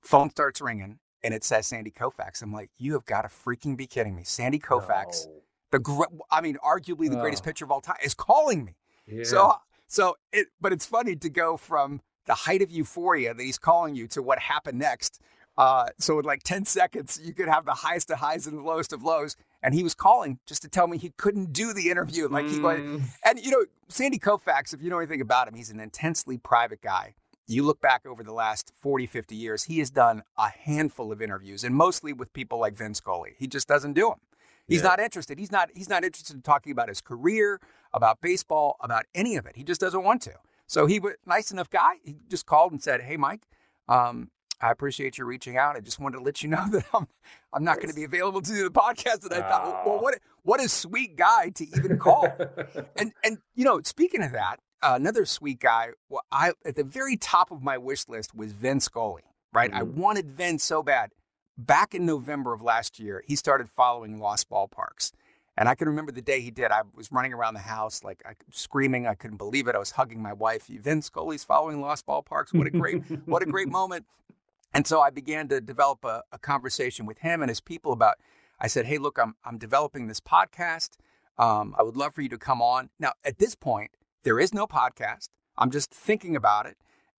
phone 0.03 0.29
starts 0.29 0.61
ringing 0.61 0.99
and 1.23 1.33
it 1.33 1.43
says 1.43 1.67
Sandy 1.67 1.91
Koufax. 1.91 2.41
I'm 2.41 2.51
like, 2.53 2.69
you 2.77 2.93
have 2.93 3.05
got 3.05 3.21
to 3.23 3.27
freaking 3.29 3.77
be 3.77 3.87
kidding 3.87 4.15
me! 4.15 4.23
Sandy 4.23 4.59
Koufax, 4.59 5.25
No. 5.27 5.33
the 5.71 5.79
gre- 5.79 6.03
I 6.29 6.41
mean, 6.41 6.57
arguably 6.63 7.09
the 7.09 7.15
greatest 7.17 7.43
Oh. 7.43 7.45
pitcher 7.45 7.65
of 7.65 7.71
all 7.71 7.81
time, 7.81 7.95
is 8.03 8.13
calling 8.13 8.65
me. 8.65 8.75
Yeah. 9.07 9.23
So, 9.23 9.53
so 9.87 10.15
it, 10.31 10.47
but 10.59 10.73
it's 10.73 10.85
funny 10.85 11.15
to 11.15 11.29
go 11.29 11.57
from 11.57 12.01
the 12.25 12.33
height 12.35 12.61
of 12.61 12.71
euphoria 12.71 13.33
that 13.33 13.43
he's 13.43 13.57
calling 13.57 13.95
you 13.95 14.07
to 14.09 14.21
what 14.21 14.39
happened 14.39 14.79
next. 14.79 15.19
Uh, 15.57 15.85
so 15.99 16.17
in 16.19 16.25
like 16.25 16.41
10 16.43 16.65
seconds, 16.65 17.19
you 17.23 17.33
could 17.33 17.47
have 17.47 17.63
the 17.65 17.73
highest 17.75 18.09
of 18.09 18.17
highs 18.17 18.47
and 18.47 18.57
the 18.57 18.61
lowest 18.63 18.91
of 18.91 19.03
lows. 19.03 19.35
And 19.61 19.73
he 19.75 19.83
was 19.83 19.93
calling 19.93 20.39
just 20.47 20.61
to 20.63 20.67
tell 20.69 20.87
me 20.87 20.97
he 20.97 21.11
couldn't 21.17 21.53
do 21.53 21.73
the 21.73 21.89
interview. 21.91 22.27
Like 22.27 22.47
he 22.47 22.59
was, 22.59 22.79
Mm. 22.79 23.01
and 23.23 23.39
you 23.39 23.51
know, 23.51 23.65
Sandy 23.87 24.17
Koufax, 24.19 24.73
if 24.73 24.81
you 24.81 24.89
know 24.89 24.97
anything 24.97 25.21
about 25.21 25.47
him, 25.47 25.53
he's 25.53 25.69
an 25.69 25.79
intensely 25.79 26.37
private 26.37 26.81
guy. 26.81 27.13
You 27.47 27.63
look 27.63 27.81
back 27.81 28.05
over 28.05 28.23
the 28.23 28.31
last 28.33 28.71
40, 28.79 29.05
50 29.05 29.35
years, 29.35 29.63
he 29.65 29.79
has 29.79 29.89
done 29.89 30.23
a 30.37 30.49
handful 30.49 31.11
of 31.11 31.21
interviews 31.21 31.63
and 31.63 31.75
mostly 31.75 32.13
with 32.13 32.31
people 32.33 32.57
like 32.59 32.75
Vin 32.75 32.93
Scully. 32.93 33.33
He 33.37 33.47
just 33.47 33.67
doesn't 33.67 33.93
do 33.93 34.07
them. 34.09 34.19
He's 34.67 34.81
Yeah. 34.81 34.89
not 34.89 34.99
interested. 35.01 35.37
He's 35.37 35.51
not 35.51 35.69
he's 35.75 35.89
not 35.89 36.05
interested 36.05 36.35
in 36.35 36.41
talking 36.41 36.71
about 36.71 36.87
his 36.87 37.01
career, 37.01 37.59
about 37.93 38.21
baseball, 38.21 38.77
about 38.79 39.05
any 39.13 39.35
of 39.35 39.45
it. 39.45 39.57
He 39.57 39.63
just 39.63 39.81
doesn't 39.81 40.03
want 40.03 40.21
to. 40.21 40.33
So 40.67 40.85
he 40.85 40.99
was 40.99 41.15
nice 41.25 41.51
enough 41.51 41.69
guy. 41.69 41.95
He 42.01 42.15
just 42.29 42.45
called 42.45 42.71
and 42.71 42.81
said, 42.81 43.01
"Hey, 43.01 43.17
Mike, 43.17 43.41
um, 43.89 44.31
I 44.61 44.71
appreciate 44.71 45.17
you 45.17 45.25
reaching 45.25 45.57
out. 45.57 45.75
I 45.75 45.81
just 45.81 45.99
wanted 45.99 46.19
to 46.19 46.23
let 46.23 46.41
you 46.41 46.47
know 46.55 46.65
that 46.71 46.85
I'm 46.93 47.07
I'm 47.51 47.65
not 47.65 47.75
going 47.77 47.89
to 47.89 47.93
be 47.95 48.05
available 48.05 48.41
to 48.41 48.51
do 48.53 48.63
the 48.63 48.71
podcast." 48.71 49.25
And 49.25 49.33
I 49.33 49.41
thought, 49.41 49.85
well, 49.85 49.99
what 49.99 50.17
what 50.43 50.63
a 50.63 50.69
sweet 50.69 51.17
guy 51.17 51.49
to 51.49 51.65
even 51.77 51.99
call. 51.99 52.29
and 52.95 53.11
and 53.21 53.39
you 53.55 53.65
know, 53.65 53.81
speaking 53.83 54.23
of 54.23 54.31
that, 54.31 54.61
uh, 54.83 54.95
another 54.95 55.25
sweet 55.25 55.59
guy. 55.59 55.89
Well, 56.09 56.23
I 56.31 56.53
at 56.65 56.75
the 56.75 56.83
very 56.83 57.17
top 57.17 57.51
of 57.51 57.61
my 57.63 57.77
wish 57.77 58.07
list 58.07 58.35
was 58.35 58.51
Vin 58.51 58.79
Scully. 58.79 59.23
Right, 59.53 59.71
I 59.73 59.81
Mhm. 59.81 59.95
wanted 59.95 60.31
Vin 60.31 60.57
so 60.59 60.81
bad. 60.83 61.11
Back 61.57 61.93
in 61.93 62.05
November 62.05 62.53
of 62.53 62.61
last 62.63 62.99
year, 62.99 63.23
he 63.27 63.35
started 63.35 63.69
following 63.69 64.19
Lost 64.19 64.49
Ballparks. 64.49 65.11
And 65.55 65.69
I 65.69 65.75
can 65.75 65.87
remember 65.87 66.11
the 66.11 66.23
day 66.23 66.41
he 66.41 66.49
did. 66.49 66.71
I 66.71 66.81
was 66.95 67.11
running 67.11 67.31
around 67.31 67.53
the 67.53 67.59
house, 67.59 68.03
like 68.03 68.23
I, 68.25 68.33
screaming. 68.49 69.05
I 69.05 69.13
couldn't 69.13 69.37
believe 69.37 69.67
it. 69.67 69.75
I 69.75 69.77
was 69.77 69.91
hugging 69.91 70.19
my 70.19 70.33
wife. 70.33 70.65
Vin 70.65 71.03
Scully's 71.03 71.43
following 71.43 71.79
Lost 71.79 72.07
Ballparks. 72.07 72.57
What 72.57 72.65
a 72.65 72.71
great, 72.71 73.03
what 73.27 73.43
a 73.43 73.45
great 73.45 73.67
moment. 73.69 74.07
And 74.73 74.87
so 74.87 74.99
I 75.01 75.11
began 75.11 75.47
to 75.49 75.61
develop 75.61 76.03
a, 76.03 76.23
a 76.31 76.39
conversation 76.39 77.05
with 77.05 77.19
him 77.19 77.43
and 77.43 77.49
his 77.49 77.61
people 77.61 77.91
about. 77.93 78.15
I 78.59 78.65
said, 78.65 78.85
"Hey, 78.87 78.97
look, 78.97 79.19
I'm 79.19 79.35
I'm 79.45 79.59
developing 79.59 80.07
this 80.07 80.19
podcast. 80.19 80.97
Um, 81.37 81.75
I 81.77 81.83
would 81.83 81.95
love 81.95 82.15
for 82.15 82.21
you 82.23 82.29
to 82.29 82.39
come 82.39 82.59
on." 82.61 82.89
Now, 82.99 83.11
at 83.23 83.37
this 83.37 83.53
point, 83.53 83.91
there 84.23 84.39
is 84.39 84.53
no 84.53 84.67
podcast. 84.67 85.29
I'm 85.57 85.71
just 85.71 85.91
thinking 85.91 86.35
about 86.35 86.65
it, 86.65 86.77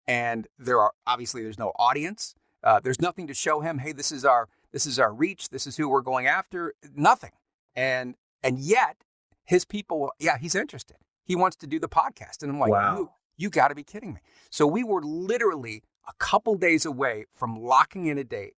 and 0.07 0.47
there 0.57 0.79
are 0.79 0.91
obviously 1.05 1.43
there's 1.43 1.59
no 1.59 1.71
audience. 1.77 2.35
Uh, 2.63 2.79
there's 2.79 3.01
nothing 3.01 3.27
to 3.27 3.33
show 3.33 3.59
him. 3.61 3.79
Hey, 3.79 3.91
this 3.91 4.11
is 4.11 4.25
our 4.25 4.47
this 4.71 4.85
is 4.85 4.97
our 4.99 5.13
reach. 5.13 5.49
This 5.49 5.67
is 5.67 5.77
who 5.77 5.87
we're 5.89 6.01
going 6.01 6.27
after. 6.27 6.73
Nothing. 6.95 7.31
And 7.75 8.15
and 8.43 8.59
yet 8.59 8.97
his 9.45 9.65
people, 9.65 10.11
yeah, 10.19 10.37
he's 10.37 10.55
interested. 10.55 10.97
He 11.23 11.35
wants 11.35 11.55
to 11.57 11.67
do 11.67 11.79
the 11.79 11.89
podcast, 11.89 12.41
and 12.41 12.51
I'm 12.51 12.59
like, 12.59 12.71
Wow. 12.71 12.95
you 12.97 13.09
you 13.37 13.49
got 13.49 13.69
to 13.69 13.75
be 13.75 13.83
kidding 13.83 14.13
me. 14.13 14.19
So 14.49 14.65
we 14.67 14.83
were 14.83 15.01
literally 15.03 15.83
a 16.07 16.13
couple 16.19 16.55
days 16.55 16.85
away 16.85 17.25
from 17.31 17.61
locking 17.61 18.05
in 18.07 18.17
a 18.17 18.23
date, 18.23 18.55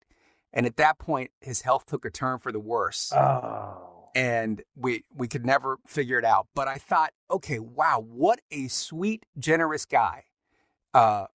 and 0.53 0.65
at 0.65 0.77
that 0.77 0.97
point, 0.99 1.31
his 1.41 1.61
health 1.61 1.85
took 1.85 2.05
a 2.05 2.09
turn 2.09 2.39
for 2.39 2.51
the 2.51 2.59
worse 2.59 3.11
oh 3.13 3.84
and 4.15 4.63
we 4.75 5.03
we 5.13 5.27
could 5.27 5.45
never 5.45 5.77
figure 5.85 6.17
it 6.17 6.25
out. 6.25 6.47
But 6.55 6.67
I 6.67 6.75
thought, 6.75 7.11
okay, 7.29 7.59
wow, 7.59 8.03
what 8.07 8.39
a 8.49 8.69
sweet, 8.69 9.25
generous 9.37 9.85
guy 9.85 10.23
uh, 10.95 11.25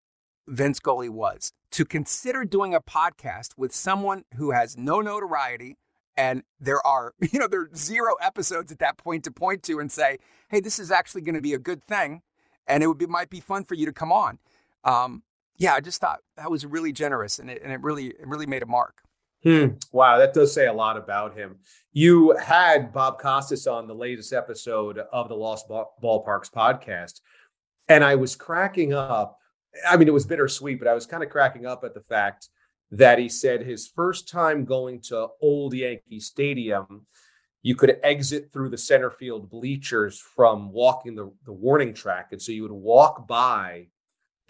Vince 0.49 0.79
Scully 0.79 1.11
was 1.11 1.53
to 1.73 1.85
consider 1.85 2.45
doing 2.45 2.75
a 2.75 2.81
podcast 2.81 3.51
with 3.57 3.73
someone 3.73 4.25
who 4.37 4.51
has 4.51 4.77
no 4.77 5.01
notoriety. 5.01 5.77
And 6.17 6.43
there 6.59 6.85
are, 6.85 7.15
you 7.21 7.39
know, 7.39 7.47
there 7.47 7.63
are 7.63 7.71
zero 7.77 8.15
episodes 8.21 8.73
at 8.73 8.79
that 8.81 8.97
point 8.97 9.23
to 9.25 9.31
point 9.31 9.63
to 9.65 9.79
and 9.79 9.93
say, 9.93 10.19
hey, 10.49 10.61
this 10.61 10.79
is 10.79 10.91
actually 10.91 11.21
going 11.21 11.37
to 11.37 11.41
be 11.41 11.55
a 11.55 11.59
good 11.59 11.85
thing. 11.85 12.23
And 12.67 12.83
it 12.83 12.87
would 12.87 12.99
be, 12.99 13.07
might 13.07 13.31
be 13.31 13.41
fun 13.41 13.65
for 13.65 13.75
you 13.75 13.87
to 13.87 13.93
come 13.93 14.11
on. 14.11 14.39
Um, 14.83 15.23
yeah, 15.57 15.75
I 15.75 15.81
just 15.81 16.01
thought 16.01 16.21
that 16.37 16.51
was 16.51 16.65
really 16.65 16.93
generous 16.93 17.39
and 17.39 17.51
it, 17.51 17.63
and 17.63 17.71
it 17.71 17.81
really, 17.83 18.07
it 18.09 18.27
really 18.27 18.47
made 18.47 18.63
a 18.63 18.67
mark. 18.67 19.03
Hmm. 19.43 19.69
Wow, 19.93 20.19
that 20.19 20.35
does 20.35 20.53
say 20.53 20.67
a 20.67 20.73
lot 20.73 20.97
about 20.97 21.37
him. 21.37 21.57
You 21.93 22.37
had 22.37 22.93
Bob 22.93 23.19
Costas 23.19 23.67
on 23.67 23.87
the 23.87 23.95
latest 23.95 24.33
episode 24.33 24.99
of 24.99 25.29
the 25.29 25.35
Lost 25.35 25.69
Ballparks 25.69 26.51
podcast, 26.51 27.21
and 27.89 28.05
I 28.05 28.17
was 28.17 28.37
cracking 28.37 28.93
up. 28.93 29.39
I 29.89 29.97
mean, 29.97 30.09
it 30.09 30.15
was 30.15 30.27
bittersweet, 30.27 30.79
but 30.79 30.89
I 30.89 30.95
was 30.95 31.07
kind 31.07 31.23
of 31.23 31.31
cracking 31.31 31.65
up 31.65 31.85
at 31.85 31.95
the 31.95 32.03
fact 32.03 32.49
that 32.91 33.19
he 33.19 33.29
said 33.29 33.63
his 33.63 33.89
first 33.89 34.29
time 34.29 34.65
going 34.65 35.01
to 35.01 35.29
Old 35.41 35.75
Yankee 35.75 36.21
Stadium, 36.21 37.07
you 37.63 37.75
could 37.75 37.99
exit 38.03 38.51
through 38.53 38.71
the 38.71 38.79
center 38.79 39.11
field 39.11 39.51
bleachers 39.51 40.19
from 40.19 40.73
walking 40.73 41.15
the, 41.15 41.33
the 41.45 41.53
warning 41.53 41.95
track. 41.95 42.29
And 42.33 42.43
so 42.43 42.53
you 42.53 42.63
would 42.63 42.73
walk 42.73 43.29
by 43.29 43.89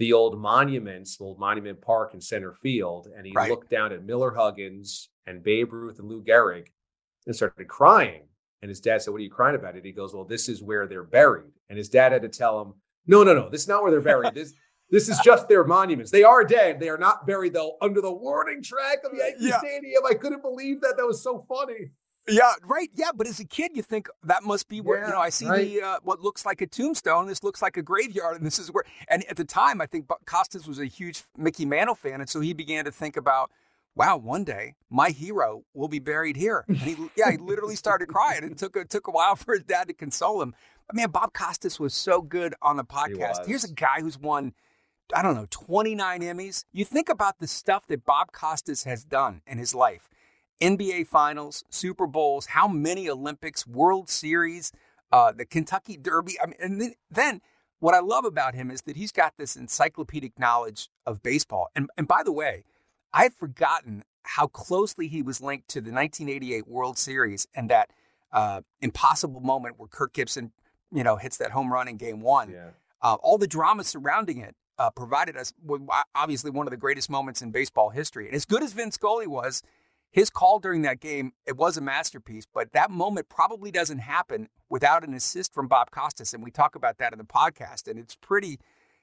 the 0.00 0.14
old 0.14 0.40
monuments, 0.40 1.18
the 1.18 1.24
old 1.24 1.38
Monument 1.38 1.78
Park 1.82 2.14
in 2.14 2.20
center 2.22 2.54
field, 2.54 3.08
and 3.14 3.26
he 3.26 3.32
Right. 3.34 3.50
looked 3.50 3.68
down 3.70 3.92
at 3.92 4.02
Miller 4.02 4.30
Huggins 4.34 5.10
and 5.26 5.42
Babe 5.42 5.72
Ruth 5.74 5.98
and 5.98 6.08
Lou 6.08 6.24
Gehrig 6.24 6.68
and 7.26 7.36
started 7.36 7.68
crying. 7.68 8.22
And 8.62 8.70
his 8.70 8.80
dad 8.80 9.02
said, 9.02 9.10
What 9.12 9.18
are 9.20 9.24
you 9.24 9.30
crying 9.30 9.54
about? 9.56 9.76
And 9.76 9.84
he 9.84 9.92
goes, 9.92 10.14
Well, 10.14 10.24
this 10.24 10.48
is 10.48 10.62
where 10.62 10.86
they're 10.86 11.04
buried. 11.04 11.52
And 11.68 11.76
his 11.76 11.90
dad 11.90 12.12
had 12.12 12.22
to 12.22 12.28
tell 12.30 12.60
him, 12.62 12.74
No, 13.06 13.22
no, 13.22 13.34
no, 13.34 13.50
this 13.50 13.60
is 13.62 13.68
not 13.68 13.82
where 13.82 13.90
they're 13.92 14.00
buried. 14.00 14.34
This 14.34 14.54
this 14.88 15.08
is 15.10 15.20
just 15.20 15.46
their 15.48 15.62
monuments. 15.64 16.10
They 16.10 16.24
are 16.24 16.42
dead. 16.44 16.80
They 16.80 16.88
are 16.88 16.98
not 16.98 17.26
buried 17.26 17.52
though 17.52 17.76
under 17.82 18.00
the 18.00 18.10
warning 18.12 18.62
track 18.62 18.98
of 19.04 19.12
Yankee 19.16 19.36
Yeah. 19.48 19.58
Stadium. 19.58 20.02
I 20.08 20.14
couldn't 20.14 20.42
believe 20.42 20.80
that. 20.80 20.96
That 20.96 21.06
was 21.06 21.22
so 21.22 21.44
funny. 21.46 21.90
Yeah, 22.30 22.52
right. 22.64 22.88
Yeah, 22.94 23.10
but 23.14 23.26
as 23.26 23.40
a 23.40 23.44
kid, 23.44 23.72
you 23.74 23.82
think 23.82 24.08
that 24.24 24.42
must 24.42 24.68
be 24.68 24.80
where 24.80 25.04
you 25.04 25.10
know. 25.10 25.18
I 25.18 25.30
see 25.30 25.46
right. 25.46 25.66
the 25.66 25.82
uh, 25.82 25.98
what 26.02 26.20
looks 26.20 26.46
like 26.46 26.60
a 26.60 26.66
tombstone. 26.66 27.26
This 27.26 27.42
looks 27.42 27.60
like 27.60 27.76
a 27.76 27.82
graveyard, 27.82 28.36
and 28.36 28.46
this 28.46 28.58
is 28.58 28.68
where. 28.72 28.84
And 29.08 29.24
at 29.28 29.36
the 29.36 29.44
time, 29.44 29.80
I 29.80 29.86
think 29.86 30.08
Costas 30.26 30.66
was 30.66 30.78
a 30.78 30.86
huge 30.86 31.22
Mickey 31.36 31.64
Mantle 31.64 31.94
fan, 31.94 32.20
and 32.20 32.28
so 32.28 32.40
he 32.40 32.52
began 32.52 32.84
to 32.84 32.92
think 32.92 33.16
about, 33.16 33.50
wow, 33.94 34.16
one 34.16 34.44
day 34.44 34.74
my 34.88 35.10
hero 35.10 35.64
will 35.74 35.88
be 35.88 35.98
buried 35.98 36.36
here. 36.36 36.64
And 36.68 36.76
he, 36.78 36.96
yeah, 37.16 37.30
he 37.30 37.36
literally 37.36 37.76
started 37.76 38.08
crying. 38.08 38.44
It 38.44 38.58
took 38.58 38.76
a, 38.76 38.84
took 38.84 39.08
a 39.08 39.10
while 39.10 39.36
for 39.36 39.54
his 39.54 39.64
dad 39.64 39.88
to 39.88 39.94
console 39.94 40.42
him. 40.42 40.54
But 40.86 40.96
man, 40.96 41.10
Bob 41.10 41.32
Costas 41.32 41.78
was 41.78 41.94
so 41.94 42.22
good 42.22 42.54
on 42.62 42.76
the 42.76 42.84
podcast. 42.84 43.46
Here's 43.46 43.64
a 43.64 43.72
guy 43.72 44.00
who's 44.00 44.18
won. 44.18 44.54
I 45.14 45.22
don't 45.22 45.34
know, 45.34 45.46
29 45.50 46.20
Emmys. 46.20 46.64
You 46.72 46.84
think 46.84 47.08
about 47.08 47.40
the 47.40 47.48
stuff 47.48 47.88
that 47.88 48.04
Bob 48.04 48.30
Costas 48.30 48.84
has 48.84 49.04
done 49.04 49.42
in 49.44 49.58
his 49.58 49.74
life. 49.74 50.08
NBA 50.60 51.06
Finals, 51.06 51.64
Super 51.70 52.06
Bowls, 52.06 52.46
how 52.46 52.68
many 52.68 53.08
Olympics, 53.08 53.66
World 53.66 54.08
Series, 54.08 54.72
uh, 55.12 55.32
the 55.32 55.44
Kentucky 55.44 55.96
Derby. 55.96 56.38
I 56.42 56.46
mean, 56.46 56.56
and 56.60 56.80
then, 56.80 56.94
then 57.10 57.40
what 57.80 57.94
I 57.94 58.00
love 58.00 58.24
about 58.24 58.54
him 58.54 58.70
is 58.70 58.82
that 58.82 58.96
he's 58.96 59.12
got 59.12 59.34
this 59.38 59.56
encyclopedic 59.56 60.38
knowledge 60.38 60.88
of 61.06 61.22
baseball. 61.22 61.68
And 61.74 61.90
and 61.96 62.06
by 62.06 62.22
the 62.22 62.32
way, 62.32 62.64
I 63.12 63.24
had 63.24 63.34
forgotten 63.34 64.04
how 64.22 64.46
closely 64.46 65.08
he 65.08 65.22
was 65.22 65.40
linked 65.40 65.68
to 65.68 65.80
the 65.80 65.90
1988 65.90 66.68
World 66.68 66.98
Series 66.98 67.48
and 67.54 67.70
that 67.70 67.90
uh, 68.32 68.60
impossible 68.80 69.40
moment 69.40 69.78
where 69.78 69.88
Kirk 69.88 70.12
Gibson, 70.12 70.52
you 70.92 71.02
know, 71.02 71.16
hits 71.16 71.38
that 71.38 71.50
home 71.50 71.72
run 71.72 71.88
in 71.88 71.96
Game 71.96 72.20
One. 72.20 72.50
Yeah. 72.50 72.70
Uh, 73.02 73.16
all 73.22 73.38
the 73.38 73.46
drama 73.46 73.82
surrounding 73.82 74.38
it 74.38 74.54
uh, 74.78 74.90
provided 74.90 75.36
us 75.36 75.52
with 75.64 75.80
obviously 76.14 76.50
one 76.50 76.66
of 76.66 76.70
the 76.70 76.76
greatest 76.76 77.10
moments 77.10 77.42
in 77.42 77.50
baseball 77.50 77.90
history. 77.90 78.26
And 78.26 78.34
as 78.34 78.44
good 78.44 78.62
as 78.62 78.72
Vince 78.72 78.94
Scully 78.94 79.26
was, 79.26 79.62
his 80.10 80.30
call 80.30 80.58
during 80.58 80.82
that 80.82 81.00
game 81.00 81.32
it 81.46 81.56
was 81.56 81.76
a 81.76 81.80
masterpiece. 81.80 82.46
But 82.52 82.72
that 82.72 82.90
moment 82.90 83.28
probably 83.28 83.70
doesn't 83.70 83.98
happen 83.98 84.48
without 84.68 85.06
an 85.06 85.14
assist 85.14 85.54
from 85.54 85.68
Bob 85.68 85.90
Costas, 85.90 86.34
and 86.34 86.42
we 86.42 86.50
talk 86.50 86.74
about 86.74 86.98
that 86.98 87.12
in 87.12 87.18
the 87.18 87.24
podcast. 87.24 87.88
And 87.88 87.98
it's 87.98 88.16
pretty, 88.16 88.58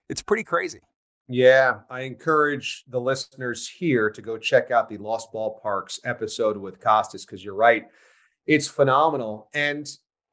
it's 0.10 0.22
pretty 0.22 0.44
crazy. 0.44 0.82
Yeah, 1.30 1.80
I 1.90 2.02
encourage 2.02 2.86
the 2.88 3.02
listeners 3.02 3.68
here 3.68 4.10
to 4.10 4.22
go 4.22 4.38
check 4.38 4.72
out 4.72 4.88
the 4.88 4.98
Lost 4.98 5.34
Ballparks 5.34 6.00
episode 6.06 6.56
with 6.56 6.80
Costas 6.80 7.26
because 7.26 7.44
you're 7.44 7.54
right. 7.54 7.86
It's 8.46 8.68
phenomenal. 8.68 9.50
And 9.54 9.86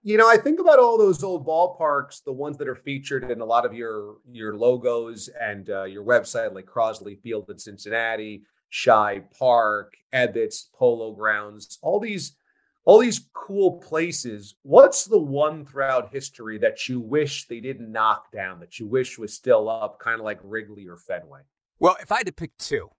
you 0.07 0.19
know, 0.19 0.29
I 0.29 0.37
think 0.37 0.61
about 0.61 0.79
all 0.79 0.99
those 0.99 1.25
old 1.25 1.47
ballparks, 1.47 2.23
the 2.23 2.33
ones 2.33 2.59
that 2.59 2.69
are 2.69 2.75
featured 2.75 3.31
in 3.31 3.41
a 3.41 3.45
lot 3.45 3.65
of 3.65 3.73
your 3.73 4.17
your 4.31 4.55
logos 4.55 5.31
and 5.41 5.71
uh, 5.71 5.85
your 5.85 6.05
website, 6.05 6.55
like 6.55 6.67
Crosley 6.67 7.19
Field 7.23 7.49
in 7.49 7.59
Cincinnati, 7.59 8.45
Shibe 8.73 9.31
Park, 9.39 9.95
Ebbets, 10.13 10.65
Polo 10.73 11.13
Grounds, 11.13 11.79
all 11.83 12.01
these 12.01 12.37
all 12.85 12.99
these 12.99 13.29
cool 13.33 13.79
places. 13.79 14.57
What's 14.63 15.05
the 15.05 15.19
one 15.19 15.65
throughout 15.65 16.13
history 16.13 16.59
that 16.59 16.89
you 16.89 17.01
wish 17.01 17.47
they 17.47 17.61
didn't 17.61 17.91
knock 17.91 18.31
down, 18.31 18.61
that 18.61 18.79
you 18.79 18.87
wish 18.87 19.19
was 19.19 19.33
still 19.33 19.69
up, 19.69 19.99
kind 19.99 20.21
of 20.21 20.25
like 20.25 20.39
Wrigley 20.43 20.87
or 20.87 20.97
Fenway? 20.97 21.41
Well, 21.79 21.97
if 22.01 22.13
I 22.13 22.19
had 22.19 22.27
to 22.27 22.33
pick 22.33 22.57
two, 22.59 22.91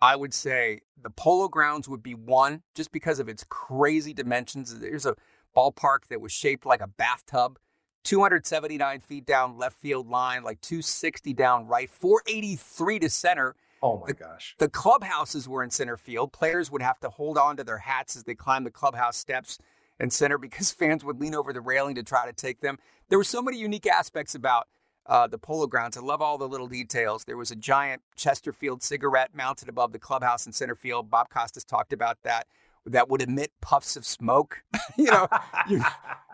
I 0.00 0.16
would 0.16 0.34
say 0.34 0.80
the 1.00 1.10
Polo 1.10 1.48
Grounds 1.48 1.88
would 1.88 2.02
be 2.02 2.14
one, 2.14 2.62
just 2.74 2.90
because 2.90 3.20
of 3.20 3.28
its 3.28 3.44
crazy 3.48 4.14
dimensions. 4.14 4.78
There's 4.78 5.06
a 5.06 5.16
ballpark 5.56 6.06
that 6.08 6.20
was 6.20 6.32
shaped 6.32 6.66
like 6.66 6.80
a 6.80 6.88
bathtub, 6.88 7.58
279 8.04 9.00
feet 9.00 9.26
down 9.26 9.56
left 9.56 9.76
field 9.76 10.08
line, 10.08 10.42
like 10.42 10.60
260 10.60 11.32
down 11.34 11.66
right, 11.66 11.90
483 11.90 12.98
to 12.98 13.10
center. 13.10 13.56
Oh 13.84 13.98
my 13.98 14.06
the, 14.06 14.14
gosh. 14.14 14.54
The 14.58 14.70
clubhouses 14.70 15.46
were 15.46 15.62
in 15.62 15.68
center 15.68 15.98
field. 15.98 16.32
Players 16.32 16.70
would 16.70 16.80
have 16.80 16.98
to 17.00 17.10
hold 17.10 17.36
on 17.36 17.58
to 17.58 17.64
their 17.64 17.76
hats 17.76 18.16
as 18.16 18.24
they 18.24 18.34
climbed 18.34 18.64
the 18.64 18.70
clubhouse 18.70 19.14
steps 19.14 19.58
in 20.00 20.08
center 20.08 20.38
because 20.38 20.72
fans 20.72 21.04
would 21.04 21.20
lean 21.20 21.34
over 21.34 21.52
the 21.52 21.60
railing 21.60 21.94
to 21.96 22.02
try 22.02 22.24
to 22.24 22.32
take 22.32 22.62
them. 22.62 22.78
There 23.10 23.18
were 23.18 23.24
so 23.24 23.42
many 23.42 23.58
unique 23.58 23.86
aspects 23.86 24.34
about 24.34 24.68
uh, 25.04 25.26
the 25.26 25.36
polo 25.36 25.66
grounds. 25.66 25.98
I 25.98 26.00
love 26.00 26.22
all 26.22 26.38
the 26.38 26.48
little 26.48 26.66
details. 26.66 27.26
There 27.26 27.36
was 27.36 27.50
a 27.50 27.56
giant 27.56 28.00
Chesterfield 28.16 28.82
cigarette 28.82 29.34
mounted 29.34 29.68
above 29.68 29.92
the 29.92 29.98
clubhouse 29.98 30.46
in 30.46 30.54
center 30.54 30.74
field. 30.74 31.10
Bob 31.10 31.28
Costas 31.28 31.64
talked 31.64 31.92
about 31.92 32.16
that 32.22 32.46
that 32.86 33.10
would 33.10 33.20
emit 33.20 33.52
puffs 33.60 33.96
of 33.96 34.06
smoke. 34.06 34.62
you 34.96 35.10
know, 35.10 35.28
you, 35.68 35.82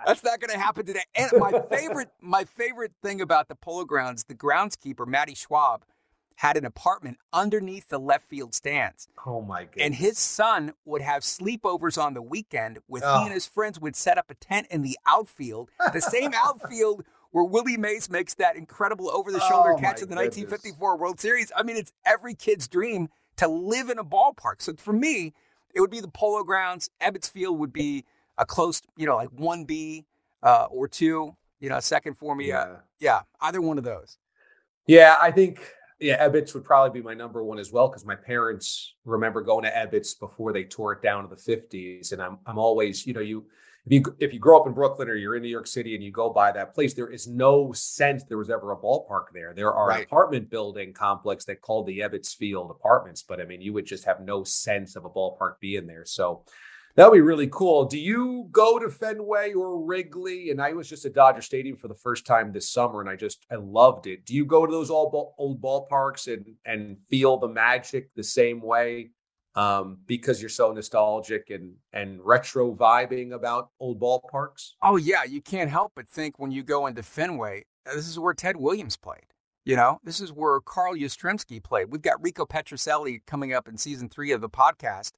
that's 0.06 0.22
not 0.22 0.38
going 0.38 0.50
to 0.50 0.58
happen 0.58 0.86
today. 0.86 1.02
And 1.16 1.32
my 1.36 1.62
favorite, 1.68 2.10
my 2.20 2.44
favorite 2.44 2.92
thing 3.02 3.20
about 3.20 3.48
the 3.48 3.56
Polo 3.56 3.84
Grounds, 3.84 4.22
the 4.22 4.36
groundskeeper 4.36 5.04
Matty 5.04 5.34
Schwab 5.34 5.84
had 6.40 6.57
an 6.57 6.64
apartment 6.64 7.18
underneath 7.35 7.88
the 7.88 8.00
left 8.00 8.26
field 8.26 8.55
stands. 8.55 9.09
Oh 9.26 9.42
my 9.42 9.64
god! 9.64 9.74
And 9.79 9.94
his 9.94 10.18
son 10.18 10.72
would 10.87 11.03
have 11.03 11.22
sleepovers 11.22 12.03
on 12.03 12.14
the 12.14 12.22
weekend 12.22 12.79
with 12.88 13.03
oh. 13.05 13.18
he 13.18 13.24
and 13.26 13.35
his 13.35 13.46
friends 13.46 13.79
would 13.79 13.94
set 13.94 14.16
up 14.16 14.31
a 14.31 14.35
tent 14.35 14.66
in 14.70 14.81
the 14.81 14.96
outfield, 15.07 15.68
the 15.92 16.00
same 16.00 16.33
outfield 16.35 17.05
where 17.33 17.44
Willie 17.44 17.76
Mays 17.76 18.09
makes 18.09 18.33
that 18.37 18.57
incredible 18.57 19.11
over-the-shoulder 19.11 19.74
oh 19.74 19.76
catch 19.76 20.00
in 20.00 20.09
the 20.09 20.16
goodness. 20.16 20.38
1954 20.38 20.96
World 20.96 21.20
Series. 21.20 21.53
I 21.55 21.62
mean, 21.62 21.76
it's 21.76 21.92
every 22.07 22.35
kid's 22.35 22.66
dream 22.66 23.11
to 23.37 23.46
live 23.46 23.90
in 23.90 23.98
a 23.98 24.05
ballpark. 24.05 24.62
So 24.62 24.72
for 24.79 24.94
me, 24.94 25.35
it 25.74 25.83
would 25.83 25.90
be 25.90 26.00
the 26.00 26.09
Polo 26.09 26.42
Grounds. 26.42 26.88
Ebbets 27.03 27.31
Field 27.31 27.59
would 27.59 27.72
be 27.72 28.07
a 28.38 28.46
close, 28.46 28.81
you 28.96 29.05
know, 29.05 29.16
like 29.16 29.29
one 29.29 29.64
B 29.64 30.07
uh, 30.42 30.68
or 30.70 30.88
two, 30.88 31.37
you 31.61 31.68
know, 31.68 31.81
second 31.81 32.14
for 32.14 32.35
me. 32.35 32.48
Yeah. 32.48 32.61
Uh, 32.61 32.76
yeah, 32.98 33.20
either 33.42 33.61
one 33.61 33.76
of 33.76 33.85
those. 33.85 34.16
Yeah, 34.87 35.18
I 35.20 35.31
think 35.31 35.61
yeah, 36.00 36.26
Ebbets 36.26 36.54
would 36.54 36.64
probably 36.64 37.00
be 37.00 37.04
my 37.04 37.14
number 37.14 37.44
one 37.44 37.58
as 37.58 37.72
well 37.72 37.88
because 37.88 38.04
my 38.04 38.16
parents 38.16 38.94
remember 39.04 39.42
going 39.42 39.64
to 39.64 39.70
Ebbets 39.70 40.18
before 40.18 40.52
they 40.52 40.64
tore 40.64 40.94
it 40.94 41.02
down 41.02 41.24
in 41.24 41.30
the 41.30 41.36
fifties, 41.36 42.12
and 42.12 42.22
I'm 42.22 42.38
I'm 42.46 42.58
always 42.58 43.06
you 43.06 43.12
know 43.12 43.20
you 43.20 43.44
if 43.86 43.92
you 43.92 44.16
if 44.18 44.32
you 44.32 44.38
grow 44.38 44.60
up 44.60 44.66
in 44.66 44.72
Brooklyn 44.72 45.08
or 45.08 45.14
you're 45.14 45.36
in 45.36 45.42
New 45.42 45.48
York 45.48 45.66
City 45.66 45.94
and 45.94 46.02
you 46.04 46.10
go 46.10 46.30
by 46.30 46.52
that 46.52 46.74
place, 46.74 46.94
there 46.94 47.10
is 47.10 47.26
no 47.26 47.72
sense 47.72 48.24
there 48.24 48.38
was 48.38 48.50
ever 48.50 48.72
a 48.72 48.76
ballpark 48.76 49.26
there. 49.32 49.52
There 49.54 49.72
are 49.72 49.88
Right. 49.88 50.04
apartment 50.06 50.50
building 50.50 50.92
complex 50.92 51.44
that 51.46 51.60
called 51.60 51.86
the 51.86 52.00
Ebbets 52.00 52.34
Field 52.36 52.70
Apartments, 52.70 53.22
but 53.22 53.40
I 53.40 53.44
mean 53.44 53.60
you 53.60 53.72
would 53.72 53.86
just 53.86 54.04
have 54.04 54.20
no 54.20 54.44
sense 54.44 54.96
of 54.96 55.04
a 55.04 55.10
ballpark 55.10 55.60
being 55.60 55.86
there. 55.86 56.04
So 56.04 56.44
that 56.96 57.09
would 57.09 57.16
be 57.16 57.20
really 57.20 57.48
cool. 57.48 57.85
Do 57.85 57.98
you 57.98 58.48
go 58.50 58.79
to 58.79 58.90
Fenway 58.90 59.53
or 59.53 59.85
Wrigley? 59.85 60.50
And 60.50 60.61
I 60.61 60.72
was 60.72 60.88
just 60.88 61.05
at 61.05 61.14
Dodger 61.14 61.42
Stadium 61.42 61.76
for 61.76 61.88
the 61.88 61.94
first 61.94 62.26
time 62.26 62.53
this 62.53 62.70
summer, 62.70 63.00
and 63.00 63.09
I 63.09 63.16
just 63.16 63.46
I 63.50 63.57
loved 63.57 64.07
it. 64.07 64.26
Do 64.26 64.35
you 64.35 64.44
go 64.44 64.66
to 64.66 64.72
those 64.72 64.88
ball, 64.88 65.35
old 65.38 65.62
ballparks 65.62 66.33
and 66.33 66.57
and 66.64 66.96
feel 67.09 67.37
the 67.37 67.48
magic 67.48 68.11
the 68.14 68.24
same 68.24 68.61
way 68.61 69.11
um, 69.55 69.98
because 70.07 70.40
you're 70.40 70.48
so 70.48 70.72
nostalgic 70.72 71.50
and 71.50 71.74
and 71.92 72.20
retro 72.24 72.74
vibing 72.74 73.33
about 73.33 73.70
old 73.79 74.00
ballparks? 74.00 74.72
Oh 74.83 74.96
yeah, 74.96 75.24
you 75.24 75.40
can't 75.40 75.70
help 75.70 75.92
but 75.94 76.09
think 76.09 76.38
when 76.38 76.50
you 76.50 76.62
go 76.62 76.87
into 76.87 77.03
Fenway, 77.03 77.64
uh, 77.87 77.94
this 77.94 78.09
is 78.09 78.18
where 78.18 78.35
Ted 78.35 78.57
Williams 78.57 78.96
played. 78.96 79.26
You 79.64 79.76
know, 79.76 80.00
this 80.03 80.20
is 80.20 80.33
where 80.33 80.59
Carl 80.61 80.94
Yastrzemski 80.94 81.62
played. 81.62 81.92
We've 81.92 82.03
got 82.03 82.20
Rico 82.22 82.46
Petrocelli 82.46 83.20
coming 83.26 83.53
up 83.53 83.68
in 83.68 83.76
season 83.76 84.09
three 84.09 84.33
of 84.33 84.40
the 84.40 84.48
podcast, 84.48 85.12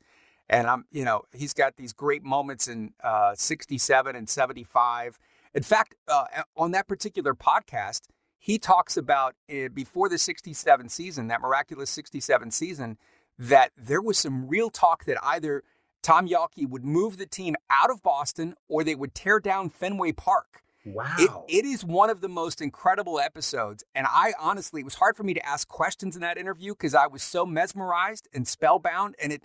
and 0.49 0.67
I'm, 0.67 0.85
you 0.91 1.05
know, 1.05 1.23
he's 1.33 1.55
got 1.55 1.77
these 1.77 1.93
great 1.93 2.23
moments 2.23 2.69
in 2.69 2.93
uh, 3.03 3.35
'67 3.35 4.17
and 4.17 4.29
'75. 4.29 5.19
In 5.55 5.63
fact, 5.63 5.95
uh, 6.09 6.25
on 6.57 6.73
that 6.73 6.89
particular 6.89 7.35
podcast, 7.35 8.03
he 8.39 8.59
talks 8.59 8.97
about 8.97 9.35
uh, 9.51 9.69
before 9.73 10.09
the 10.09 10.19
'67 10.19 10.89
season, 10.89 11.29
that 11.29 11.41
miraculous 11.41 11.91
'67 11.91 12.51
season, 12.51 12.99
that 13.39 13.71
there 13.77 14.03
was 14.03 14.19
some 14.19 14.49
real 14.49 14.71
talk 14.71 15.05
that 15.05 15.17
either 15.23 15.63
Tom 16.03 16.29
Yawkey 16.29 16.69
would 16.69 16.85
move 16.85 17.17
the 17.17 17.27
team 17.27 17.55
out 17.71 17.91
of 17.91 18.03
Boston 18.03 18.55
or 18.69 18.83
they 18.83 18.95
would 18.95 19.15
tear 19.15 19.39
down 19.39 19.71
Fenway 19.71 20.13
Park. 20.13 20.63
Wow. 20.85 21.15
It, 21.19 21.31
it 21.49 21.65
is 21.65 21.85
one 21.85 22.11
of 22.11 22.21
the 22.21 22.29
most 22.29 22.61
incredible 22.61 23.21
episodes. 23.21 23.85
And 23.95 24.07
I 24.09 24.35
honestly, 24.39 24.81
it 24.81 24.85
was 24.85 24.97
hard 24.97 25.17
for 25.17 25.23
me 25.23 25.33
to 25.35 25.47
ask 25.47 25.69
questions 25.69 26.17
in 26.17 26.23
that 26.23 26.37
interview 26.37 26.73
because 26.73 26.95
I 26.95 27.07
was 27.07 27.23
so 27.23 27.47
mesmerized 27.47 28.29
and 28.35 28.47
spellbound. 28.49 29.15
And 29.23 29.33
it, 29.33 29.45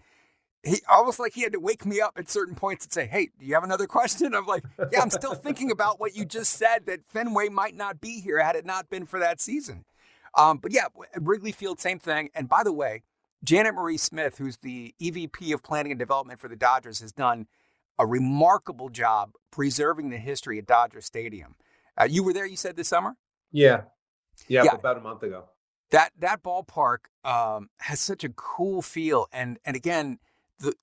he 0.63 0.81
almost 0.91 1.19
like 1.19 1.33
he 1.33 1.41
had 1.41 1.53
to 1.53 1.59
wake 1.59 1.85
me 1.85 2.01
up 2.01 2.13
at 2.17 2.29
certain 2.29 2.55
points 2.55 2.85
and 2.85 2.91
say, 2.91 3.05
Hey, 3.07 3.29
do 3.39 3.45
you 3.45 3.53
have 3.53 3.63
another 3.63 3.87
question? 3.97 4.33
I'm 4.35 4.45
like, 4.45 4.63
Yeah, 4.91 5.01
I'm 5.01 5.09
still 5.09 5.35
thinking 5.35 5.71
about 5.71 5.99
what 5.99 6.15
you 6.15 6.25
just 6.25 6.53
said 6.53 6.85
that 6.87 7.01
Fenway 7.07 7.49
might 7.49 7.75
not 7.75 8.01
be 8.01 8.19
here 8.21 8.41
had 8.43 8.55
it 8.55 8.65
not 8.65 8.89
been 8.89 9.05
for 9.05 9.19
that 9.19 9.39
season. 9.39 9.85
Um, 10.37 10.57
but 10.57 10.71
yeah, 10.71 10.85
Wrigley 11.15 11.51
Field, 11.51 11.79
same 11.79 11.99
thing. 11.99 12.29
And 12.35 12.47
by 12.49 12.63
the 12.63 12.73
way, 12.73 13.03
Janet 13.43 13.75
Marie 13.75 13.97
Smith, 13.97 14.37
who's 14.37 14.57
the 14.57 14.93
EVP 15.01 15.53
of 15.53 15.63
Planning 15.63 15.91
and 15.93 15.99
Development 15.99 16.39
for 16.39 16.47
the 16.47 16.55
Dodgers, 16.55 16.99
has 16.99 17.11
done 17.11 17.47
a 17.97 18.05
remarkable 18.05 18.89
job 18.89 19.31
preserving 19.51 20.09
the 20.09 20.17
history 20.17 20.59
at 20.59 20.67
Dodger 20.67 21.01
Stadium. 21.01 21.55
Uh, 21.99 22.05
you 22.09 22.23
were 22.23 22.33
there, 22.33 22.45
you 22.45 22.57
said 22.57 22.75
this 22.75 22.87
summer. 22.87 23.15
yeah. 23.51 23.81
yeah, 24.47 24.63
Yeah. 24.63 24.73
about 24.75 24.97
a 24.97 25.01
month 25.01 25.23
ago. 25.23 25.45
That 25.91 26.11
that 26.19 26.43
ballpark 26.43 26.97
um, 27.23 27.69
has 27.79 27.99
such 28.01 28.23
a 28.25 28.29
cool 28.29 28.81
feel, 28.81 29.27
and 29.31 29.57
and 29.63 29.75
again, 29.75 30.19
the 30.59 30.73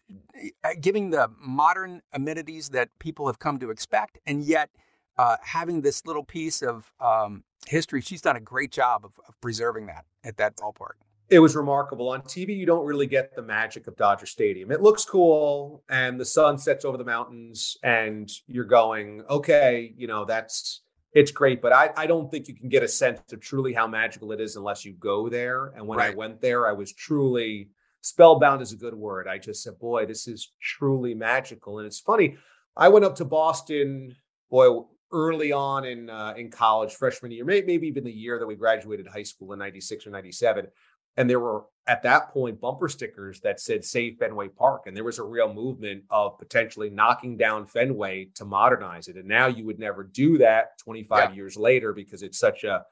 uh, 0.62 0.70
giving 0.80 1.10
the 1.10 1.30
modern 1.40 2.02
amenities 2.12 2.68
that 2.70 2.90
people 2.98 3.26
have 3.26 3.38
come 3.38 3.58
to 3.58 3.70
expect, 3.70 4.18
and 4.26 4.42
yet 4.42 4.70
uh, 5.16 5.36
having 5.42 5.80
this 5.80 6.04
little 6.06 6.24
piece 6.24 6.62
of 6.62 6.92
um, 7.00 7.44
history. 7.66 8.00
She's 8.00 8.20
done 8.20 8.36
a 8.36 8.40
great 8.40 8.72
job 8.72 9.04
of, 9.04 9.12
of 9.28 9.40
preserving 9.40 9.86
that 9.86 10.04
at 10.24 10.36
that 10.38 10.56
ballpark. 10.56 10.94
It 11.30 11.38
was 11.38 11.56
remarkable. 11.56 12.10
On 12.10 12.20
TV, 12.20 12.56
you 12.56 12.66
don't 12.66 12.84
really 12.84 13.06
get 13.06 13.34
the 13.34 13.42
magic 13.42 13.86
of 13.86 13.96
Dodger 13.96 14.26
Stadium. 14.26 14.70
It 14.70 14.82
looks 14.82 15.04
cool, 15.04 15.82
and 15.88 16.20
the 16.20 16.24
sun 16.24 16.58
sets 16.58 16.84
over 16.84 16.98
the 16.98 17.04
mountains, 17.04 17.76
and 17.82 18.30
you're 18.46 18.64
going, 18.64 19.22
okay, 19.30 19.94
you 19.96 20.06
know, 20.06 20.24
that's 20.24 20.82
it's 21.14 21.30
great, 21.30 21.62
but 21.62 21.72
I, 21.72 21.90
I 21.96 22.06
don't 22.06 22.28
think 22.28 22.48
you 22.48 22.54
can 22.54 22.68
get 22.68 22.82
a 22.82 22.88
sense 22.88 23.20
of 23.32 23.40
truly 23.40 23.72
how 23.72 23.86
magical 23.86 24.32
it 24.32 24.40
is 24.40 24.56
unless 24.56 24.84
you 24.84 24.94
go 24.94 25.28
there. 25.28 25.72
And 25.76 25.86
when 25.86 26.00
I 26.00 26.10
went 26.10 26.40
there, 26.40 26.66
I 26.66 26.72
was 26.72 26.92
truly 26.92 27.70
spellbound 28.04 28.60
is 28.60 28.72
a 28.72 28.76
good 28.76 28.94
word. 28.94 29.26
I 29.26 29.38
just 29.38 29.62
said, 29.62 29.78
boy, 29.78 30.04
this 30.04 30.28
is 30.28 30.52
truly 30.60 31.14
magical. 31.14 31.78
And 31.78 31.86
it's 31.86 32.00
funny. 32.00 32.36
I 32.76 32.88
went 32.88 33.04
up 33.04 33.16
to 33.16 33.24
Boston, 33.24 34.14
boy, 34.50 34.82
early 35.10 35.52
on 35.52 35.86
in 35.86 36.10
uh, 36.10 36.34
in 36.36 36.50
college, 36.50 36.94
freshman 36.94 37.32
year, 37.32 37.44
maybe 37.44 37.86
even 37.86 38.04
the 38.04 38.12
year 38.12 38.38
that 38.38 38.46
we 38.46 38.56
graduated 38.56 39.06
high 39.06 39.22
school 39.22 39.52
in 39.52 39.58
'96 39.58 40.06
or 40.06 40.10
'97. 40.10 40.66
And 41.16 41.30
there 41.30 41.40
were 41.40 41.64
at 41.86 42.02
that 42.02 42.30
point 42.30 42.60
bumper 42.60 42.88
stickers 42.88 43.40
that 43.40 43.60
said 43.60 43.84
"Save 43.84 44.18
Fenway 44.18 44.48
Park," 44.48 44.82
and 44.86 44.96
there 44.96 45.04
was 45.04 45.18
a 45.18 45.24
real 45.24 45.54
movement 45.54 46.04
of 46.10 46.36
potentially 46.38 46.90
knocking 46.90 47.36
down 47.36 47.66
Fenway 47.66 48.28
to 48.34 48.44
modernize 48.44 49.08
it. 49.08 49.16
And 49.16 49.28
now 49.28 49.46
you 49.46 49.64
would 49.64 49.78
never 49.78 50.02
do 50.04 50.36
that 50.38 50.76
25 50.78 51.34
years 51.34 51.56
later 51.56 51.92
because 51.92 52.22
it's 52.22 52.38
such 52.38 52.64
a 52.64 52.84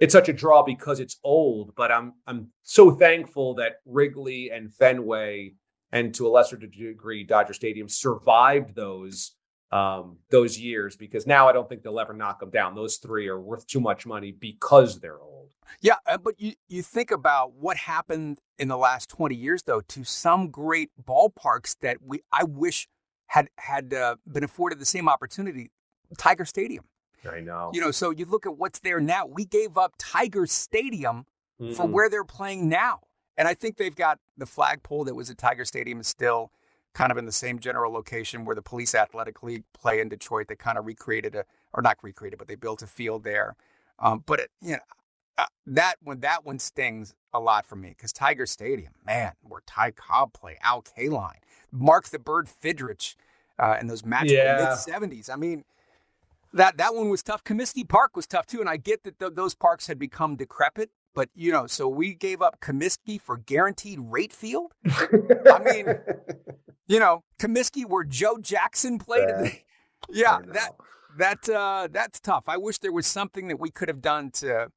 it's 0.00 0.12
such 0.12 0.28
a 0.28 0.32
draw 0.32 0.62
because 0.62 1.00
it's 1.00 1.18
old. 1.24 1.74
But 1.76 1.90
I'm 1.90 2.14
I'm 2.26 2.48
so 2.62 2.90
thankful 2.90 3.54
that 3.54 3.76
Wrigley 3.84 4.50
and 4.50 4.72
Fenway 4.72 5.54
and 5.92 6.14
to 6.14 6.26
a 6.26 6.30
lesser 6.30 6.56
degree 6.56 7.24
Dodger 7.24 7.54
Stadium 7.54 7.88
survived 7.88 8.74
those 8.74 9.32
um, 9.70 10.18
those 10.30 10.58
years 10.58 10.96
because 10.96 11.26
now 11.26 11.48
I 11.48 11.52
don't 11.52 11.68
think 11.68 11.82
they'll 11.82 12.00
ever 12.00 12.14
knock 12.14 12.40
them 12.40 12.50
down. 12.50 12.74
Those 12.74 12.96
three 12.96 13.28
are 13.28 13.40
worth 13.40 13.66
too 13.66 13.80
much 13.80 14.06
money 14.06 14.32
because 14.32 14.98
they're 15.00 15.20
old. 15.20 15.50
Yeah, 15.80 15.96
uh, 16.06 16.18
but 16.18 16.40
you 16.40 16.54
you 16.68 16.82
think 16.82 17.10
about 17.10 17.54
what 17.54 17.76
happened 17.76 18.38
in 18.58 18.68
the 18.68 18.78
last 18.78 19.08
20 19.10 19.34
years 19.34 19.62
though 19.64 19.82
to 19.82 20.04
some 20.04 20.50
great 20.50 20.90
ballparks 21.02 21.76
that 21.80 21.98
we 22.02 22.20
I 22.32 22.44
wish 22.44 22.88
had 23.26 23.48
had 23.58 23.92
uh, 23.92 24.16
been 24.30 24.44
afforded 24.44 24.78
the 24.78 24.86
same 24.86 25.08
opportunity. 25.08 25.70
Tiger 26.16 26.46
Stadium. 26.46 26.84
I 27.30 27.40
know. 27.40 27.70
You 27.72 27.80
know, 27.80 27.90
so 27.90 28.10
you 28.10 28.24
look 28.24 28.46
at 28.46 28.56
what's 28.56 28.80
there 28.80 29.00
now. 29.00 29.26
We 29.26 29.44
gave 29.44 29.76
up 29.76 29.94
Tiger 29.98 30.46
Stadium 30.46 31.26
mm-hmm. 31.60 31.74
for 31.74 31.86
where 31.86 32.08
they're 32.08 32.24
playing 32.24 32.68
now. 32.68 33.00
And 33.36 33.46
I 33.46 33.54
think 33.54 33.76
they've 33.76 33.94
got 33.94 34.18
the 34.36 34.46
flagpole 34.46 35.04
that 35.04 35.14
was 35.14 35.30
at 35.30 35.38
Tiger 35.38 35.64
Stadium 35.64 36.00
is 36.00 36.08
still 36.08 36.50
kind 36.92 37.12
of 37.12 37.18
in 37.18 37.24
the 37.24 37.32
same 37.32 37.60
general 37.60 37.92
location 37.92 38.44
where 38.44 38.56
the 38.56 38.62
Police 38.62 38.94
Athletic 38.94 39.42
League 39.42 39.62
play 39.72 40.00
in 40.00 40.08
Detroit. 40.08 40.48
They 40.48 40.56
kind 40.56 40.76
of 40.78 40.86
recreated 40.86 41.34
a, 41.36 41.44
or 41.72 41.82
not 41.82 41.98
recreated, 42.02 42.38
but 42.38 42.48
they 42.48 42.56
built 42.56 42.82
a 42.82 42.86
field 42.86 43.22
there. 43.22 43.54
Um, 44.00 44.24
but 44.26 44.40
it, 44.40 44.50
you 44.60 44.72
know, 44.72 44.78
uh, 45.38 45.46
that 45.66 45.94
one, 46.02 46.20
that 46.20 46.44
one 46.44 46.58
stings 46.58 47.14
a 47.32 47.38
lot 47.38 47.64
for 47.64 47.76
me 47.76 47.90
because 47.90 48.12
Tiger 48.12 48.46
Stadium, 48.46 48.92
man, 49.06 49.32
where 49.42 49.62
Ty 49.66 49.92
Cobb 49.92 50.32
play, 50.32 50.58
Al 50.62 50.82
Kaline, 50.82 51.38
Mark 51.70 52.08
the 52.08 52.18
Bird 52.18 52.48
Fidrych, 52.48 53.14
uh, 53.58 53.76
and 53.78 53.88
those 53.88 54.04
magical 54.04 54.36
yeah. 54.36 54.68
mid 54.70 54.78
seventies. 54.78 55.28
I 55.28 55.36
mean, 55.36 55.64
that 56.52 56.76
that 56.78 56.94
one 56.94 57.08
was 57.08 57.22
tough. 57.22 57.44
Comiskey 57.44 57.88
Park 57.88 58.16
was 58.16 58.26
tough 58.26 58.46
too, 58.46 58.60
and 58.60 58.68
I 58.68 58.76
get 58.76 59.04
that 59.04 59.18
th- 59.18 59.34
those 59.34 59.54
parks 59.54 59.86
had 59.86 59.98
become 59.98 60.36
decrepit. 60.36 60.90
But 61.14 61.28
you 61.34 61.52
know, 61.52 61.66
so 61.66 61.88
we 61.88 62.14
gave 62.14 62.42
up 62.42 62.60
Comiskey 62.60 63.20
for 63.20 63.38
guaranteed 63.38 63.98
rate 64.00 64.32
field. 64.32 64.72
I 64.86 65.60
mean, 65.64 65.86
you 66.86 67.00
know, 67.00 67.24
Comiskey 67.38 67.84
where 67.84 68.04
Joe 68.04 68.38
Jackson 68.40 68.98
played. 68.98 69.62
Yeah, 70.08 70.38
yeah 70.46 70.52
that 70.52 70.70
that 71.18 71.48
uh, 71.48 71.88
that's 71.90 72.20
tough. 72.20 72.44
I 72.46 72.56
wish 72.56 72.78
there 72.78 72.92
was 72.92 73.06
something 73.06 73.48
that 73.48 73.58
we 73.58 73.68
could 73.68 73.88
have 73.88 74.00
done 74.00 74.30
to 74.34 74.68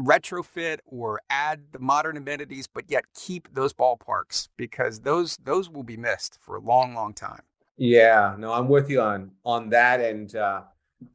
retrofit 0.00 0.78
or 0.84 1.20
add 1.30 1.66
the 1.72 1.78
modern 1.78 2.16
amenities, 2.16 2.66
but 2.66 2.84
yet 2.88 3.04
keep 3.14 3.54
those 3.54 3.72
ballparks 3.72 4.48
because 4.56 5.00
those 5.00 5.36
those 5.38 5.70
will 5.70 5.84
be 5.84 5.96
missed 5.96 6.38
for 6.40 6.56
a 6.56 6.60
long, 6.60 6.94
long 6.94 7.14
time. 7.14 7.42
Yeah, 7.76 8.34
no, 8.38 8.52
I'm 8.52 8.68
with 8.68 8.90
you 8.90 9.00
on 9.00 9.32
on 9.44 9.70
that. 9.70 10.00
And 10.00 10.34
uh, 10.34 10.62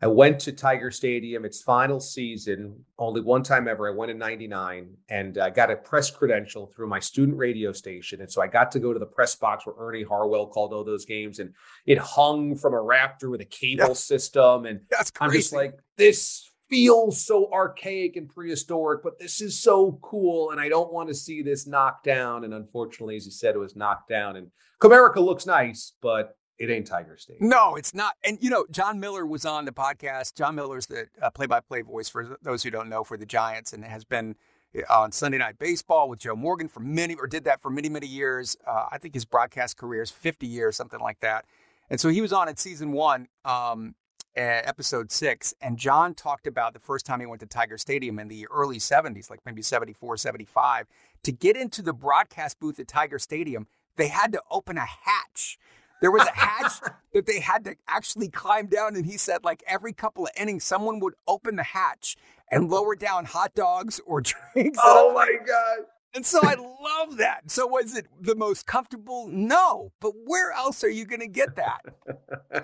I 0.01 0.07
went 0.07 0.39
to 0.41 0.51
Tiger 0.51 0.91
Stadium, 0.91 1.45
its 1.45 1.61
final 1.61 1.99
season, 1.99 2.75
only 2.97 3.21
one 3.21 3.43
time 3.43 3.67
ever. 3.67 3.87
I 3.87 3.95
went 3.95 4.11
in 4.11 4.17
99 4.17 4.89
and 5.09 5.37
I 5.37 5.49
got 5.49 5.71
a 5.71 5.75
press 5.75 6.09
credential 6.11 6.67
through 6.67 6.87
my 6.87 6.99
student 6.99 7.37
radio 7.37 7.71
station. 7.71 8.21
And 8.21 8.31
so 8.31 8.41
I 8.41 8.47
got 8.47 8.71
to 8.73 8.79
go 8.79 8.93
to 8.93 8.99
the 8.99 9.05
press 9.05 9.35
box 9.35 9.65
where 9.65 9.75
Ernie 9.77 10.03
Harwell 10.03 10.47
called 10.47 10.73
all 10.73 10.83
those 10.83 11.05
games 11.05 11.39
and 11.39 11.53
it 11.85 11.97
hung 11.97 12.55
from 12.55 12.73
a 12.73 12.77
raptor 12.77 13.29
with 13.29 13.41
a 13.41 13.45
cable 13.45 13.87
yeah. 13.87 13.93
system. 13.93 14.65
And 14.65 14.81
That's 14.89 15.11
I'm 15.19 15.31
just 15.31 15.53
like, 15.53 15.77
this 15.97 16.49
feels 16.69 17.25
so 17.25 17.51
archaic 17.51 18.15
and 18.15 18.29
prehistoric, 18.29 19.01
but 19.03 19.19
this 19.19 19.41
is 19.41 19.59
so 19.59 19.99
cool. 20.01 20.51
And 20.51 20.61
I 20.61 20.69
don't 20.69 20.93
want 20.93 21.09
to 21.09 21.15
see 21.15 21.41
this 21.41 21.67
knocked 21.67 22.05
down. 22.05 22.43
And 22.43 22.53
unfortunately, 22.53 23.15
as 23.15 23.25
you 23.25 23.31
said, 23.31 23.55
it 23.55 23.59
was 23.59 23.75
knocked 23.75 24.07
down. 24.07 24.35
And 24.35 24.47
Comerica 24.79 25.17
looks 25.17 25.45
nice, 25.45 25.93
but 26.01 26.37
it 26.60 26.69
ain't 26.69 26.86
Tiger 26.86 27.17
State. 27.17 27.41
No, 27.41 27.76
it's 27.76 27.93
not. 27.93 28.15
And 28.24 28.38
you 28.41 28.50
know, 28.50 28.65
Jon 28.69 29.00
Miller 29.00 29.26
was 29.26 29.45
on 29.45 29.63
the 29.63 29.72
podcast. 29.72 30.36
Jon 30.36 30.56
Miller's 30.56 30.86
the 30.88 31.08
uh, 31.22 31.30
play-by-play 31.30 31.84
voice 31.84 32.10
for 32.10 32.38
those 32.41 32.63
who 32.63 32.69
don't 32.69 32.89
know 32.89 33.04
for 33.04 33.17
the 33.17 33.26
Giants, 33.26 33.72
and 33.72 33.84
has 33.86 34.04
been 34.04 34.36
uh, 34.76 34.82
on 34.93 35.13
Sunday 35.13 35.38
Night 35.38 35.58
Baseball 35.58 36.10
with 36.10 36.19
Joe 36.19 36.36
Morgan 36.36 36.67
for 36.67 36.82
many, 36.82 37.15
or 37.15 37.28
did 37.28 37.45
that 37.45 37.62
for 37.62 37.69
many, 37.69 37.88
many 37.88 38.08
years. 38.08 38.58
Uh, 38.67 38.88
I 38.91 38.98
think 38.98 39.13
his 39.13 39.24
broadcast 39.24 39.78
career 39.78 40.02
is 40.02 40.12
50 40.12 40.45
years, 40.45 40.76
something 40.76 41.00
like 41.00 41.22
that. 41.22 41.45
And 41.89 42.00
so 42.00 42.10
he 42.10 42.22
was 42.22 42.34
on 42.34 42.50
at 42.50 42.60
season 42.60 42.91
one, 42.91 43.30
um, 43.45 43.95
episode 44.36 45.12
six, 45.12 45.54
and 45.62 45.78
Jon 45.78 46.13
talked 46.13 46.45
about 46.45 46.74
the 46.74 46.80
first 46.80 47.06
time 47.06 47.19
he 47.19 47.26
went 47.26 47.39
to 47.39 47.48
Tiger 47.48 47.78
Stadium 47.78 48.19
in 48.19 48.28
the 48.28 48.48
early 48.52 48.78
70s, 48.78 49.30
like 49.30 49.39
maybe 49.45 49.62
74, 49.62 50.17
75. 50.17 50.88
To 51.24 51.32
get 51.32 51.58
into 51.58 51.82
the 51.82 51.93
broadcast 51.93 52.60
booth 52.60 52.80
at 52.80 52.88
Tiger 52.88 53.17
Stadium, 53.17 53.67
they 53.95 54.08
had 54.08 54.32
to 54.34 54.41
open 54.52 54.78
a 54.78 54.86
hatch 54.86 55.58
there 56.01 56.12
was 56.12 56.23
a 56.27 56.38
hatch 56.38 56.73
that 57.13 57.25
they 57.25 57.39
had 57.39 57.63
to 57.65 57.75
actually 57.88 58.29
climb 58.29 58.67
down. 58.67 58.95
And 58.95 59.05
he 59.05 59.17
said, 59.17 59.43
like, 59.43 59.63
every 59.67 59.93
couple 59.93 60.25
of 60.25 60.31
innings, 60.38 60.63
someone 60.63 60.99
would 60.99 61.13
open 61.27 61.55
the 61.55 61.63
hatch 61.63 62.17
and 62.51 62.69
lower 62.69 62.95
down 62.95 63.25
hot 63.25 63.53
dogs 63.55 63.99
or 64.05 64.21
drinks. 64.53 64.79
Oh, 64.81 65.13
my 65.13 65.33
God. 65.45 65.85
And 66.15 66.25
so 66.25 66.39
I 66.41 66.55
love 66.55 67.17
that. 67.17 67.51
So 67.51 67.67
was 67.67 67.95
it 67.95 68.07
the 68.19 68.35
most 68.35 68.65
comfortable? 68.65 69.27
No. 69.27 69.91
But 70.01 70.13
where 70.25 70.51
else 70.51 70.83
are 70.83 70.89
you 70.89 71.05
going 71.05 71.19
to 71.19 71.27
get 71.27 71.55
that? 71.57 71.81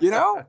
You 0.00 0.10
know? 0.10 0.42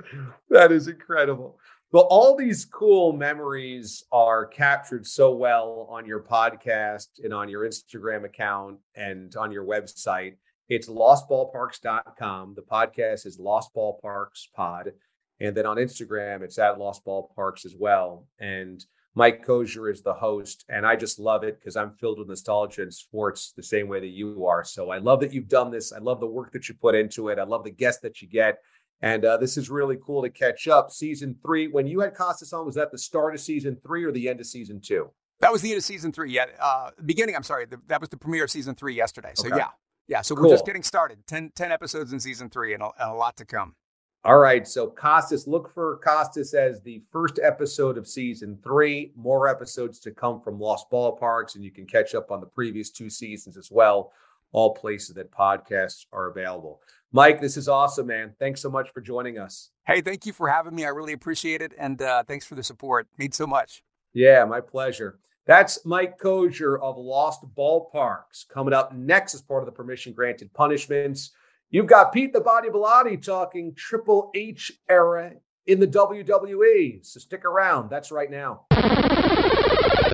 that 0.50 0.72
is 0.72 0.88
incredible. 0.88 1.60
But 1.92 2.06
all 2.10 2.36
these 2.36 2.64
cool 2.64 3.12
memories 3.12 4.04
are 4.12 4.46
captured 4.46 5.06
so 5.06 5.34
well 5.34 5.86
on 5.90 6.06
your 6.06 6.20
podcast 6.20 7.08
and 7.22 7.34
on 7.34 7.48
your 7.48 7.66
Instagram 7.66 8.24
account 8.24 8.78
and 8.94 9.34
on 9.36 9.50
your 9.50 9.64
website. 9.64 10.34
It's 10.70 10.88
lostballparks.com. 10.88 12.54
The 12.54 12.62
podcast 12.62 13.26
is 13.26 13.40
Lost 13.40 13.74
Ballparks 13.74 14.46
Pod. 14.54 14.92
And 15.40 15.56
then 15.56 15.66
on 15.66 15.78
Instagram, 15.78 16.42
it's 16.42 16.60
at 16.60 16.78
Lost 16.78 17.04
Ballparks 17.04 17.66
as 17.66 17.74
well. 17.76 18.28
And 18.38 18.84
Mike 19.16 19.44
Kozier 19.44 19.92
is 19.92 20.02
the 20.02 20.14
host. 20.14 20.64
And 20.68 20.86
I 20.86 20.94
just 20.94 21.18
love 21.18 21.42
it 21.42 21.58
because 21.58 21.74
I'm 21.74 21.90
filled 21.90 22.20
with 22.20 22.28
nostalgia 22.28 22.82
in 22.82 22.92
sports 22.92 23.52
the 23.56 23.64
same 23.64 23.88
way 23.88 23.98
that 23.98 24.10
you 24.10 24.46
are. 24.46 24.62
So 24.62 24.90
I 24.90 24.98
love 24.98 25.18
that 25.20 25.34
you've 25.34 25.48
done 25.48 25.72
this. 25.72 25.92
I 25.92 25.98
love 25.98 26.20
the 26.20 26.26
work 26.26 26.52
that 26.52 26.68
you 26.68 26.76
put 26.76 26.94
into 26.94 27.30
it. 27.30 27.40
I 27.40 27.42
love 27.42 27.64
the 27.64 27.70
guests 27.70 28.02
that 28.02 28.22
you 28.22 28.28
get. 28.28 28.58
And 29.02 29.24
uh, 29.24 29.38
this 29.38 29.56
is 29.56 29.70
really 29.70 29.98
cool 30.00 30.22
to 30.22 30.30
catch 30.30 30.68
up. 30.68 30.92
Season 30.92 31.34
three, 31.42 31.66
when 31.66 31.88
you 31.88 31.98
had 31.98 32.14
Costas 32.14 32.52
on, 32.52 32.64
was 32.64 32.76
that 32.76 32.92
the 32.92 32.98
start 32.98 33.34
of 33.34 33.40
season 33.40 33.76
three 33.84 34.04
or 34.04 34.12
the 34.12 34.28
end 34.28 34.38
of 34.38 34.46
season 34.46 34.80
two? 34.80 35.10
That 35.40 35.50
was 35.50 35.62
the 35.62 35.70
end 35.70 35.78
of 35.78 35.84
season 35.84 36.12
three. 36.12 36.30
Yeah, 36.30 36.46
uh, 36.60 36.90
beginning. 37.04 37.34
I'm 37.34 37.42
sorry. 37.42 37.64
The, 37.64 37.80
that 37.88 38.00
was 38.00 38.10
the 38.10 38.18
premiere 38.18 38.44
of 38.44 38.50
season 38.50 38.76
three 38.76 38.94
yesterday. 38.94 39.32
So 39.34 39.48
okay. 39.48 39.56
yeah, 39.56 39.68
yeah, 40.10 40.22
so 40.22 40.34
we're 40.34 40.48
just 40.48 40.66
getting 40.66 40.82
started. 40.82 41.24
10, 41.28 41.52
10 41.54 41.70
episodes 41.70 42.12
in 42.12 42.18
season 42.18 42.50
three 42.50 42.74
and 42.74 42.82
a, 42.82 42.90
and 42.98 43.12
a, 43.12 43.14
lot 43.14 43.36
to 43.36 43.44
come. 43.44 43.76
All 44.24 44.38
right. 44.38 44.66
So 44.66 44.88
Costas, 44.88 45.46
look 45.46 45.72
for 45.72 46.00
Costas 46.04 46.52
as 46.52 46.82
the 46.82 47.00
first 47.12 47.38
episode 47.40 47.96
of 47.96 48.08
season 48.08 48.58
three. 48.62 49.12
More 49.14 49.46
episodes 49.46 50.00
to 50.00 50.10
come 50.10 50.40
from 50.40 50.58
Lost 50.58 50.90
Ballparks, 50.90 51.54
and 51.54 51.64
you 51.64 51.70
can 51.70 51.86
catch 51.86 52.16
up 52.16 52.32
on 52.32 52.40
the 52.40 52.46
previous 52.46 52.90
two 52.90 53.08
seasons 53.08 53.56
as 53.56 53.70
well. 53.70 54.12
All 54.50 54.74
places 54.74 55.14
that 55.14 55.30
podcasts 55.30 56.06
are 56.12 56.26
available. 56.26 56.82
Mike, 57.12 57.40
this 57.40 57.56
is 57.56 57.68
awesome, 57.68 58.08
man. 58.08 58.34
Thanks 58.40 58.60
so 58.60 58.68
much 58.68 58.90
for 58.92 59.00
joining 59.00 59.38
us. 59.38 59.70
Hey, 59.86 60.00
thank 60.00 60.26
you 60.26 60.32
for 60.32 60.48
having 60.48 60.74
me. 60.74 60.84
I 60.84 60.88
really 60.88 61.12
appreciate 61.12 61.62
it. 61.62 61.72
And 61.78 62.02
uh, 62.02 62.24
thanks 62.24 62.44
for 62.44 62.56
the 62.56 62.64
support. 62.64 63.06
Means 63.16 63.36
so 63.36 63.46
much. 63.46 63.84
Yeah, 64.12 64.44
my 64.44 64.60
pleasure. 64.60 65.20
That's 65.46 65.84
Mike 65.86 66.18
Kosier 66.18 66.78
of 66.78 66.98
Lost 66.98 67.42
Ballparks. 67.56 68.46
Coming 68.48 68.74
up 68.74 68.94
next 68.94 69.34
as 69.34 69.40
part 69.40 69.62
of 69.62 69.66
the 69.66 69.72
permission 69.72 70.12
granted 70.12 70.52
punishments, 70.52 71.30
you've 71.70 71.86
got 71.86 72.12
Pete 72.12 72.34
the 72.34 72.40
Body 72.42 72.68
Bellotti 72.68 73.20
talking 73.20 73.74
Triple 73.74 74.30
H 74.34 74.70
era 74.88 75.32
in 75.66 75.80
the 75.80 75.86
WWE. 75.86 77.04
So 77.04 77.20
stick 77.20 77.46
around. 77.46 77.88
That's 77.88 78.12
right 78.12 78.30
now. 78.30 78.66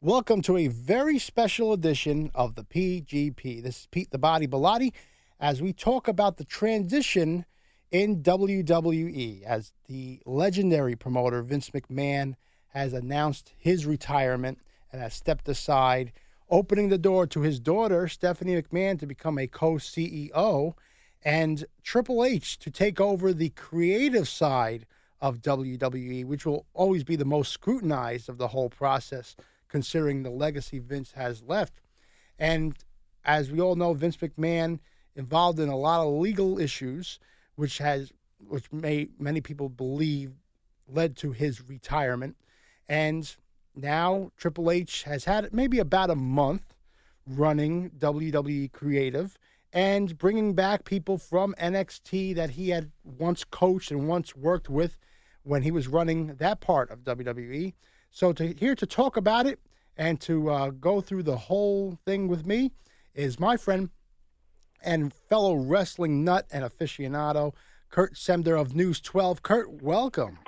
Welcome 0.01 0.43
to 0.43 0.59
a 0.59 0.69
very 0.69 1.19
special 1.19 1.73
edition 1.73 2.31
of 2.33 2.55
the 2.55 2.63
PGP. 2.63 3.65
This 3.65 3.81
is 3.81 3.89
Pete 3.91 4.13
the 4.13 4.19
Body 4.19 4.47
Bellotti 4.47 4.93
as 5.41 5.61
we 5.61 5.73
talk 5.73 6.07
about 6.07 6.37
the 6.37 6.45
transition 6.45 7.45
in 7.91 8.23
WWE 8.23 9.43
as 9.43 9.73
the 9.89 10.21
legendary 10.25 10.95
promoter 10.95 11.43
Vince 11.43 11.71
McMahon 11.71 12.37
has 12.69 12.93
announced 12.93 13.53
his 13.59 13.87
retirement 13.87 14.59
and 14.93 15.01
has 15.01 15.15
stepped 15.15 15.49
aside, 15.49 16.13
opening 16.51 16.89
the 16.89 16.99
door 16.99 17.27
to 17.27 17.41
his 17.41 17.59
daughter, 17.61 18.09
Stephanie 18.09 18.61
McMahon, 18.61 18.99
to 18.99 19.07
become 19.07 19.39
a 19.39 19.47
co 19.47 19.75
CEO, 19.75 20.75
and 21.25 21.65
Triple 21.83 22.25
H 22.25 22.59
to 22.61 22.71
take 22.71 23.01
over 23.01 23.33
the 23.33 23.51
creative 23.51 24.29
side 24.29 24.87
of 25.21 25.41
WWE, 25.41 26.25
which 26.25 26.47
will 26.47 26.67
always 26.75 27.05
be 27.05 27.17
the 27.17 27.25
most 27.25 27.53
scrutinized 27.53 28.29
of 28.29 28.39
the 28.39 28.49
whole 28.49 28.69
process, 28.69 29.35
considering 29.69 30.23
the 30.23 30.31
legacy 30.31 30.79
Vince 30.79 31.13
has 31.13 31.43
left. 31.43 31.81
And 32.39 32.77
as 33.25 33.51
we 33.51 33.61
all 33.61 33.75
know, 33.75 33.95
Vince 33.95 34.17
McMahon 34.19 34.79
involved 35.17 35.59
in 35.59 35.69
a 35.69 35.77
lot 35.77 36.07
of 36.07 36.15
legal 36.15 36.59
issues, 36.59 37.19
which 37.57 37.79
has 37.79 38.13
which 38.47 38.71
may 38.71 39.09
many 39.19 39.41
people 39.41 39.69
believe 39.69 40.33
led 40.89 41.17
to 41.17 41.33
his 41.33 41.69
retirement. 41.69 42.37
And 42.89 43.35
now 43.77 44.33
Triple 44.37 44.71
H 44.71 45.05
has 45.05 45.25
had 45.25 45.53
maybe 45.53 45.79
about 45.79 46.11
a 46.11 46.17
month 46.17 46.75
running 47.27 47.91
WWE 47.99 48.73
Creative 48.73 49.39
and 49.73 50.17
bringing 50.17 50.55
back 50.55 50.85
people 50.85 51.19
from 51.19 51.55
NXT 51.61 52.35
that 52.35 52.51
he 52.51 52.71
had 52.71 52.91
once 53.05 53.45
coached 53.45 53.91
and 53.91 54.09
once 54.09 54.35
worked 54.35 54.71
with 54.71 54.97
when 55.43 55.63
he 55.63 55.71
was 55.71 55.89
running 55.89 56.35
that 56.37 56.61
part 56.61 56.91
of 56.91 57.05
WWE. 57.05 57.75
So 58.11 58.33
to 58.33 58.53
here 58.55 58.75
to 58.75 58.87
talk 58.87 59.17
about 59.17 59.47
it 59.47 59.61
And 59.97 60.21
to 60.23 60.51
uh, 60.51 60.71
go 60.71 61.01
through 61.01 61.23
the 61.23 61.37
whole 61.37 61.99
thing 62.05 62.29
with 62.29 62.47
me 62.47 62.73
is 63.15 63.41
my 63.41 63.57
friend 63.57 63.91
and 64.83 65.13
fellow 65.13 65.55
wrestling 65.55 66.23
nut 66.23 66.47
and 66.53 66.65
aficionado, 66.65 67.55
Kurt 67.89 68.17
Semder 68.17 68.57
of 68.57 68.75
News 68.75 69.01
12. 69.01 69.43
Kurt, 69.43 69.83
welcome. 69.83 70.39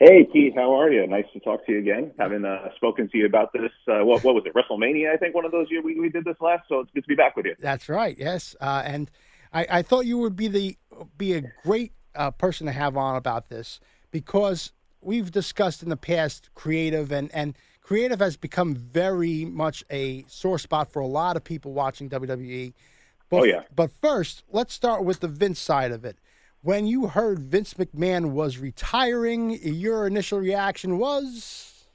Hey, 0.00 0.28
Keith, 0.32 0.54
how 0.54 0.78
are 0.78 0.92
you? 0.92 1.04
Nice 1.08 1.24
to 1.32 1.40
talk 1.40 1.66
to 1.66 1.72
you 1.72 1.80
again. 1.80 2.12
Having 2.20 2.44
uh, 2.44 2.68
spoken 2.76 3.08
to 3.10 3.18
you 3.18 3.26
about 3.26 3.52
this, 3.52 3.72
uh, 3.88 4.04
what, 4.04 4.22
what 4.22 4.36
was 4.36 4.44
it, 4.46 4.54
WrestleMania? 4.54 5.12
I 5.12 5.16
think 5.16 5.34
one 5.34 5.44
of 5.44 5.50
those 5.50 5.66
years 5.70 5.82
we, 5.84 5.98
we 5.98 6.08
did 6.08 6.24
this 6.24 6.36
last, 6.40 6.68
so 6.68 6.80
it's 6.80 6.90
good 6.94 7.02
to 7.02 7.08
be 7.08 7.16
back 7.16 7.36
with 7.36 7.46
you. 7.46 7.56
That's 7.58 7.88
right. 7.88 8.16
Yes, 8.16 8.54
uh, 8.60 8.82
and 8.84 9.10
I, 9.52 9.66
I, 9.68 9.82
thought 9.82 10.06
you 10.06 10.18
would 10.18 10.36
be 10.36 10.46
the 10.46 10.78
be 11.16 11.34
a 11.34 11.42
great 11.64 11.92
uh, 12.14 12.30
person 12.30 12.66
to 12.66 12.72
have 12.72 12.96
on 12.96 13.16
about 13.16 13.48
this 13.48 13.80
because 14.12 14.72
we've 15.00 15.32
discussed 15.32 15.82
in 15.82 15.88
the 15.88 15.96
past 15.96 16.50
creative 16.54 17.10
and 17.10 17.28
and 17.34 17.56
creative 17.82 18.20
has 18.20 18.36
become 18.36 18.76
very 18.76 19.44
much 19.44 19.82
a 19.90 20.24
sore 20.28 20.60
spot 20.60 20.92
for 20.92 21.00
a 21.00 21.06
lot 21.08 21.36
of 21.36 21.42
people 21.42 21.72
watching 21.72 22.08
WWE. 22.08 22.72
But, 23.30 23.36
oh 23.40 23.44
yeah. 23.44 23.62
But 23.74 23.90
first, 24.00 24.44
let's 24.48 24.72
start 24.72 25.02
with 25.02 25.18
the 25.20 25.28
Vince 25.28 25.58
side 25.58 25.90
of 25.90 26.04
it 26.04 26.18
when 26.68 26.86
you 26.86 27.06
heard 27.06 27.38
Vince 27.38 27.72
McMahon 27.72 28.32
was 28.32 28.58
retiring, 28.58 29.58
your 29.62 30.06
initial 30.06 30.38
reaction 30.38 30.98
was? 30.98 31.86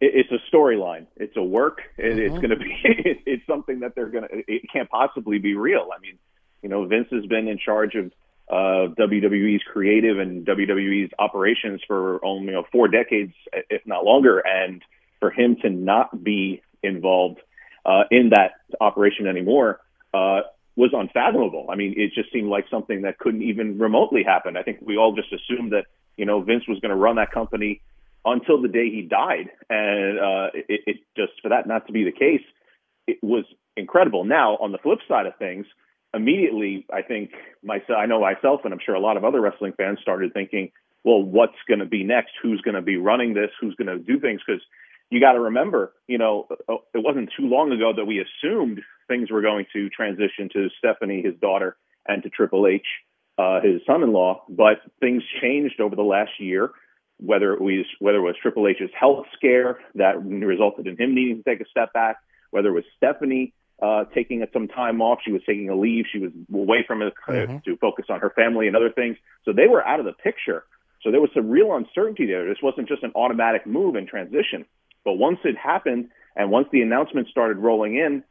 It's 0.00 0.28
a 0.32 0.40
storyline. 0.52 1.06
It's 1.14 1.36
a 1.36 1.44
work. 1.44 1.82
It's 1.96 2.32
uh-huh. 2.32 2.40
going 2.40 2.50
to 2.50 2.56
be. 2.56 3.22
It's 3.24 3.46
something 3.46 3.80
that 3.80 3.94
they're 3.94 4.08
going 4.08 4.24
to. 4.24 4.42
It 4.48 4.62
can't 4.72 4.90
possibly 4.90 5.38
be 5.38 5.54
real. 5.54 5.90
I 5.96 6.00
mean, 6.00 6.18
you 6.60 6.68
know, 6.68 6.86
Vince 6.86 7.06
has 7.12 7.24
been 7.26 7.46
in 7.46 7.56
charge 7.56 7.94
of 7.94 8.06
uh, 8.50 8.92
WWE's 8.98 9.62
creative 9.72 10.18
and 10.18 10.44
WWE's 10.44 11.12
operations 11.20 11.80
for 11.86 12.24
only 12.24 12.46
you 12.46 12.52
know 12.52 12.64
four 12.72 12.88
decades, 12.88 13.32
if 13.70 13.82
not 13.86 14.04
longer, 14.04 14.40
and 14.40 14.82
for 15.20 15.30
him 15.30 15.54
to 15.62 15.70
not 15.70 16.24
be 16.24 16.62
involved 16.82 17.38
uh, 17.84 18.02
in 18.10 18.30
that 18.30 18.54
operation 18.80 19.28
anymore 19.28 19.78
uh, 20.12 20.40
was 20.76 20.90
unfathomable. 20.92 21.66
I 21.70 21.74
mean, 21.74 21.94
it 21.96 22.12
just 22.14 22.32
seemed 22.32 22.48
like 22.48 22.66
something 22.70 23.02
that 23.02 23.18
couldn't 23.18 23.42
even 23.42 23.78
remotely 23.78 24.22
happen. 24.22 24.56
I 24.56 24.62
think 24.62 24.78
we 24.82 24.96
all 24.96 25.14
just 25.14 25.32
assumed 25.32 25.72
that 25.72 25.86
you 26.16 26.26
know 26.26 26.42
Vince 26.42 26.64
was 26.68 26.78
going 26.80 26.90
to 26.90 26.96
run 26.96 27.16
that 27.16 27.32
company 27.32 27.80
until 28.24 28.60
the 28.60 28.68
day 28.68 28.90
he 28.90 29.02
died, 29.02 29.50
and 29.70 30.18
uh, 30.18 30.48
it, 30.54 30.80
it 30.86 30.96
just 31.16 31.32
for 31.42 31.48
that 31.48 31.66
not 31.66 31.86
to 31.86 31.92
be 31.92 32.04
the 32.04 32.12
case, 32.12 32.42
it 33.06 33.18
was 33.22 33.44
incredible. 33.76 34.24
Now, 34.24 34.56
on 34.56 34.72
the 34.72 34.78
flip 34.78 34.98
side 35.08 35.26
of 35.26 35.36
things, 35.38 35.66
immediately 36.12 36.86
I 36.92 37.02
think 37.02 37.30
myself, 37.62 37.98
I 37.98 38.06
know 38.06 38.20
myself, 38.20 38.60
and 38.64 38.72
I'm 38.72 38.80
sure 38.84 38.94
a 38.94 39.00
lot 39.00 39.16
of 39.16 39.24
other 39.24 39.40
wrestling 39.40 39.72
fans 39.76 39.98
started 40.02 40.32
thinking, 40.34 40.72
well, 41.04 41.22
what's 41.22 41.56
going 41.68 41.80
to 41.80 41.86
be 41.86 42.02
next? 42.02 42.32
Who's 42.42 42.60
going 42.62 42.74
to 42.74 42.82
be 42.82 42.96
running 42.96 43.32
this? 43.32 43.50
Who's 43.60 43.76
going 43.76 43.88
to 43.88 43.98
do 43.98 44.18
things? 44.18 44.40
Because 44.46 44.62
you 45.10 45.20
got 45.20 45.32
to 45.32 45.40
remember, 45.40 45.92
you 46.06 46.18
know, 46.18 46.46
it 46.68 47.02
wasn't 47.02 47.30
too 47.38 47.46
long 47.46 47.72
ago 47.72 47.92
that 47.96 48.04
we 48.04 48.20
assumed 48.20 48.80
things 49.08 49.30
were 49.30 49.42
going 49.42 49.66
to 49.72 49.88
transition 49.88 50.48
to 50.52 50.68
Stephanie, 50.78 51.22
his 51.22 51.34
daughter, 51.40 51.76
and 52.06 52.22
to 52.22 52.30
Triple 52.30 52.66
H, 52.66 52.86
uh, 53.38 53.60
his 53.60 53.80
son-in-law. 53.86 54.44
But 54.48 54.78
things 55.00 55.22
changed 55.40 55.80
over 55.80 55.94
the 55.94 56.02
last 56.02 56.32
year. 56.38 56.70
Whether 57.18 57.54
it 57.54 57.62
was 57.62 57.86
whether 57.98 58.18
it 58.18 58.22
was 58.22 58.34
Triple 58.42 58.68
H's 58.68 58.90
health 58.98 59.24
scare 59.34 59.78
that 59.94 60.22
resulted 60.22 60.86
in 60.86 60.98
him 60.98 61.14
needing 61.14 61.38
to 61.38 61.42
take 61.42 61.62
a 61.62 61.68
step 61.70 61.94
back, 61.94 62.16
whether 62.50 62.68
it 62.68 62.72
was 62.72 62.84
Stephanie 62.98 63.54
uh, 63.80 64.04
taking 64.14 64.44
some 64.52 64.68
time 64.68 65.00
off, 65.00 65.20
she 65.24 65.32
was 65.32 65.42
taking 65.46 65.70
a 65.70 65.74
leave, 65.74 66.04
she 66.12 66.18
was 66.18 66.30
away 66.52 66.84
from 66.86 67.02
it 67.02 67.14
uh, 67.28 67.32
mm-hmm. 67.32 67.56
to 67.64 67.76
focus 67.78 68.06
on 68.08 68.20
her 68.20 68.30
family 68.30 68.66
and 68.66 68.76
other 68.76 68.90
things. 68.90 69.16
So 69.44 69.52
they 69.52 69.66
were 69.66 69.86
out 69.86 69.98
of 69.98 70.06
the 70.06 70.12
picture. 70.12 70.64
So 71.02 71.10
there 71.10 71.20
was 71.20 71.30
some 71.34 71.48
real 71.48 71.74
uncertainty 71.74 72.26
there. 72.26 72.46
This 72.48 72.58
wasn't 72.62 72.88
just 72.88 73.02
an 73.02 73.12
automatic 73.14 73.66
move 73.66 73.94
and 73.94 74.08
transition. 74.08 74.64
But 75.06 75.14
once 75.14 75.38
it 75.44 75.56
happened, 75.56 76.10
and 76.34 76.50
once 76.50 76.66
the 76.72 76.82
announcement 76.82 77.28
started 77.28 77.56
rolling 77.56 77.94
in, 77.94 78.24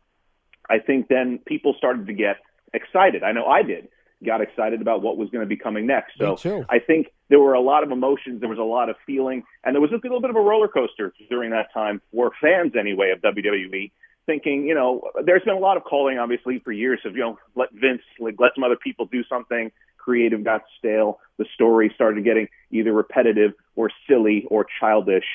I 0.70 0.78
think 0.78 1.08
then 1.08 1.40
people 1.48 1.74
started 1.76 2.06
to 2.06 2.14
get 2.14 2.36
excited. 2.74 3.24
I 3.24 3.32
know 3.32 3.46
I 3.46 3.64
did. 3.64 3.88
Got 4.24 4.42
excited 4.42 4.82
about 4.82 5.02
what 5.02 5.18
was 5.18 5.30
going 5.30 5.44
to 5.44 5.48
be 5.48 5.56
coming 5.56 5.88
next. 5.88 6.18
So 6.20 6.26
I 6.70 6.80
think 6.80 7.08
there 7.30 7.40
were 7.40 7.54
a 7.54 7.62
lot 7.62 7.84
of 7.84 7.92
emotions. 7.92 8.42
There 8.42 8.50
was 8.50 8.60
a 8.60 8.64
lot 8.64 8.90
of 8.90 8.98
feeling, 9.06 9.44
and 9.64 9.74
there 9.74 9.82
was 9.82 9.92
a 9.92 10.00
little 10.04 10.20
bit 10.20 10.30
of 10.30 10.36
a 10.36 10.42
roller 10.42 10.68
coaster 10.68 11.14
during 11.30 11.52
that 11.52 11.74
time 11.74 12.02
for 12.12 12.32
fans, 12.42 12.74
anyway, 12.78 13.12
of 13.12 13.22
WWE. 13.22 13.92
Thinking, 14.26 14.68
you 14.68 14.76
know, 14.76 15.10
there's 15.24 15.44
been 15.44 15.56
a 15.56 15.60
lot 15.60 15.78
of 15.78 15.84
calling, 15.84 16.18
obviously, 16.18 16.60
for 16.60 16.72
years 16.72 17.00
of, 17.06 17.14
you 17.14 17.22
know, 17.22 17.38
let 17.56 17.72
Vince, 17.72 18.02
like, 18.20 18.36
let 18.40 18.52
some 18.56 18.64
other 18.64 18.76
people 18.76 19.06
do 19.06 19.24
something. 19.26 19.72
Creative 19.98 20.44
got 20.44 20.64
stale. 20.78 21.20
The 21.38 21.46
story 21.54 21.92
started 21.96 22.24
getting 22.24 22.48
either 22.72 22.92
repetitive 22.92 23.54
or 23.76 23.92
silly 24.08 24.46
or 24.50 24.66
childish, 24.80 25.26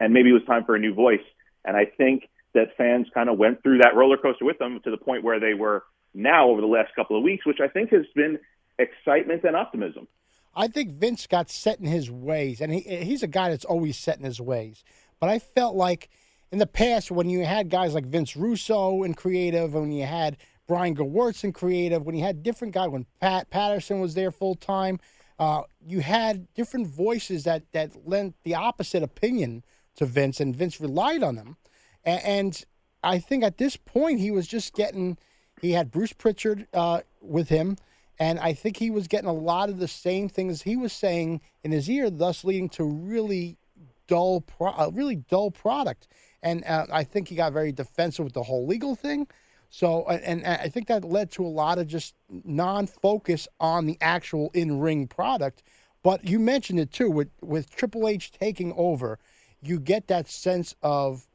and 0.00 0.12
maybe 0.12 0.30
it 0.30 0.32
was 0.32 0.44
time 0.46 0.64
for 0.64 0.74
a 0.74 0.78
new 0.78 0.94
voice. 0.94 1.24
And 1.64 1.76
I 1.76 1.84
think 1.84 2.28
that 2.54 2.76
fans 2.76 3.06
kind 3.12 3.28
of 3.28 3.38
went 3.38 3.62
through 3.62 3.78
that 3.78 3.94
roller 3.94 4.16
coaster 4.16 4.44
with 4.44 4.58
them 4.58 4.80
to 4.84 4.90
the 4.90 4.96
point 4.96 5.24
where 5.24 5.40
they 5.40 5.54
were 5.54 5.84
now 6.14 6.48
over 6.48 6.60
the 6.60 6.66
last 6.66 6.94
couple 6.94 7.16
of 7.16 7.22
weeks, 7.22 7.44
which 7.44 7.60
I 7.60 7.68
think 7.68 7.90
has 7.90 8.06
been 8.14 8.38
excitement 8.78 9.44
and 9.44 9.54
optimism. 9.54 10.08
I 10.54 10.68
think 10.68 10.92
Vince 10.92 11.26
got 11.26 11.50
set 11.50 11.80
in 11.80 11.86
his 11.86 12.10
ways, 12.10 12.62
and 12.62 12.72
he, 12.72 12.80
he's 12.80 13.22
a 13.22 13.28
guy 13.28 13.50
that's 13.50 13.64
always 13.64 13.98
set 13.98 14.18
in 14.18 14.24
his 14.24 14.40
ways. 14.40 14.84
But 15.20 15.28
I 15.28 15.38
felt 15.38 15.76
like 15.76 16.08
in 16.50 16.58
the 16.58 16.66
past, 16.66 17.10
when 17.10 17.28
you 17.28 17.44
had 17.44 17.68
guys 17.68 17.94
like 17.94 18.06
Vince 18.06 18.36
Russo 18.36 19.02
in 19.02 19.12
creative, 19.14 19.74
when 19.74 19.92
you 19.92 20.06
had 20.06 20.38
Brian 20.66 20.96
Gewirtz 20.96 21.44
in 21.44 21.52
creative, 21.52 22.06
when 22.06 22.16
you 22.16 22.24
had 22.24 22.42
different 22.42 22.72
guys, 22.72 22.88
when 22.88 23.06
Pat 23.20 23.50
Patterson 23.50 24.00
was 24.00 24.14
there 24.14 24.30
full 24.30 24.54
time, 24.54 24.98
uh, 25.38 25.62
you 25.86 26.00
had 26.00 26.52
different 26.54 26.86
voices 26.86 27.44
that 27.44 27.70
that 27.72 28.08
lent 28.08 28.34
the 28.42 28.54
opposite 28.54 29.02
opinion 29.02 29.62
to 29.96 30.06
Vince, 30.06 30.40
and 30.40 30.54
Vince 30.54 30.80
relied 30.80 31.22
on 31.22 31.36
them. 31.36 31.56
And 32.04 32.62
I 33.02 33.18
think 33.18 33.44
at 33.44 33.58
this 33.58 33.76
point, 33.76 34.20
he 34.20 34.30
was 34.30 34.46
just 34.46 34.74
getting, 34.74 35.18
he 35.60 35.72
had 35.72 35.90
Bruce 35.90 36.12
Pritchard 36.12 36.66
uh, 36.72 37.00
with 37.20 37.48
him. 37.48 37.76
And 38.18 38.38
I 38.38 38.54
think 38.54 38.78
he 38.78 38.90
was 38.90 39.08
getting 39.08 39.28
a 39.28 39.34
lot 39.34 39.68
of 39.68 39.78
the 39.78 39.88
same 39.88 40.28
things 40.28 40.62
he 40.62 40.76
was 40.76 40.92
saying 40.92 41.42
in 41.64 41.72
his 41.72 41.90
ear, 41.90 42.08
thus 42.08 42.44
leading 42.44 42.70
to 42.70 42.84
really 42.84 43.58
dull, 44.06 44.40
pro- 44.40 44.72
a 44.72 44.90
really 44.90 45.16
dull 45.16 45.50
product. 45.50 46.08
And 46.42 46.64
uh, 46.64 46.86
I 46.90 47.04
think 47.04 47.28
he 47.28 47.34
got 47.34 47.52
very 47.52 47.72
defensive 47.72 48.24
with 48.24 48.34
the 48.34 48.44
whole 48.44 48.66
legal 48.66 48.94
thing. 48.94 49.26
So, 49.68 50.06
and, 50.06 50.44
and 50.44 50.46
I 50.46 50.68
think 50.68 50.86
that 50.86 51.04
led 51.04 51.30
to 51.32 51.44
a 51.44 51.48
lot 51.48 51.78
of 51.78 51.88
just 51.88 52.14
non-focus 52.30 53.48
on 53.60 53.84
the 53.84 53.98
actual 54.00 54.50
in-ring 54.54 55.08
product. 55.08 55.62
But 56.02 56.24
you 56.24 56.38
mentioned 56.38 56.78
it 56.78 56.92
too 56.92 57.10
with 57.10 57.30
with 57.42 57.68
Triple 57.68 58.06
H 58.06 58.30
taking 58.30 58.72
over, 58.76 59.18
you 59.66 59.80
get 59.80 60.08
that 60.08 60.28
sense 60.28 60.74
of 60.82 61.26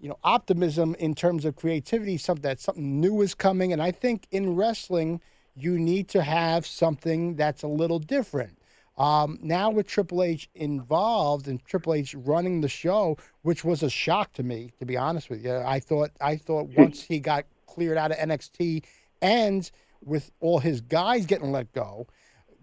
you 0.00 0.08
know, 0.08 0.18
optimism 0.24 0.94
in 0.98 1.14
terms 1.14 1.44
of 1.44 1.56
creativity, 1.56 2.16
something 2.16 2.42
that 2.42 2.58
something 2.58 3.00
new 3.00 3.20
is 3.20 3.34
coming. 3.34 3.72
And 3.72 3.82
I 3.82 3.90
think 3.90 4.26
in 4.30 4.56
wrestling, 4.56 5.20
you 5.54 5.78
need 5.78 6.08
to 6.08 6.22
have 6.22 6.66
something 6.66 7.36
that's 7.36 7.62
a 7.62 7.68
little 7.68 7.98
different. 7.98 8.56
Um, 8.96 9.38
now 9.42 9.70
with 9.70 9.86
Triple 9.86 10.22
H 10.22 10.48
involved 10.54 11.48
and 11.48 11.64
Triple 11.64 11.94
H 11.94 12.14
running 12.14 12.60
the 12.60 12.68
show, 12.68 13.16
which 13.42 13.64
was 13.64 13.82
a 13.82 13.90
shock 13.90 14.32
to 14.34 14.42
me, 14.42 14.72
to 14.78 14.84
be 14.84 14.96
honest 14.96 15.30
with 15.30 15.44
you. 15.44 15.56
I 15.56 15.80
thought 15.80 16.10
I 16.20 16.36
thought 16.36 16.68
once 16.76 17.02
he 17.02 17.18
got 17.18 17.46
cleared 17.66 17.96
out 17.96 18.10
of 18.10 18.18
NXT 18.18 18.84
and 19.22 19.70
with 20.04 20.30
all 20.40 20.58
his 20.58 20.80
guys 20.80 21.24
getting 21.26 21.52
let 21.52 21.72
go, 21.72 22.06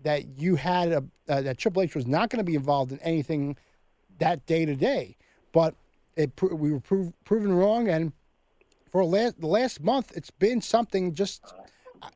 that 0.04 0.40
you 0.40 0.56
had 0.56 0.92
a 0.92 1.04
uh, 1.28 1.42
that 1.42 1.58
Triple 1.58 1.84
H 1.84 1.96
was 1.96 2.06
not 2.06 2.30
going 2.30 2.40
to 2.40 2.44
be 2.44 2.56
involved 2.56 2.92
in 2.92 3.00
anything 3.00 3.58
that 4.20 4.46
day 4.46 4.66
to 4.66 4.76
day. 4.76 5.18
But 5.52 5.76
it, 6.16 6.32
we 6.42 6.72
were 6.72 6.80
prov- 6.80 7.14
proven 7.24 7.54
wrong, 7.54 7.88
and 7.88 8.12
for 8.92 9.04
the 9.04 9.48
last 9.48 9.82
month, 9.82 10.12
it's 10.16 10.32
been 10.32 10.62
something 10.62 11.14
just 11.14 11.44
uh, 12.02 12.10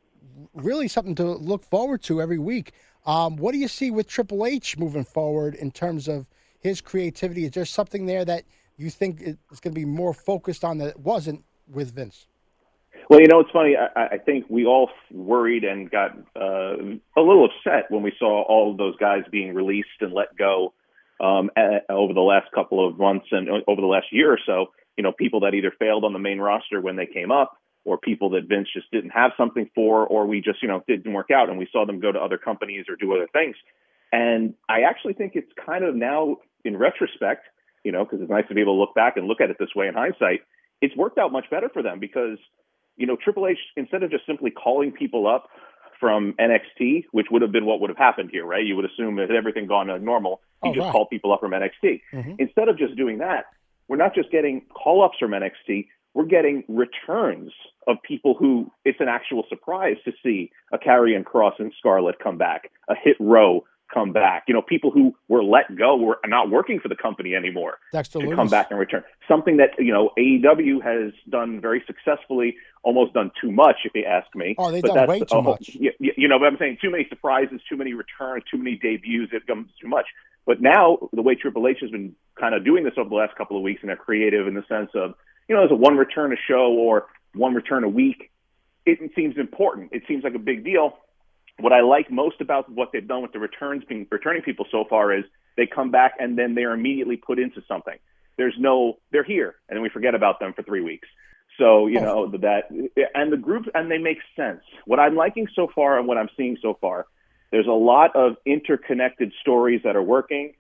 really 0.54 0.88
something 0.88 1.16
to 1.16 1.24
look 1.24 1.64
forward 1.64 2.02
to 2.04 2.22
every 2.22 2.40
week. 2.40 2.74
Um, 3.06 3.36
what 3.36 3.52
do 3.52 3.58
you 3.58 3.68
see 3.68 3.92
with 3.92 4.08
Triple 4.08 4.46
H 4.46 4.78
moving 4.78 5.04
forward 5.04 5.56
in 5.56 5.72
terms 5.72 6.08
of 6.08 6.28
his 6.60 6.82
creativity? 6.82 7.46
Is 7.46 7.52
there 7.52 7.66
something 7.66 8.06
there 8.06 8.26
that 8.26 8.44
you 8.78 8.90
think 8.90 9.22
is 9.22 9.60
going 9.60 9.74
to 9.74 9.80
be 9.80 9.86
more 9.86 10.14
focused 10.14 10.64
on 10.64 10.78
that 10.80 11.00
wasn't 11.00 11.44
with 11.68 11.94
Vince? 11.94 12.28
Well, 13.10 13.20
you 13.20 13.28
know, 13.28 13.40
it's 13.40 13.52
funny. 13.52 13.76
I, 13.76 14.06
I 14.14 14.18
think 14.18 14.46
we 14.50 14.66
all 14.66 14.90
worried 15.12 15.64
and 15.64 15.90
got 15.90 16.18
uh, 16.36 16.78
a 17.18 17.22
little 17.22 17.46
upset 17.46 17.90
when 17.90 18.04
we 18.04 18.14
saw 18.18 18.44
all 18.44 18.72
of 18.72 18.78
those 18.78 18.96
guys 18.98 19.24
being 19.32 19.54
released 19.54 19.90
and 20.00 20.14
let 20.14 20.36
go 20.38 20.74
um, 21.22 21.50
over 21.90 22.14
the 22.14 22.22
last 22.22 22.52
couple 22.54 22.86
of 22.86 22.98
months 22.98 23.28
and 23.32 23.48
over 23.68 23.80
the 23.80 23.88
last 23.88 24.08
year 24.12 24.32
or 24.32 24.40
so. 24.46 24.68
You 24.98 25.04
know, 25.04 25.12
people 25.12 25.42
that 25.42 25.54
either 25.54 25.72
failed 25.80 26.04
on 26.04 26.14
the 26.14 26.20
main 26.20 26.40
roster 26.40 26.82
when 26.82 26.96
they 26.96 27.06
came 27.06 27.32
up, 27.32 27.58
or 27.86 27.98
people 27.98 28.32
that 28.32 28.48
Vince 28.48 28.68
just 28.74 28.92
didn't 28.92 29.12
have 29.12 29.32
something 29.38 29.70
for, 29.74 30.06
or 30.06 30.26
we 30.26 30.42
just 30.42 30.62
you 30.62 30.68
know 30.68 30.84
didn't 30.88 31.14
work 31.14 31.32
out, 31.32 31.50
and 31.50 31.58
we 31.58 31.68
saw 31.72 31.86
them 31.86 32.00
go 32.00 32.12
to 32.12 32.20
other 32.20 32.38
companies 32.38 32.86
or 32.90 32.96
do 32.96 33.14
other 33.14 33.28
things. 33.32 33.56
And 34.12 34.56
I 34.68 34.82
actually 34.82 35.14
think 35.14 35.34
it's 35.36 35.52
kind 35.66 35.86
of 35.86 35.96
now 35.96 36.38
in 36.66 36.78
retrospect, 36.78 37.46
you 37.84 37.92
know, 37.92 38.04
because 38.04 38.20
it's 38.22 38.30
nice 38.30 38.48
to 38.50 38.56
be 38.56 38.62
able 38.62 38.76
to 38.76 38.80
look 38.80 38.94
back 38.94 39.16
and 39.16 39.28
look 39.28 39.42
at 39.42 39.50
it 39.50 39.58
this 39.60 39.70
way 39.76 39.88
in 39.88 39.94
hindsight. 39.94 40.42
It's 40.82 40.96
worked 40.96 41.18
out 41.18 41.32
much 41.32 41.46
better 41.50 41.70
for 41.72 41.82
them 41.82 42.00
because, 42.00 42.38
you 42.98 43.08
know, 43.08 43.16
Triple 43.16 43.48
H 43.48 43.58
instead 43.78 44.04
of 44.04 44.12
just 44.12 44.26
simply 44.26 44.52
calling 44.52 44.92
people 44.92 45.28
up 45.28 45.48
from 46.02 46.34
NXT, 46.40 47.06
which 47.12 47.28
would 47.32 47.42
have 47.42 47.54
been 47.54 47.66
what 47.66 47.80
would 47.80 47.90
have 47.90 47.98
happened 47.98 48.32
here, 48.32 48.46
right? 48.46 48.66
You 48.66 48.76
would 48.76 48.86
assume 48.86 49.16
that 49.18 49.32
everything 49.32 49.68
gone 49.68 49.88
normal. 50.04 50.42
He 50.64 50.70
oh, 50.70 50.74
just 50.74 50.84
right. 50.84 50.92
called 50.92 51.10
people 51.10 51.32
up 51.32 51.40
from 51.40 51.52
NXT. 51.52 52.02
Mm-hmm. 52.12 52.34
Instead 52.40 52.68
of 52.68 52.78
just 52.78 52.98
doing 52.98 53.20
that, 53.20 53.46
we're 53.88 53.98
not 53.98 54.14
just 54.14 54.32
getting 54.32 54.64
call 54.74 55.04
ups 55.04 55.18
from 55.20 55.32
NXT, 55.32 55.88
we're 56.14 56.26
getting 56.26 56.64
returns 56.68 57.52
of 57.88 57.98
people 58.04 58.36
who 58.38 58.70
it's 58.84 59.00
an 59.00 59.08
actual 59.08 59.44
surprise 59.48 59.96
to 60.06 60.12
see 60.24 60.52
a 60.74 60.78
Karrion 60.78 61.24
Kross 61.24 61.54
and 61.60 61.72
Scarlett 61.80 62.20
come 62.20 62.38
back, 62.38 62.72
a 62.90 62.96
Hit 62.96 63.16
Row 63.20 63.64
come 63.94 64.12
back. 64.14 64.44
You 64.48 64.54
know, 64.54 64.62
people 64.62 64.92
who 64.92 65.16
were 65.28 65.44
let 65.44 65.76
go 65.78 65.98
were 65.98 66.18
not 66.26 66.50
working 66.50 66.80
for 66.80 66.88
the 66.88 66.96
company 66.96 67.36
anymore 67.36 67.78
Dexter 67.92 68.20
to 68.20 68.26
Lumis. 68.26 68.36
come 68.36 68.48
back 68.48 68.68
and 68.70 68.80
return. 68.80 69.04
Something 69.28 69.58
that 69.58 69.72
you 69.78 69.94
know 69.94 70.12
AEW 70.18 70.82
has 70.84 71.14
done 71.30 71.62
very 71.62 71.84
successfully, 71.86 72.56
almost 72.84 73.14
done 73.14 73.32
too 73.42 73.52
much, 73.52 73.78
if 73.86 73.92
you 73.96 74.04
ask 74.04 74.28
me. 74.36 74.56
Oh, 74.58 74.72
they've 74.72 74.82
But 74.82 74.90
done 74.90 74.98
that's 74.98 75.10
way 75.10 75.20
too 75.20 75.26
oh, 75.32 75.42
much. 75.42 75.70
You, 75.74 75.92
you 76.00 76.28
know, 76.28 76.40
but 76.40 76.46
I'm 76.46 76.58
saying 76.58 76.78
too 76.82 76.92
many 76.92 77.06
surprises, 77.10 77.62
too 77.70 77.78
many 77.78 77.94
returns, 77.94 78.44
too 78.50 78.58
many 78.58 78.78
debuts. 78.78 79.32
It 79.34 79.46
becomes 79.46 79.70
too 79.82 79.88
much. 79.88 80.06
But 80.46 80.62
now 80.62 81.10
the 81.14 81.22
way 81.22 81.36
Triple 81.36 81.68
H 81.68 81.78
has 81.82 81.92
been 81.92 82.16
kind 82.40 82.56
of 82.56 82.66
doing 82.66 82.84
this 82.84 82.94
over 82.98 83.10
the 83.10 83.16
last 83.16 83.36
couple 83.36 83.58
of 83.58 83.64
weeks, 83.64 83.82
and 83.82 83.90
they're 83.90 83.98
creative 83.98 84.48
in 84.48 84.56
the 84.56 84.66
sense 84.68 84.90
of 84.96 85.14
you 85.48 85.56
know, 85.56 85.62
there's 85.62 85.72
a 85.72 85.76
one 85.76 85.98
return 85.98 86.32
a 86.32 86.38
show 86.48 86.74
or 86.74 87.08
one 87.34 87.54
return 87.54 87.84
a 87.84 87.90
week. 87.90 88.32
It 88.86 89.00
seems 89.16 89.38
important. 89.38 89.90
It 89.92 90.04
seems 90.08 90.24
like 90.24 90.34
a 90.34 90.40
big 90.40 90.64
deal 90.64 90.98
what 91.62 91.74
I 91.74 91.82
like 91.82 92.12
most 92.12 92.42
about 92.42 92.70
what 92.70 92.92
they've 92.92 93.08
done 93.08 93.22
with 93.22 93.32
the 93.32 93.40
returns 93.40 93.84
being 93.88 94.08
returning 94.10 94.42
people 94.42 94.66
so 94.72 94.84
far 94.90 95.14
is 95.14 95.24
they 95.58 95.68
come 95.68 95.92
back 95.92 96.14
and 96.20 96.38
then 96.38 96.56
they're 96.56 96.74
immediately 96.74 97.18
put 97.18 97.40
into 97.40 97.62
something. 97.68 97.98
There's 98.38 98.56
no 98.58 98.98
they're 99.12 99.24
here 99.24 99.56
and 99.70 99.76
then 99.76 99.84
we 99.84 99.90
forget 99.90 100.16
about 100.16 100.40
them 100.40 100.54
for 100.54 100.64
three 100.64 100.82
weeks. 100.82 101.08
So 101.58 101.88
you 101.88 102.00
know 102.00 102.28
that 102.28 102.72
and 103.14 103.32
the 103.32 103.38
group 103.38 103.68
and 103.74 103.92
they 103.92 103.98
make 103.98 104.18
sense. 104.36 104.62
What 104.86 105.00
I'm 105.00 105.16
liking 105.16 105.48
so 105.54 105.68
far 105.74 106.00
and 106.00 106.08
what 106.08 106.18
I'm 106.18 106.30
seeing 106.38 106.58
so 106.62 106.78
far, 106.80 107.06
there's 107.52 107.68
a 107.68 107.72
lot 107.72 108.16
of 108.16 108.38
interconnected 108.46 109.34
stories 109.42 109.82
that 109.84 109.96
are 109.96 110.04
working. 110.04 110.54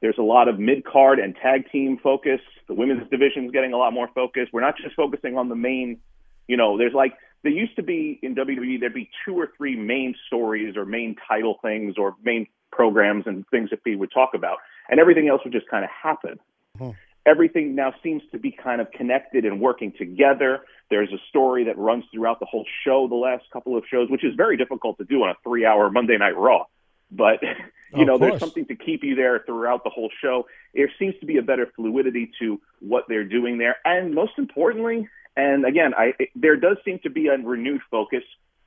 There's 0.00 0.18
a 0.18 0.22
lot 0.22 0.48
of 0.48 0.58
mid 0.58 0.84
card 0.84 1.18
and 1.18 1.34
tag 1.34 1.70
team 1.72 1.98
focus. 2.00 2.40
The 2.68 2.74
women's 2.74 3.10
division 3.10 3.46
is 3.46 3.50
getting 3.50 3.72
a 3.72 3.76
lot 3.76 3.92
more 3.92 4.08
focus. 4.14 4.48
We're 4.52 4.60
not 4.60 4.76
just 4.76 4.94
focusing 4.94 5.36
on 5.36 5.48
the 5.48 5.56
main, 5.56 5.98
you 6.46 6.56
know, 6.56 6.78
there's 6.78 6.94
like 6.94 7.14
there 7.42 7.52
used 7.52 7.76
to 7.76 7.82
be 7.82 8.18
in 8.22 8.34
WWE 8.34 8.80
there'd 8.80 8.94
be 8.94 9.10
two 9.24 9.34
or 9.34 9.50
three 9.56 9.76
main 9.76 10.14
stories 10.26 10.76
or 10.76 10.84
main 10.84 11.16
title 11.28 11.58
things 11.62 11.94
or 11.96 12.16
main 12.22 12.46
programs 12.70 13.24
and 13.26 13.46
things 13.48 13.70
that 13.70 13.80
we 13.84 13.96
would 13.96 14.10
talk 14.12 14.30
about, 14.34 14.58
and 14.88 15.00
everything 15.00 15.28
else 15.28 15.40
would 15.44 15.52
just 15.52 15.68
kind 15.68 15.84
of 15.84 15.90
happen. 15.90 16.38
Hmm. 16.76 16.90
Everything 17.26 17.74
now 17.74 17.92
seems 18.02 18.22
to 18.32 18.38
be 18.38 18.50
kind 18.50 18.80
of 18.80 18.90
connected 18.90 19.44
and 19.44 19.60
working 19.60 19.92
together. 19.98 20.60
There's 20.90 21.12
a 21.12 21.18
story 21.28 21.64
that 21.64 21.76
runs 21.76 22.04
throughout 22.12 22.40
the 22.40 22.46
whole 22.46 22.64
show, 22.84 23.06
the 23.06 23.16
last 23.16 23.44
couple 23.52 23.76
of 23.76 23.84
shows, 23.90 24.08
which 24.08 24.24
is 24.24 24.34
very 24.34 24.56
difficult 24.56 24.96
to 24.98 25.04
do 25.04 25.22
on 25.22 25.30
a 25.30 25.34
three-hour 25.44 25.90
Monday 25.90 26.16
Night 26.16 26.36
Raw. 26.36 26.64
But 27.10 27.42
you 27.94 28.02
Of 28.02 28.06
know, 28.06 28.18
there's 28.18 28.40
something 28.40 28.66
to 28.66 28.74
keep 28.74 29.04
you 29.04 29.14
there 29.14 29.42
throughout 29.46 29.84
the 29.84 29.90
whole 29.90 30.10
show. 30.22 30.46
There 30.74 30.90
seems 30.98 31.14
to 31.20 31.26
be 31.26 31.36
a 31.38 31.42
better 31.42 31.70
fluidity 31.76 32.30
to 32.40 32.60
what 32.80 33.04
they're 33.08 33.24
doing 33.24 33.58
there, 33.58 33.76
and 33.84 34.14
most 34.14 34.32
importantly, 34.38 35.08
and 35.38 35.64
again, 35.64 35.94
I 35.96 36.12
there 36.34 36.56
does 36.56 36.76
seem 36.84 36.98
to 37.04 37.10
be 37.10 37.28
a 37.28 37.36
renewed 37.38 37.80
focus 37.90 38.24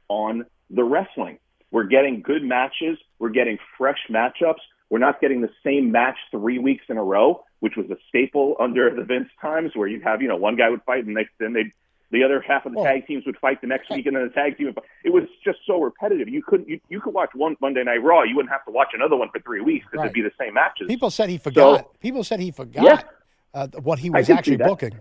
on 0.08 0.46
the 0.70 0.84
wrestling. 0.84 1.38
We're 1.72 1.84
getting 1.86 2.22
good 2.22 2.44
matches. 2.44 2.98
We're 3.20 3.30
getting 3.30 3.58
fresh 3.78 4.00
matchups. 4.10 4.60
We're 4.90 5.00
not 5.00 5.22
getting 5.22 5.42
the 5.42 5.50
same 5.64 5.92
match 5.92 6.18
three 6.32 6.60
weeks 6.60 6.86
in 6.90 6.98
a 6.98 7.04
row, 7.04 7.44
which 7.60 7.76
was 7.78 7.90
a 7.92 7.96
staple 8.10 8.56
under 8.60 8.94
the 8.94 9.04
Vince 9.04 9.30
times, 9.42 9.72
where 9.76 9.88
you'd 9.88 10.04
have 10.04 10.22
you 10.22 10.28
know 10.28 10.36
one 10.36 10.56
guy 10.56 10.70
would 10.70 10.82
fight 10.84 11.06
and 11.06 11.14
next 11.14 11.32
then 11.40 11.54
they 11.54 11.72
the 12.12 12.26
other 12.26 12.42
half 12.46 12.66
of 12.66 12.74
the 12.74 12.84
tag 12.84 13.08
teams 13.08 13.26
would 13.26 13.38
fight 13.38 13.62
the 13.62 13.68
next 13.68 13.90
week, 13.90 14.06
and 14.06 14.18
then 14.18 14.24
the 14.28 14.34
tag 14.34 14.58
team. 14.58 14.66
Would, 14.68 14.80
it 15.06 15.14
was 15.14 15.24
just 15.46 15.60
so 15.66 15.82
repetitive. 15.82 16.28
You 16.28 16.44
couldn't 16.44 16.68
you, 16.68 16.80
you 16.90 17.00
could 17.00 17.14
watch 17.14 17.30
one 17.34 17.56
Monday 17.62 17.84
Night 17.86 18.04
Raw. 18.04 18.24
You 18.24 18.36
wouldn't 18.36 18.52
have 18.52 18.66
to 18.66 18.72
watch 18.72 18.90
another 18.94 19.16
one 19.16 19.30
for 19.32 19.40
three 19.40 19.62
weeks 19.62 19.86
because 19.86 20.00
Right. 20.00 20.06
it'd 20.06 20.14
be 20.14 20.22
the 20.22 20.32
same 20.40 20.54
matches. 20.56 20.88
People 20.88 21.10
said 21.10 21.30
he 21.30 21.38
forgot. 21.38 22.00
People 22.02 22.24
said 22.26 22.40
he 22.42 22.52
forgot 22.52 22.84
Yeah. 22.84 23.02
uh, 23.54 23.68
what 23.82 24.00
he 24.00 24.10
was 24.10 24.30
actually 24.30 24.58
booking. 24.58 24.92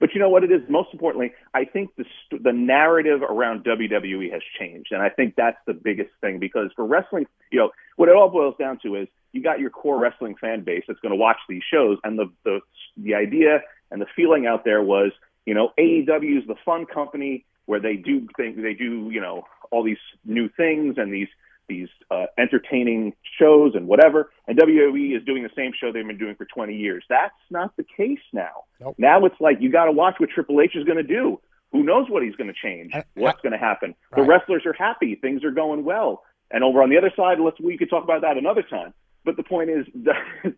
But 0.00 0.14
you 0.14 0.20
know 0.20 0.28
what 0.28 0.44
it 0.44 0.52
is? 0.52 0.60
Most 0.68 0.90
importantly, 0.92 1.32
I 1.54 1.64
think 1.64 1.90
the 1.96 2.04
st- 2.26 2.42
the 2.42 2.52
narrative 2.52 3.22
around 3.22 3.64
WWE 3.64 4.32
has 4.32 4.42
changed, 4.58 4.92
and 4.92 5.02
I 5.02 5.08
think 5.08 5.34
that's 5.36 5.58
the 5.66 5.74
biggest 5.74 6.10
thing 6.20 6.38
because 6.38 6.70
for 6.76 6.86
wrestling, 6.86 7.26
you 7.50 7.58
know, 7.58 7.70
what 7.96 8.08
it 8.08 8.14
all 8.14 8.28
boils 8.28 8.54
down 8.58 8.78
to 8.82 8.94
is 8.94 9.08
you 9.32 9.42
got 9.42 9.60
your 9.60 9.70
core 9.70 9.98
wrestling 9.98 10.36
fan 10.40 10.62
base 10.62 10.84
that's 10.86 11.00
going 11.00 11.12
to 11.12 11.16
watch 11.16 11.38
these 11.48 11.62
shows, 11.70 11.98
and 12.04 12.18
the 12.18 12.30
the 12.44 12.60
the 12.96 13.14
idea 13.14 13.60
and 13.90 14.00
the 14.00 14.06
feeling 14.14 14.46
out 14.46 14.64
there 14.64 14.82
was, 14.82 15.12
you 15.46 15.54
know, 15.54 15.72
AEW 15.78 16.38
is 16.38 16.46
the 16.46 16.56
fun 16.64 16.86
company 16.86 17.44
where 17.66 17.80
they 17.80 17.96
do 17.96 18.26
think 18.36 18.56
they 18.56 18.74
do, 18.74 19.10
you 19.10 19.20
know, 19.20 19.44
all 19.70 19.82
these 19.82 19.98
new 20.24 20.48
things 20.56 20.96
and 20.96 21.12
these 21.12 21.28
these 21.68 21.88
uh, 22.10 22.26
entertaining 22.38 23.14
shows 23.38 23.72
and 23.74 23.86
whatever. 23.86 24.30
And 24.46 24.58
WWE 24.58 25.16
is 25.16 25.24
doing 25.24 25.42
the 25.42 25.50
same 25.56 25.72
show 25.78 25.92
they've 25.92 26.06
been 26.06 26.18
doing 26.18 26.34
for 26.34 26.44
20 26.46 26.74
years. 26.74 27.04
That's 27.08 27.34
not 27.50 27.76
the 27.76 27.84
case 27.96 28.18
now. 28.32 28.64
Nope. 28.80 28.94
Now 28.98 29.24
it's 29.24 29.36
like 29.40 29.58
you 29.60 29.70
got 29.70 29.84
to 29.86 29.92
watch 29.92 30.14
what 30.18 30.30
Triple 30.30 30.60
H 30.60 30.72
is 30.74 30.84
going 30.84 30.96
to 30.98 31.02
do. 31.02 31.40
Who 31.72 31.82
knows 31.82 32.08
what 32.08 32.22
he's 32.22 32.34
going 32.36 32.48
to 32.48 32.54
change? 32.60 32.92
Uh, 32.94 33.02
What's 33.14 33.40
going 33.42 33.52
to 33.52 33.58
happen? 33.58 33.94
The 34.16 34.22
wrestlers 34.22 34.64
are 34.64 34.72
happy. 34.72 35.16
Things 35.16 35.44
are 35.44 35.50
going 35.50 35.84
well. 35.84 36.22
And 36.50 36.64
over 36.64 36.82
on 36.82 36.88
the 36.88 36.96
other 36.96 37.12
side, 37.14 37.38
let's 37.40 37.60
we 37.60 37.76
could 37.76 37.90
talk 37.90 38.04
about 38.04 38.22
that 38.22 38.38
another 38.38 38.62
time. 38.62 38.94
But 39.24 39.36
the 39.36 39.42
point 39.42 39.68
is, 39.68 39.84
the, 39.94 40.14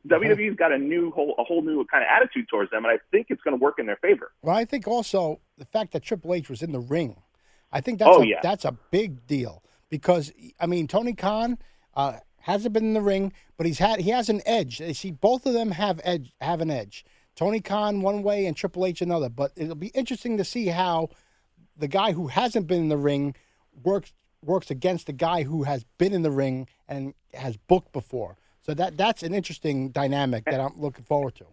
WWE's 0.06 0.54
got 0.56 0.70
a 0.72 0.78
new 0.78 1.10
whole 1.10 1.34
a 1.38 1.42
whole 1.42 1.62
new 1.62 1.84
kind 1.86 2.04
of 2.04 2.08
attitude 2.14 2.46
towards 2.48 2.70
them, 2.70 2.84
and 2.84 2.94
I 2.94 2.98
think 3.10 3.26
it's 3.30 3.42
going 3.42 3.58
to 3.58 3.60
work 3.60 3.80
in 3.80 3.86
their 3.86 3.96
favor. 3.96 4.30
Well, 4.42 4.54
I 4.54 4.64
think 4.64 4.86
also 4.86 5.40
the 5.58 5.64
fact 5.64 5.92
that 5.94 6.04
Triple 6.04 6.32
H 6.32 6.48
was 6.48 6.62
in 6.62 6.70
the 6.70 6.78
ring, 6.78 7.16
I 7.72 7.80
think 7.80 7.98
that's 7.98 8.10
Oh, 8.16 8.22
a, 8.22 8.26
yeah. 8.26 8.38
that's 8.40 8.64
a 8.64 8.76
big 8.92 9.26
deal 9.26 9.64
because 9.90 10.32
I 10.58 10.66
mean 10.66 10.86
Tony 10.86 11.12
Khan 11.12 11.58
uh, 11.94 12.18
hasn't 12.40 12.72
been 12.72 12.84
in 12.84 12.94
the 12.94 13.02
ring, 13.02 13.32
but 13.56 13.66
he's 13.66 13.78
had 13.78 14.00
he 14.00 14.10
has 14.10 14.28
an 14.28 14.40
edge. 14.46 14.78
They 14.78 14.92
see, 14.92 15.10
both 15.10 15.44
of 15.44 15.52
them 15.52 15.72
have 15.72 16.00
edge 16.04 16.32
have 16.40 16.60
an 16.60 16.70
edge. 16.70 17.04
Tony 17.36 17.60
Khan 17.60 18.00
one 18.00 18.22
way 18.22 18.46
and 18.46 18.56
Triple 18.56 18.86
H 18.86 19.02
another. 19.02 19.28
But 19.28 19.52
it'll 19.56 19.74
be 19.74 19.88
interesting 19.88 20.38
to 20.38 20.44
see 20.44 20.66
how 20.66 21.10
the 21.76 21.88
guy 21.88 22.12
who 22.12 22.28
hasn't 22.28 22.66
been 22.66 22.82
in 22.82 22.88
the 22.88 22.96
ring 22.96 23.34
works 23.82 24.12
works 24.42 24.70
against 24.70 25.06
the 25.06 25.12
guy 25.12 25.42
who 25.42 25.64
has 25.64 25.84
been 25.98 26.12
in 26.12 26.22
the 26.22 26.30
ring 26.30 26.66
and 26.88 27.14
has 27.34 27.56
booked 27.56 27.92
before. 27.92 28.36
So 28.62 28.74
that 28.74 28.96
that's 28.96 29.22
an 29.22 29.34
interesting 29.34 29.90
dynamic 29.90 30.44
that 30.44 30.60
I'm 30.60 30.80
looking 30.80 31.04
forward 31.04 31.34
to. 31.36 31.46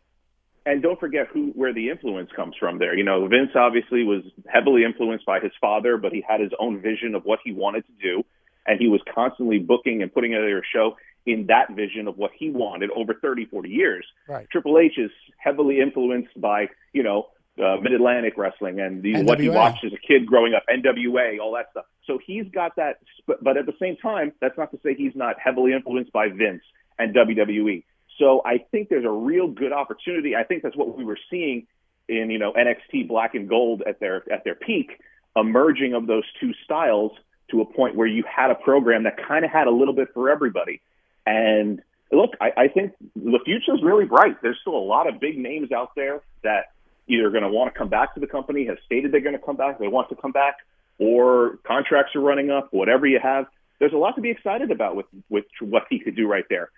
And 0.68 0.82
don't 0.82 0.99
forget 0.99 1.28
who 1.32 1.51
where 1.55 1.74
the 1.74 1.89
influence 1.89 2.30
comes 2.36 2.55
from 2.59 2.78
there. 2.78 2.95
You 2.95 3.05
know, 3.05 3.26
Vince 3.28 3.51
obviously 3.55 4.03
was 4.03 4.24
heavily 4.47 4.84
influenced 4.84 5.26
by 5.26 5.39
his 5.39 5.53
father, 5.61 5.97
but 5.97 6.11
he 6.11 6.24
had 6.28 6.41
his 6.41 6.51
own 6.59 6.82
vision 6.82 7.15
of 7.15 7.24
what 7.24 7.39
he 7.43 7.53
wanted 7.53 7.86
to 7.86 7.93
do, 8.01 8.24
and 8.65 8.78
he 8.80 8.88
was 8.88 9.01
constantly 9.15 9.59
booking 9.59 10.01
and 10.01 10.13
putting 10.13 10.32
together 10.32 10.59
a 10.59 10.61
show 10.74 10.97
in 11.26 11.47
that 11.47 11.74
vision 11.74 12.07
of 12.07 12.18
what 12.18 12.32
he 12.38 12.49
wanted 12.49 12.89
over 12.91 13.13
30, 13.13 13.45
40 13.45 13.70
years. 13.70 14.05
Right. 14.28 14.47
Triple 14.51 14.78
H 14.78 14.93
is 14.97 15.11
heavily 15.38 15.80
influenced 15.80 16.39
by, 16.39 16.68
you 16.93 17.03
know, 17.03 17.28
uh, 17.57 17.78
Mid 17.82 17.93
Atlantic 17.93 18.38
wrestling 18.38 18.80
and 18.80 19.01
the, 19.01 19.24
what 19.24 19.39
he 19.39 19.49
watched 19.49 19.84
as 19.84 19.91
a 19.91 19.97
kid 19.97 20.28
growing 20.28 20.53
up, 20.53 20.63
NWA, 20.70 21.39
all 21.39 21.53
that 21.55 21.68
stuff. 21.72 21.86
So 22.05 22.20
he's 22.24 22.45
got 22.53 22.76
that, 22.76 22.99
but, 23.26 23.43
but 23.43 23.57
at 23.57 23.65
the 23.65 23.74
same 23.82 23.97
time, 23.97 24.32
that's 24.39 24.57
not 24.57 24.72
to 24.72 24.80
say 24.84 24.93
he's 24.93 25.15
not 25.15 25.38
heavily 25.43 25.74
influenced 25.74 26.11
by 26.11 26.28
Vince 26.30 26.61
and 26.99 27.15
WWE. 27.15 27.84
So 28.18 28.41
I 28.45 28.59
think 28.72 28.89
there's 28.89 29.05
a 29.05 29.11
real 29.11 29.47
good 29.47 29.72
opportunity. 29.72 30.36
I 30.36 30.43
think 30.43 30.63
that's 30.63 30.76
what 30.76 30.97
we 30.97 31.03
were 31.03 31.20
seeing 31.30 31.68
in 32.09 32.30
you 32.30 32.39
know 32.39 32.53
NXT 32.53 33.07
Black 33.07 33.36
and 33.36 33.47
Gold 33.47 33.84
at 33.86 33.99
their 33.99 34.32
at 34.32 34.43
their 34.43 34.55
peak, 34.55 35.01
a 35.36 35.43
merging 35.43 35.93
of 35.93 36.07
those 36.07 36.24
two 36.39 36.53
styles 36.63 37.11
to 37.51 37.61
a 37.61 37.65
point 37.65 37.95
where 37.95 38.07
you 38.07 38.24
had 38.24 38.51
a 38.51 38.55
program 38.55 39.03
that 39.03 39.18
kind 39.28 39.45
of 39.45 39.51
had 39.51 39.68
a 39.68 39.72
little 39.72 39.93
bit 39.93 40.09
for 40.13 40.30
everybody. 40.30 40.82
And 41.26 41.82
look, 42.11 42.32
I, 42.41 42.51
I 42.57 42.68
think 42.68 42.93
the 43.15 43.39
future 43.45 43.74
is 43.74 43.82
really 43.84 44.05
bright. 44.05 44.41
There's 44.41 44.57
still 44.61 44.76
a 44.76 44.80
lot 44.84 45.07
of 45.07 45.20
big 45.20 45.38
names 45.38 45.72
out 45.72 45.91
there 45.95 46.22
that 46.43 46.72
either 47.07 47.30
going 47.30 47.43
to 47.43 47.49
want 47.49 47.74
to 47.74 47.78
come 47.78 47.89
back 47.89 48.13
to 48.15 48.20
the 48.20 48.28
company, 48.28 48.65
have 48.65 48.78
stated 48.86 49.11
they're 49.11 49.22
going 49.22 49.38
to 49.38 49.41
come 49.41 49.55
back, 49.55 49.80
they 49.80 49.88
want 49.88 50.09
to 50.09 50.15
come 50.15 50.32
back, 50.32 50.57
or 50.99 51.57
contracts 51.63 52.15
are 52.15 52.22
running 52.22 52.51
up, 52.51 52.68
whatever 52.72 53.07
you 53.07 53.20
have. 53.22 53.45
There's 53.80 53.93
a 53.93 53.97
lot 53.97 54.15
to 54.15 54.22
be 54.22 54.32
excited 54.32 54.72
about 54.72 54.95
with 54.95 55.05
with 55.30 55.45
what 55.61 55.84
he 55.89 55.99
could 55.99 56.15
do 56.15 56.28
right 56.28 56.45
there, 56.49 56.72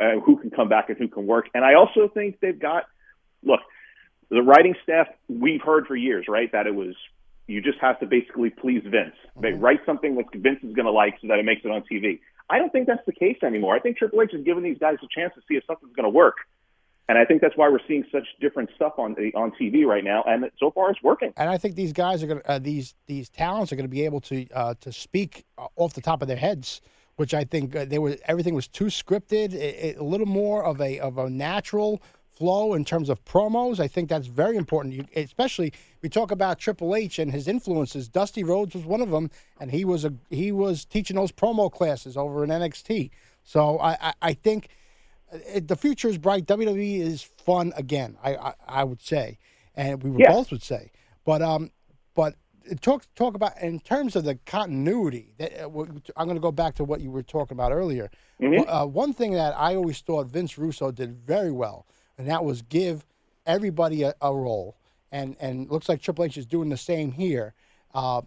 uh, 0.00 0.20
who 0.20 0.36
can 0.38 0.50
come 0.50 0.68
back 0.68 0.88
and 0.88 0.98
who 0.98 1.08
can 1.08 1.26
work. 1.26 1.46
And 1.54 1.64
I 1.64 1.74
also 1.74 2.08
think 2.08 2.40
they've 2.40 2.58
got 2.58 2.84
look 3.42 3.60
the 4.30 4.42
writing 4.42 4.74
staff. 4.82 5.06
We've 5.28 5.62
heard 5.62 5.86
for 5.86 5.96
years, 5.96 6.26
right, 6.28 6.50
that 6.52 6.66
it 6.66 6.74
was 6.74 6.94
you 7.46 7.62
just 7.62 7.78
have 7.80 7.98
to 8.00 8.06
basically 8.06 8.50
please 8.50 8.82
Vince. 8.84 9.16
They 9.40 9.52
write 9.52 9.80
something 9.86 10.16
that 10.16 10.26
Vince 10.34 10.58
is 10.62 10.74
going 10.74 10.86
to 10.86 10.92
like 10.92 11.14
so 11.20 11.28
that 11.28 11.38
it 11.38 11.44
makes 11.44 11.62
it 11.64 11.70
on 11.70 11.82
TV. 11.90 12.20
I 12.50 12.58
don't 12.58 12.70
think 12.70 12.86
that's 12.86 13.04
the 13.06 13.12
case 13.12 13.38
anymore. 13.42 13.74
I 13.74 13.80
think 13.80 13.96
Triple 13.96 14.22
H 14.22 14.30
is 14.32 14.44
giving 14.44 14.62
these 14.62 14.78
guys 14.78 14.96
a 15.02 15.08
chance 15.08 15.34
to 15.34 15.40
see 15.48 15.56
if 15.56 15.64
something's 15.66 15.94
going 15.94 16.04
to 16.04 16.10
work. 16.10 16.36
And 17.08 17.16
I 17.16 17.24
think 17.24 17.40
that's 17.40 17.56
why 17.56 17.70
we're 17.70 17.80
seeing 17.88 18.04
such 18.12 18.26
different 18.38 18.68
stuff 18.76 18.92
on 18.98 19.14
on 19.34 19.50
TV 19.58 19.86
right 19.86 20.04
now, 20.04 20.22
and 20.26 20.50
so 20.58 20.70
far 20.70 20.90
it's 20.90 21.02
working. 21.02 21.32
And 21.38 21.48
I 21.48 21.56
think 21.56 21.74
these 21.74 21.94
guys 21.94 22.22
are 22.22 22.26
going 22.26 22.40
to 22.40 22.50
uh, 22.50 22.58
these 22.58 22.94
these 23.06 23.30
talents 23.30 23.72
are 23.72 23.76
going 23.76 23.86
to 23.86 23.90
be 23.90 24.04
able 24.04 24.20
to 24.22 24.46
uh, 24.50 24.74
to 24.82 24.92
speak 24.92 25.46
uh, 25.56 25.68
off 25.76 25.94
the 25.94 26.02
top 26.02 26.20
of 26.20 26.28
their 26.28 26.36
heads, 26.36 26.82
which 27.18 27.34
I 27.34 27.42
think 27.44 27.74
uh, 27.74 27.84
they 27.84 27.98
were 27.98 28.16
everything 28.26 28.54
was 28.54 28.68
too 28.68 28.86
scripted. 28.86 29.52
A, 29.54 29.96
a 29.96 30.02
little 30.02 30.26
more 30.26 30.64
of 30.64 30.80
a 30.80 31.00
of 31.00 31.18
a 31.18 31.28
natural 31.28 32.00
flow 32.30 32.74
in 32.74 32.84
terms 32.84 33.08
of 33.08 33.24
promos. 33.24 33.80
I 33.80 33.88
think 33.88 34.08
that's 34.08 34.28
very 34.28 34.56
important. 34.56 34.94
You, 34.94 35.04
especially 35.16 35.72
we 36.00 36.08
talk 36.08 36.30
about 36.30 36.60
Triple 36.60 36.94
H 36.94 37.18
and 37.18 37.32
his 37.32 37.48
influences. 37.48 38.08
Dusty 38.08 38.44
Rhodes 38.44 38.74
was 38.76 38.84
one 38.84 39.00
of 39.00 39.10
them, 39.10 39.30
and 39.60 39.72
he 39.72 39.84
was 39.84 40.04
a 40.04 40.14
he 40.30 40.52
was 40.52 40.84
teaching 40.84 41.16
those 41.16 41.32
promo 41.32 41.70
classes 41.72 42.16
over 42.16 42.44
in 42.44 42.50
NXT. 42.50 43.10
So 43.42 43.78
I 43.80 43.92
I, 44.00 44.12
I 44.22 44.32
think 44.34 44.68
it, 45.32 45.66
the 45.66 45.76
future 45.76 46.08
is 46.08 46.18
bright. 46.18 46.46
WWE 46.46 47.00
is 47.00 47.22
fun 47.22 47.72
again. 47.76 48.16
I 48.22 48.36
I, 48.36 48.54
I 48.68 48.84
would 48.84 49.02
say, 49.02 49.38
and 49.74 50.00
we 50.04 50.22
Yeah. 50.22 50.30
both 50.32 50.52
would 50.52 50.62
say. 50.62 50.92
But 51.24 51.42
um, 51.42 51.72
but 52.14 52.36
talk 52.76 53.04
talk 53.14 53.34
about 53.34 53.60
in 53.60 53.80
terms 53.80 54.16
of 54.16 54.24
the 54.24 54.36
continuity. 54.46 55.34
That 55.38 55.60
uh, 55.60 55.68
I'm 56.16 56.26
going 56.26 56.36
to 56.36 56.40
go 56.40 56.52
back 56.52 56.74
to 56.76 56.84
what 56.84 57.00
you 57.00 57.10
were 57.10 57.22
talking 57.22 57.56
about 57.56 57.72
earlier. 57.72 58.10
Mhm. 58.40 58.64
Uh, 58.66 58.86
one 58.86 59.12
thing 59.12 59.32
that 59.32 59.54
I 59.58 59.74
always 59.74 60.00
thought 60.00 60.26
Vince 60.26 60.58
Russo 60.58 60.90
did 60.90 61.16
very 61.16 61.50
well, 61.50 61.86
and 62.16 62.28
that 62.28 62.44
was 62.44 62.62
give 62.62 63.06
everybody 63.46 64.02
a, 64.02 64.14
a 64.20 64.34
role. 64.34 64.76
And 65.10 65.36
and 65.40 65.70
looks 65.70 65.88
like 65.88 66.02
Triple 66.02 66.24
H 66.24 66.36
is 66.36 66.46
doing 66.46 66.68
the 66.68 66.76
same 66.76 67.12
here, 67.12 67.54
uh, 67.94 68.22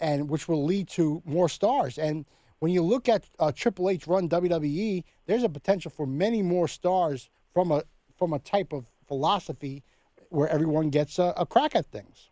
and 0.00 0.28
which 0.28 0.48
will 0.48 0.64
lead 0.64 0.88
to 0.90 1.22
more 1.24 1.48
stars. 1.48 1.96
And 1.96 2.26
when 2.58 2.72
you 2.72 2.82
look 2.82 3.08
at 3.08 3.24
uh, 3.38 3.52
Triple 3.54 3.88
H 3.88 4.06
run 4.06 4.28
WWE, 4.28 5.04
there's 5.26 5.44
a 5.44 5.48
potential 5.48 5.90
for 5.90 6.06
many 6.06 6.42
more 6.42 6.66
stars 6.66 7.30
from 7.52 7.70
a 7.70 7.84
from 8.16 8.32
a 8.32 8.40
type 8.40 8.72
of 8.72 8.90
philosophy 9.06 9.84
where 10.30 10.48
everyone 10.48 10.90
gets 10.90 11.18
a, 11.18 11.32
a 11.36 11.46
crack 11.46 11.74
at 11.76 11.86
things. 11.86 12.30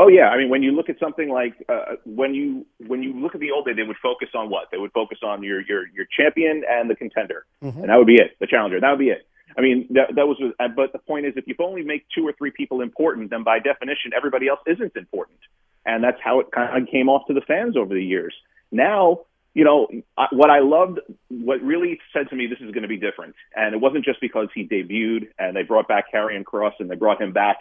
Oh 0.00 0.06
yeah, 0.06 0.28
I 0.28 0.38
mean 0.38 0.48
when 0.48 0.62
you 0.62 0.70
look 0.72 0.88
at 0.88 0.98
something 1.00 1.28
like 1.28 1.54
uh, 1.68 1.96
when 2.04 2.32
you 2.32 2.64
when 2.86 3.02
you 3.02 3.12
look 3.20 3.34
at 3.34 3.40
the 3.40 3.50
old 3.50 3.66
day, 3.66 3.72
they 3.72 3.82
would 3.82 3.96
focus 4.00 4.28
on 4.34 4.48
what? 4.48 4.68
They 4.70 4.78
would 4.78 4.92
focus 4.92 5.18
on 5.24 5.42
your 5.42 5.60
your 5.62 5.88
your 5.88 6.06
champion 6.16 6.62
and 6.70 6.88
the 6.88 6.94
contender, 6.94 7.44
Mhm. 7.62 7.80
and 7.80 7.88
that 7.90 7.96
would 7.96 8.06
be 8.06 8.14
it. 8.14 8.36
The 8.38 8.46
challenger, 8.46 8.78
that 8.80 8.90
would 8.90 9.00
be 9.00 9.10
it. 9.10 9.26
I 9.56 9.60
mean 9.60 9.88
that 9.90 10.14
that 10.14 10.28
was. 10.28 10.40
uh, 10.60 10.68
But 10.68 10.92
the 10.92 11.00
point 11.00 11.26
is, 11.26 11.32
if 11.36 11.48
you 11.48 11.56
only 11.58 11.82
make 11.82 12.06
two 12.14 12.24
or 12.26 12.32
three 12.32 12.52
people 12.52 12.80
important, 12.80 13.30
then 13.30 13.42
by 13.42 13.58
definition, 13.58 14.12
everybody 14.16 14.46
else 14.46 14.60
isn't 14.66 14.94
important, 14.96 15.40
and 15.84 16.04
that's 16.04 16.20
how 16.22 16.38
it 16.38 16.46
kind 16.52 16.80
of 16.80 16.88
came 16.88 17.08
off 17.08 17.26
to 17.26 17.34
the 17.34 17.40
fans 17.42 17.76
over 17.76 17.92
the 17.92 18.04
years. 18.04 18.34
Now. 18.70 19.20
You 19.54 19.64
know, 19.64 19.88
I- 20.16 20.28
what 20.30 20.50
I 20.50 20.60
loved, 20.60 21.00
what 21.30 21.60
really 21.62 21.98
said 22.12 22.28
to 22.30 22.36
me, 22.36 22.46
this 22.46 22.60
is 22.60 22.70
going 22.70 22.82
to 22.82 22.88
be 22.88 22.98
different. 22.98 23.34
And 23.56 23.74
it 23.74 23.80
wasn't 23.80 24.04
just 24.04 24.20
because 24.20 24.46
he 24.54 24.68
debuted 24.68 25.30
and 25.36 25.56
they 25.56 25.62
brought 25.64 25.88
back 25.88 26.12
Karrion 26.12 26.44
Kross 26.44 26.74
and 26.78 26.88
they 26.88 26.94
brought 26.94 27.20
him 27.20 27.32
back 27.32 27.56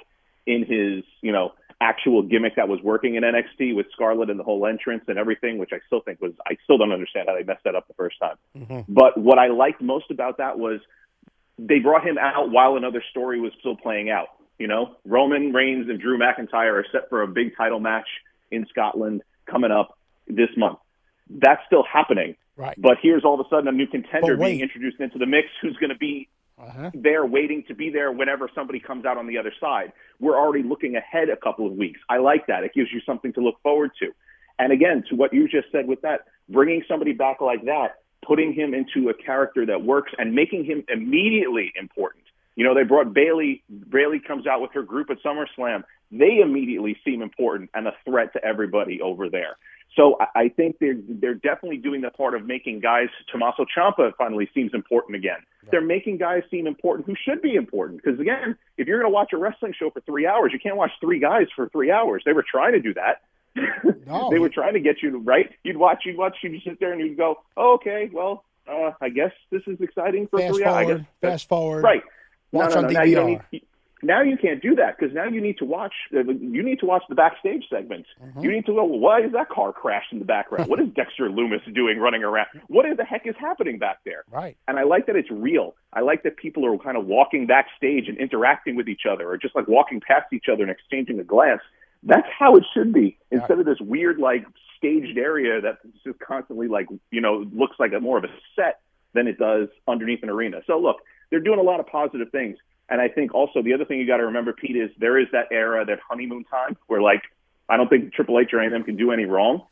in 0.47 0.65
his, 0.65 1.03
you 1.21 1.31
know, 1.31 1.53
actual 1.79 2.23
gimmick 2.23 2.55
that 2.55 2.67
was 2.67 2.81
working 2.81 3.15
in 3.15 3.23
NXT 3.23 3.75
with 3.75 3.85
Scarlett 3.91 4.31
and 4.31 4.39
the 4.39 4.43
whole 4.43 4.65
entrance 4.65 5.03
and 5.07 5.19
everything, 5.19 5.59
which 5.59 5.69
I 5.73 5.77
still 5.85 6.01
think 6.01 6.19
was, 6.19 6.31
I 6.47 6.57
still 6.63 6.79
don't 6.79 6.91
understand 6.91 7.27
how 7.29 7.35
they 7.35 7.43
messed 7.43 7.63
that 7.65 7.75
up 7.75 7.87
the 7.87 7.93
first 7.93 8.17
time. 8.19 8.35
Mm-hmm. 8.57 8.91
But 8.91 9.17
what 9.17 9.37
I 9.37 9.49
liked 9.49 9.81
most 9.81 10.09
about 10.09 10.39
that 10.39 10.57
was 10.57 10.79
they 11.59 11.79
brought 11.79 12.05
him 12.05 12.17
out 12.17 12.49
while 12.49 12.77
another 12.77 13.03
story 13.11 13.39
was 13.39 13.51
still 13.59 13.75
playing 13.75 14.09
out. 14.09 14.29
You 14.57 14.67
know, 14.67 14.95
Roman 15.05 15.53
Reigns 15.53 15.87
and 15.87 15.99
Drew 15.99 16.17
McIntyre 16.17 16.73
are 16.73 16.85
set 16.91 17.09
for 17.09 17.21
a 17.21 17.27
big 17.27 17.55
title 17.55 17.79
match 17.79 18.07
in 18.49 18.65
Scotland 18.69 19.21
coming 19.45 19.71
up 19.71 19.99
this 20.27 20.49
month. 20.57 20.79
That's 21.29 21.61
still 21.67 21.83
happening. 21.83 22.35
Right. 22.55 22.75
But 22.75 22.97
here's 23.03 23.23
all 23.23 23.39
of 23.39 23.45
a 23.45 23.49
sudden 23.49 23.67
a 23.67 23.71
new 23.71 23.85
contender 23.85 24.35
being 24.35 24.61
introduced 24.61 24.99
into 24.99 25.19
the 25.19 25.27
mix 25.27 25.49
who's 25.61 25.77
going 25.77 25.91
to 25.91 25.97
be 25.97 26.27
Uh-huh. 26.59 26.89
there 26.95 27.23
waiting 27.25 27.63
to 27.67 27.75
be 27.75 27.91
there 27.91 28.11
whenever 28.11 28.49
somebody 28.55 28.79
comes 28.79 29.05
out 29.05 29.17
on 29.17 29.27
the 29.27 29.37
other 29.37 29.53
side. 29.59 29.93
We're 30.19 30.37
already 30.37 30.67
looking 30.67 30.95
ahead 30.95 31.29
a 31.29 31.37
couple 31.37 31.67
of 31.67 31.73
weeks. 31.73 31.99
I 32.09 32.17
like 32.17 32.47
that. 32.47 32.63
It 32.63 32.73
gives 32.73 32.91
you 32.91 32.99
something 33.05 33.31
to 33.33 33.41
look 33.41 33.61
forward 33.61 33.91
to. 33.99 34.07
And 34.57 34.73
again, 34.73 35.03
to 35.09 35.15
what 35.15 35.33
you 35.33 35.47
just 35.47 35.71
said 35.71 35.87
with 35.87 36.01
that, 36.01 36.21
bringing 36.49 36.83
somebody 36.87 37.13
back 37.13 37.41
like 37.41 37.65
that, 37.65 37.99
putting 38.25 38.53
him 38.53 38.73
into 38.73 39.09
a 39.09 39.13
character 39.13 39.65
that 39.67 39.83
works 39.83 40.11
and 40.17 40.33
making 40.33 40.65
him 40.65 40.83
immediately 40.89 41.71
important. 41.79 42.23
You 42.55 42.63
know, 42.63 42.73
they 42.73 42.83
brought 42.83 43.13
Bayley. 43.13 43.63
Bayley 43.89 44.19
comes 44.19 44.47
out 44.47 44.61
with 44.61 44.71
her 44.73 44.81
group 44.81 45.11
at 45.11 45.17
SummerSlam. 45.23 45.83
They 46.11 46.39
immediately 46.41 46.97
seem 47.05 47.21
important 47.21 47.69
and 47.75 47.87
a 47.87 47.93
threat 48.03 48.33
to 48.33 48.43
everybody 48.43 48.99
over 48.99 49.29
there. 49.29 49.57
So 49.97 50.15
I, 50.21 50.43
I 50.43 50.49
think 50.49 50.77
they're 50.79 50.95
they're 51.09 51.33
definitely 51.33 51.77
doing 51.77 52.01
the 52.01 52.09
part 52.09 52.35
of 52.35 52.45
making 52.45 52.79
guys. 52.79 53.09
Tommaso 53.29 53.65
Ciampa 53.75 54.13
finally 54.17 54.49
seems 54.53 54.73
important 54.73 55.17
again. 55.17 55.39
They're 55.69 55.81
making 55.81 56.17
guys 56.17 56.43
seem 56.49 56.65
important 56.65 57.07
who 57.07 57.15
should 57.25 57.41
be 57.41 57.55
important. 57.55 58.01
Because 58.01 58.19
again, 58.21 58.55
if 58.77 58.87
you're 58.87 59.01
going 59.01 59.11
to 59.11 59.13
watch 59.13 59.33
a 59.33 59.37
wrestling 59.37 59.73
show 59.77 59.89
for 59.89 59.99
three 60.01 60.25
hours, 60.25 60.51
you 60.53 60.59
can't 60.59 60.77
watch 60.77 60.91
three 61.01 61.19
guys 61.19 61.47
for 61.55 61.67
three 61.69 61.91
hours. 61.91 62.23
They 62.25 62.31
were 62.31 62.45
trying 62.49 62.73
to 62.73 62.79
do 62.79 62.93
that. 62.93 63.21
No. 64.05 64.29
they 64.31 64.39
were 64.39 64.49
trying 64.49 64.73
to 64.73 64.79
get 64.79 65.01
you 65.01 65.11
to 65.11 65.17
right. 65.17 65.51
You'd 65.63 65.77
watch, 65.77 66.03
you'd 66.05 66.17
watch, 66.17 66.37
you'd 66.41 66.61
sit 66.63 66.79
there 66.79 66.93
and 66.93 67.01
you'd 67.01 67.17
go, 67.17 67.41
oh, 67.57 67.73
okay, 67.73 68.09
well, 68.13 68.45
uh, 68.69 68.91
I 69.01 69.09
guess 69.09 69.31
this 69.49 69.63
is 69.67 69.81
exciting 69.81 70.27
for 70.27 70.39
Fast 70.39 70.55
three 70.55 70.63
hours. 70.63 70.75
I 70.75 70.83
forward, 70.83 70.97
guess 71.21 71.31
fast 71.31 71.49
forward. 71.49 71.83
Right. 71.83 72.03
Watch 72.51 72.75
no, 72.75 72.81
no, 72.81 72.87
on 72.87 72.93
no. 72.93 72.99
DVR. 72.99 73.61
Now 74.03 74.21
you 74.21 74.37
can't 74.37 74.61
do 74.61 74.75
that 74.75 74.97
because 74.97 75.13
now 75.13 75.25
you 75.25 75.41
need 75.41 75.57
to 75.57 75.65
watch. 75.65 75.93
uh, 76.15 76.19
You 76.19 76.61
need 76.61 76.79
to 76.79 76.85
watch 76.85 77.03
the 77.09 77.15
backstage 77.15 77.65
segments. 77.69 78.07
Mm-hmm. 78.23 78.41
You 78.41 78.51
need 78.51 78.65
to 78.67 78.73
know 78.73 78.85
well, 78.85 78.99
why 78.99 79.21
is 79.21 79.31
that 79.31 79.49
car 79.49 79.73
crashed 79.73 80.11
in 80.13 80.19
the 80.19 80.25
background? 80.25 80.69
what 80.69 80.79
is 80.79 80.87
Dexter 80.95 81.29
Lumis 81.29 81.61
doing 81.73 81.97
running 81.97 82.23
around? 82.23 82.47
What 82.67 82.85
the 82.95 83.03
heck 83.03 83.25
is 83.25 83.35
happening 83.39 83.79
back 83.79 83.99
there? 84.05 84.23
Right. 84.31 84.55
And 84.67 84.77
I 84.77 84.83
like 84.83 85.07
that 85.07 85.15
it's 85.15 85.31
real. 85.31 85.75
I 85.93 86.01
like 86.01 86.23
that 86.23 86.37
people 86.37 86.65
are 86.65 86.77
kind 86.77 86.97
of 86.97 87.05
walking 87.05 87.47
backstage 87.47 88.07
and 88.07 88.17
interacting 88.17 88.75
with 88.75 88.87
each 88.87 89.03
other, 89.09 89.29
or 89.29 89.37
just 89.37 89.55
like 89.55 89.67
walking 89.67 89.99
past 89.99 90.31
each 90.31 90.45
other 90.51 90.61
and 90.63 90.71
exchanging 90.71 91.19
a 91.19 91.23
glance. 91.23 91.61
That's 92.03 92.27
how 92.37 92.55
it 92.55 92.63
should 92.73 92.93
be, 92.93 93.17
instead 93.31 93.59
of 93.59 93.65
this 93.65 93.79
weird 93.81 94.19
like 94.19 94.45
staged 94.77 95.17
area 95.17 95.59
that 95.61 95.79
just 96.03 96.19
constantly 96.19 96.67
like 96.67 96.87
you 97.09 97.19
know 97.21 97.45
looks 97.51 97.75
like 97.79 97.93
a 97.93 97.99
more 97.99 98.19
of 98.19 98.23
a 98.23 98.27
set 98.55 98.79
than 99.13 99.27
it 99.27 99.39
does 99.39 99.69
underneath 99.87 100.21
an 100.21 100.29
arena. 100.29 100.61
So 100.67 100.77
look, 100.79 100.97
they're 101.31 101.39
doing 101.39 101.59
a 101.59 101.63
lot 101.63 101.79
of 101.79 101.87
positive 101.87 102.29
things. 102.31 102.57
And 102.89 103.01
I 103.01 103.09
think 103.09 103.33
also 103.33 103.61
the 103.61 103.73
other 103.73 103.85
thing 103.85 103.99
you 103.99 104.07
got 104.07 104.17
to 104.17 104.25
remember, 104.25 104.53
Pete, 104.53 104.77
is 104.77 104.89
there 104.97 105.19
is 105.19 105.27
that 105.33 105.47
era, 105.51 105.85
that 105.85 105.99
honeymoon 106.07 106.45
time, 106.45 106.77
where 106.87 107.01
like 107.01 107.21
I 107.69 107.77
don't 107.77 107.89
think 107.89 108.13
Triple 108.13 108.39
H 108.39 108.49
or 108.53 108.59
any 108.59 108.67
of 108.67 108.73
them 108.73 108.83
can 108.83 108.95
do 108.95 109.11
any 109.11 109.25
wrong. 109.25 109.63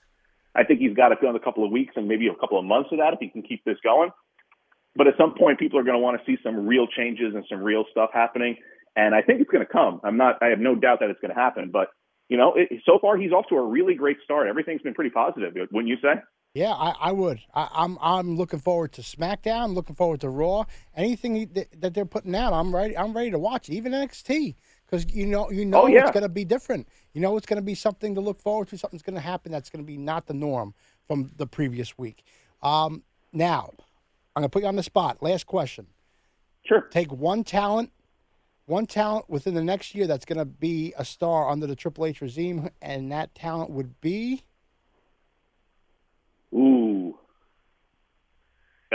I 0.54 0.64
think 0.64 0.80
he's 0.80 0.96
got 0.96 1.10
to 1.10 1.16
go 1.22 1.30
in 1.30 1.36
a 1.36 1.40
couple 1.40 1.66
of 1.66 1.72
weeks 1.72 1.94
and 1.96 2.08
maybe 2.08 2.28
a 2.28 2.36
couple 2.36 2.58
of 2.58 2.66
months 2.66 2.90
of 2.92 3.00
that 3.00 3.14
if 3.14 3.20
he 3.20 3.30
can 3.30 3.42
keep 3.42 3.64
this 3.66 3.78
going. 3.84 4.10
But 4.96 5.08
at 5.08 5.18
some 5.18 5.36
point, 5.36 5.60
people 5.60 5.78
are 5.80 5.84
going 5.84 5.96
to 5.96 6.00
want 6.00 6.20
to 6.20 6.26
see 6.26 6.42
some 6.42 6.66
real 6.66 6.88
changes 6.88 7.36
and 7.36 7.44
some 7.50 7.62
real 7.62 7.84
stuff 7.92 8.12
happening. 8.14 8.56
And 8.96 9.14
I 9.14 9.22
think 9.22 9.42
it's 9.42 9.52
going 9.52 9.66
to 9.66 9.72
come. 9.72 10.00
I'm 10.04 10.16
not. 10.16 10.38
I 10.42 10.48
have 10.48 10.60
no 10.60 10.76
doubt 10.76 11.00
that 11.02 11.10
it's 11.10 11.20
going 11.20 11.34
to 11.34 11.40
happen. 11.40 11.70
But 11.72 11.90
you 12.30 12.38
know, 12.38 12.54
it, 12.56 12.82
so 12.86 13.00
far 13.00 13.18
he's 13.18 13.32
off 13.32 13.48
to 13.50 13.56
a 13.56 13.64
really 13.64 13.96
great 13.96 14.18
start. 14.24 14.48
Everything's 14.48 14.82
been 14.82 14.94
pretty 14.94 15.10
positive, 15.10 15.54
wouldn't 15.72 15.88
you 15.88 15.98
say? 16.02 16.22
Yeah, 16.56 16.72
I, 16.72 16.96
I 17.02 17.12
would. 17.12 17.42
I, 17.54 17.68
I'm 17.74 17.98
I'm 18.02 18.38
looking 18.38 18.60
forward 18.60 18.94
to 18.94 19.02
SmackDown. 19.02 19.76
Looking 19.76 19.96
forward 19.96 20.22
to 20.22 20.30
Raw. 20.30 20.64
Anything 20.96 21.50
that, 21.54 21.82
that 21.82 21.94
they're 21.94 22.06
putting 22.06 22.34
out, 22.34 22.54
I'm 22.54 22.74
ready. 22.74 22.98
I'm 22.98 23.14
ready 23.14 23.30
to 23.32 23.38
watch. 23.38 23.70
Even 23.70 23.92
NXT, 23.92 24.56
because 24.86 25.06
you 25.14 25.26
know 25.26 25.52
you 25.52 25.66
know 25.66 25.82
Oh, 25.84 25.88
yeah. 25.88 26.04
it's 26.04 26.12
going 26.12 26.24
to 26.24 26.30
be 26.30 26.46
different. 26.46 26.88
You 27.14 27.20
know 27.20 27.36
it's 27.36 27.46
going 27.46 27.58
to 27.58 27.62
be 27.62 27.76
something 27.76 28.16
to 28.16 28.22
look 28.22 28.40
forward 28.40 28.70
to. 28.70 28.78
Something's 28.78 29.04
going 29.04 29.16
to 29.16 29.22
happen 29.22 29.52
that's 29.52 29.70
going 29.70 29.84
to 29.84 29.86
be 29.88 29.98
not 29.98 30.28
the 30.28 30.34
norm 30.34 30.74
from 31.06 31.30
the 31.36 31.46
previous 31.46 31.98
week. 31.98 32.24
Um, 32.64 33.04
now, 33.34 33.70
I'm 34.34 34.42
going 34.42 34.46
to 34.46 34.50
put 34.50 34.62
you 34.62 34.70
on 34.70 34.78
the 34.78 34.84
spot. 34.84 35.22
Last 35.22 35.46
question. 35.48 35.88
Sure. 36.64 36.84
Take 36.90 37.12
one 37.12 37.44
talent, 37.44 37.92
one 38.66 38.86
talent 38.86 39.30
within 39.30 39.56
the 39.56 39.64
next 39.64 39.94
year 39.94 40.08
that's 40.08 40.24
going 40.26 40.40
to 40.40 40.46
be 40.46 40.94
a 40.98 41.04
star 41.04 41.50
under 41.50 41.68
the 41.68 41.76
Triple 41.76 42.06
H 42.06 42.22
regime, 42.22 42.70
and 42.82 43.12
that 43.12 43.36
talent 43.36 43.72
would 43.72 44.00
be. 44.00 44.44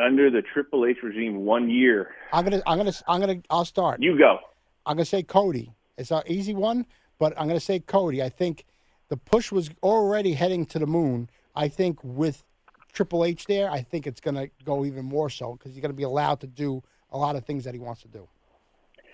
Under 0.01 0.31
the 0.31 0.43
Triple 0.43 0.87
H 0.87 0.99
regime, 1.03 1.45
one 1.45 1.69
year. 1.69 2.15
I'm 2.33 2.45
gonna, 2.45 2.63
I'm 2.67 2.79
gonna, 2.79 2.93
I'm 3.07 3.21
gonna, 3.21 3.43
I'll 3.51 3.65
start. 3.65 4.03
You 4.03 4.19
go. 4.19 4.39
I'm 4.87 4.97
gonna 4.97 5.05
say 5.05 5.23
Cody. 5.23 5.73
It's 5.99 6.11
an 6.11 6.23
easy 6.27 6.55
one, 6.55 6.87
but 7.19 7.35
I'm 7.39 7.47
gonna 7.47 7.61
say 7.61 7.81
Cody. 7.81 8.23
I 8.23 8.29
think 8.29 8.65
the 9.09 9.17
push 9.17 9.53
was 9.53 9.71
already 9.83 10.33
heading 10.33 10.65
to 10.67 10.79
the 10.79 10.87
moon. 10.87 11.29
I 11.55 11.69
think 11.69 11.99
with 12.03 12.45
Triple 12.93 13.25
H 13.25 13.47
there, 13.47 13.71
I 13.71 13.83
think 13.83 14.07
it's 14.07 14.21
gonna 14.21 14.49
go 14.65 14.85
even 14.85 15.05
more 15.05 15.31
so 15.31 15.53
because 15.53 15.73
he's 15.73 15.83
gonna 15.83 15.95
be 15.95 16.05
allowed 16.05 16.41
to 16.41 16.47
do 16.47 16.83
a 17.13 17.19
lot 17.19 17.37
of 17.37 17.45
things 17.45 17.65
that 17.65 17.75
he 17.75 17.81
wants 17.81 18.03
to 18.03 18.09
do. 18.09 18.29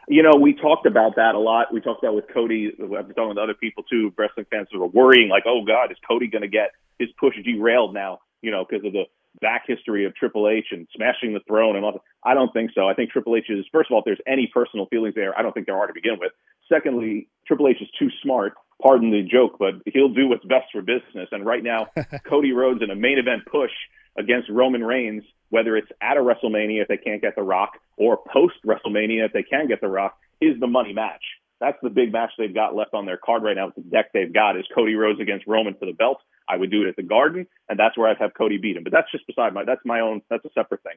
You 0.09 0.22
know, 0.22 0.39
we 0.41 0.55
talked 0.55 0.87
about 0.87 1.16
that 1.16 1.34
a 1.34 1.39
lot. 1.39 1.72
We 1.72 1.80
talked 1.80 2.03
about 2.05 2.14
with 2.14 2.26
Cody. 2.32 2.70
I've 2.80 2.89
been 3.07 3.14
talking 3.14 3.30
with 3.30 3.39
other 3.39 3.55
people 3.55 3.82
too, 3.82 4.12
wrestling 4.16 4.47
fans 4.51 4.68
who 4.70 4.78
were 4.78 4.87
worrying, 4.87 5.28
like, 5.28 5.45
"Oh 5.47 5.64
God, 5.64 5.91
is 5.91 5.99
Cody 6.07 6.28
going 6.28 6.43
to 6.43 6.49
get 6.49 6.70
his 6.99 7.09
push 7.18 7.34
derailed 7.45 7.93
now?" 7.93 8.20
You 8.41 8.53
know, 8.53 8.64
because 8.68 8.87
of 8.87 8.93
the 8.93 9.07
back 9.41 9.64
history 9.66 10.05
of 10.07 10.14
Triple 10.14 10.49
H 10.49 10.66
and 10.70 10.87
smashing 10.95 11.34
the 11.34 11.41
throne 11.47 11.76
and 11.76 11.84
all 11.84 11.93
that. 11.93 12.01
I 12.24 12.34
don't 12.34 12.53
think 12.53 12.70
so. 12.74 12.89
I 12.89 12.95
think 12.95 13.11
Triple 13.11 13.37
H 13.37 13.47
is 13.49 13.64
first 13.72 13.91
of 13.91 13.95
all, 13.95 14.01
if 14.01 14.05
there's 14.05 14.20
any 14.26 14.51
personal 14.53 14.87
feelings 14.87 15.14
there, 15.14 15.39
I 15.39 15.43
don't 15.43 15.53
think 15.53 15.66
there 15.66 15.76
are 15.76 15.87
to 15.87 15.93
begin 15.93 16.18
with. 16.18 16.32
Secondly, 16.68 17.28
Triple 17.47 17.68
H 17.68 17.76
is 17.80 17.89
too 17.99 18.09
smart. 18.22 18.55
Pardon 18.82 19.11
the 19.11 19.22
joke, 19.22 19.57
but 19.59 19.74
he'll 19.87 20.12
do 20.12 20.28
what's 20.28 20.45
best 20.45 20.66
for 20.72 20.82
business. 20.82 21.28
And 21.32 21.47
right 21.47 21.62
now, 21.62 21.87
Cody 22.28 22.53
Rhodes 22.53 22.82
in 22.82 22.91
a 22.91 22.97
main 22.97 23.18
event 23.18 23.43
push 23.51 23.70
against 24.18 24.49
Roman 24.51 24.84
Reigns, 24.84 25.24
whether 25.51 25.76
it's 25.76 25.89
at 26.03 26.16
a 26.16 26.20
WrestleMania 26.20 26.82
if 26.82 26.89
they 26.89 26.97
can't 26.97 27.22
get 27.22 27.37
The 27.37 27.43
Rock 27.43 27.78
or 27.97 28.18
post 28.32 28.57
WrestleMania 28.66 29.26
if 29.26 29.32
they 29.32 29.43
can 29.43 29.68
get 29.68 29.80
The 29.80 29.89
Rock, 29.89 30.18
is 30.41 30.59
the 30.61 30.66
money 30.66 30.93
match. 30.93 31.22
That's 31.61 31.78
the 31.82 31.91
big 31.91 32.12
match 32.12 32.32
they've 32.37 32.53
got 32.53 32.74
left 32.74 32.93
on 32.93 33.07
their 33.07 33.16
card 33.16 33.43
right 33.43 33.57
now. 33.57 33.72
The 33.74 33.82
deck 33.82 34.12
they've 34.12 34.32
got 34.32 34.59
is 34.59 34.64
Cody 34.74 34.95
Rhodes 34.95 35.20
against 35.20 35.47
Roman 35.47 35.74
for 35.74 35.87
the 35.87 35.93
belt. 35.93 36.18
I 36.49 36.57
would 36.57 36.70
do 36.70 36.82
it 36.82 36.88
at 36.88 36.97
the 36.97 37.03
Garden, 37.03 37.47
and 37.68 37.78
that's 37.78 37.97
where 37.97 38.09
I'd 38.09 38.18
have 38.18 38.34
Cody 38.34 38.59
beat 38.59 38.76
him. 38.76 38.84
But 38.84 38.92
that's 38.92 39.11
just 39.11 39.26
beside 39.26 39.55
my. 39.55 39.64
That's 39.64 39.80
my 39.84 40.01
own. 40.01 40.22
That's 40.30 40.44
a 40.44 40.51
separate 40.55 40.82
thing. 40.82 40.97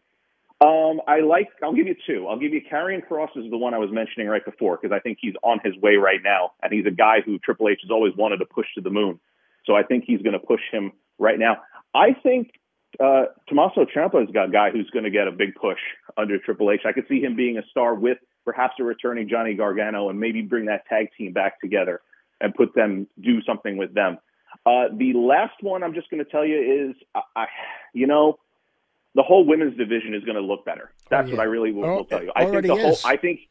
Um, 0.61 1.01
I 1.07 1.21
like. 1.21 1.47
I'll 1.63 1.73
give 1.73 1.87
you 1.87 1.95
two. 2.05 2.27
I'll 2.27 2.39
give 2.39 2.53
you 2.53 2.61
Karrion 2.61 3.01
Kross 3.07 3.29
is 3.35 3.49
the 3.49 3.57
one 3.57 3.73
I 3.73 3.77
was 3.77 3.89
mentioning 3.91 4.27
right 4.27 4.43
before 4.43 4.77
because 4.81 4.93
I 4.95 4.99
think 4.99 5.19
he's 5.21 5.35
on 5.43 5.59
his 5.63 5.75
way 5.77 5.95
right 5.95 6.19
now, 6.23 6.51
and 6.61 6.73
he's 6.73 6.85
a 6.85 6.91
guy 6.91 7.21
who 7.25 7.39
Triple 7.39 7.69
H 7.69 7.79
has 7.83 7.91
always 7.91 8.13
wanted 8.15 8.37
to 8.37 8.45
push 8.45 8.67
to 8.75 8.81
the 8.81 8.89
moon. 8.89 9.19
So 9.65 9.75
I 9.75 9.83
think 9.83 10.03
he's 10.05 10.21
going 10.21 10.33
to 10.33 10.45
push 10.45 10.61
him 10.71 10.91
right 11.17 11.37
now. 11.37 11.57
I 11.93 12.13
think 12.23 12.51
uh, 12.99 13.25
Tommaso 13.47 13.85
Ciampa 13.85 14.23
is 14.23 14.29
a 14.29 14.51
guy 14.51 14.71
who's 14.71 14.89
going 14.89 15.05
to 15.05 15.11
get 15.11 15.27
a 15.27 15.31
big 15.31 15.55
push 15.55 15.79
under 16.17 16.37
Triple 16.39 16.71
H. 16.71 16.81
I 16.85 16.91
could 16.91 17.05
see 17.07 17.21
him 17.21 17.35
being 17.35 17.57
a 17.57 17.63
star 17.69 17.93
with 17.95 18.17
perhaps 18.45 18.75
a 18.79 18.83
returning 18.83 19.29
Johnny 19.29 19.53
Gargano 19.53 20.09
and 20.09 20.19
maybe 20.19 20.41
bring 20.41 20.65
that 20.65 20.85
tag 20.87 21.09
team 21.17 21.33
back 21.33 21.61
together 21.61 22.01
and 22.41 22.53
put 22.53 22.73
them 22.73 23.07
do 23.21 23.41
something 23.43 23.77
with 23.77 23.93
them. 23.93 24.17
Uh, 24.65 24.85
the 24.95 25.13
last 25.13 25.55
one 25.61 25.83
I'm 25.83 25.93
just 25.93 26.09
going 26.09 26.23
to 26.23 26.29
tell 26.29 26.45
you 26.45 26.89
is, 26.89 26.95
I, 27.15 27.21
I, 27.35 27.45
you 27.93 28.07
know, 28.07 28.39
the 29.15 29.23
whole 29.23 29.45
women's 29.45 29.77
division 29.77 30.13
is 30.13 30.23
going 30.23 30.35
to 30.35 30.41
look 30.41 30.65
better. 30.65 30.91
That's 31.09 31.27
oh, 31.27 31.29
yeah. 31.29 31.37
what 31.37 31.41
I 31.41 31.45
really 31.45 31.71
will, 31.71 31.97
will 31.97 32.05
tell 32.05 32.23
you. 32.23 32.31
I 32.35 32.45
think 32.45 32.67
the 32.67 32.75
whole. 32.75 32.97
I 33.05 33.17
think. 33.17 33.41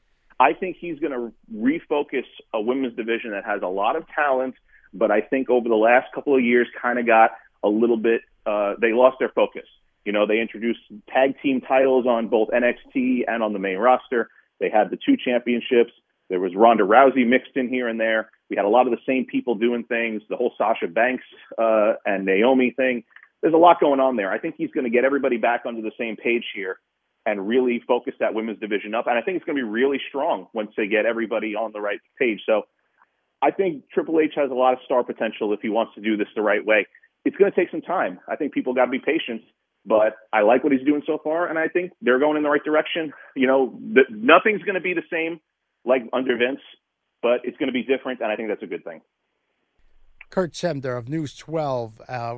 I 0.41 0.53
think 0.53 0.77
he's 0.79 1.01
going 1.01 1.11
to 1.11 1.33
refocus 1.53 2.23
a 2.55 2.61
women's 2.61 2.95
division 2.95 3.33
that 3.33 3.45
has 3.45 3.63
a 3.63 3.67
lot 3.67 3.97
of 3.97 4.05
talent, 4.15 4.55
but 4.95 5.11
I 5.11 5.21
think 5.21 5.51
over 5.51 5.69
the 5.69 5.75
last 5.75 6.13
couple 6.15 6.37
of 6.37 6.45
years, 6.45 6.69
kind 6.81 7.01
of 7.01 7.07
got 7.07 7.33
a 7.65 7.69
little 7.69 7.97
bit. 7.97 8.21
Uh, 8.47 8.75
they 8.81 8.93
lost 8.93 9.17
their 9.19 9.31
focus. 9.31 9.65
You 10.05 10.13
know, 10.13 10.27
they 10.27 10.41
introduced 10.41 10.81
tag 11.13 11.35
team 11.43 11.61
titles 11.61 12.07
on 12.07 12.29
both 12.29 12.51
NXT 12.51 13.25
and 13.27 13.43
on 13.43 13.53
the 13.53 13.59
main 13.59 13.79
roster. 13.79 14.31
They 14.61 14.71
had 14.71 14.91
the 14.91 14.97
two 14.97 15.17
championships. 15.17 15.93
There 16.29 16.41
was 16.41 16.55
Ronda 16.55 16.85
Rousey 16.85 17.27
mixed 17.27 17.57
in 17.57 17.69
here 17.69 17.89
and 17.89 17.99
there. 17.99 18.31
We 18.51 18.57
had 18.57 18.65
a 18.65 18.69
lot 18.69 18.87
of 18.87 18.93
the 18.93 19.01
same 19.07 19.27
people 19.27 19.55
doing 19.55 19.85
things. 19.85 20.23
The 20.29 20.37
whole 20.37 20.53
Sasha 20.57 20.89
Banks 20.89 21.25
uh, 21.59 21.95
and 22.07 22.25
Naomi 22.25 22.73
thing 22.77 23.05
there's 23.43 23.55
a 23.55 23.59
lot 23.59 23.81
going 23.81 24.01
on 24.01 24.17
there. 24.17 24.31
I 24.31 24.39
think 24.39 24.57
he's 24.59 24.71
going 24.71 24.85
to 24.85 24.91
get 24.91 25.05
everybody 25.05 25.37
back 25.37 25.63
onto 25.67 25.83
the 25.83 25.93
same 25.99 26.17
page 26.17 26.45
here 26.55 26.79
and 27.27 27.47
really 27.47 27.83
focus 27.87 28.15
that 28.21 28.35
women's 28.35 28.59
division 28.59 28.95
up. 28.95 29.07
And 29.07 29.19
I 29.19 29.23
think 29.23 29.37
it's 29.37 29.45
going 29.45 29.57
to 29.57 29.63
be 29.63 29.69
really 29.69 30.01
strong 30.09 30.49
once 30.55 30.71
they 30.77 30.87
get 30.87 31.07
everybody 31.07 31.55
on 31.55 31.73
the 31.73 31.81
right 31.81 32.01
page. 32.19 32.41
So 32.47 32.63
I 33.43 33.51
think 33.51 33.85
Triple 33.93 34.21
H 34.21 34.33
has 34.37 34.51
a 34.51 34.55
lot 34.55 34.73
of 34.73 34.81
star 34.85 35.05
potential 35.05 35.53
if 35.53 35.61
he 35.61 35.69
wants 35.69 35.95
to 35.95 36.01
do 36.01 36.17
this 36.17 36.29
the 36.35 36.43
right 36.43 36.65
way. 36.65 36.87
It's 37.25 37.37
going 37.37 37.53
to 37.53 37.57
take 37.57 37.71
some 37.71 37.83
time. 37.83 38.19
I 38.29 38.37
think 38.37 38.53
people 38.53 38.75
got 38.75 38.87
to 38.87 38.91
be 38.91 38.99
patient, 38.99 39.43
but 39.85 40.17
I 40.33 40.43
like 40.43 40.65
what 40.65 40.73
he's 40.73 40.85
doing 40.85 41.03
so 41.07 41.19
far, 41.23 41.47
and 41.47 41.59
I 41.59 41.69
think 41.69 41.93
they're 42.01 42.19
going 42.19 42.37
in 42.37 42.43
the 42.43 42.49
right 42.49 42.65
direction. 42.65 43.13
You 43.37 43.47
know, 43.47 43.79
the, 43.81 44.03
nothing's 44.11 44.63
going 44.63 44.77
to 44.77 44.81
be 44.81 44.95
the 44.95 45.03
same 45.13 45.41
like 45.85 46.03
under 46.13 46.37
Vince, 46.37 46.61
but 47.23 47.41
it's 47.45 47.57
going 47.57 47.69
to 47.69 47.73
be 47.73 47.83
different, 47.83 48.21
and 48.21 48.31
I 48.31 48.37
think 48.37 48.49
that's 48.49 48.63
a 48.63 48.67
good 48.67 48.85
thing. 48.85 49.01
Kurt 50.31 50.53
Semder 50.53 50.97
of 50.97 51.09
News 51.09 51.35
12 51.37 52.03
uh, 52.07 52.37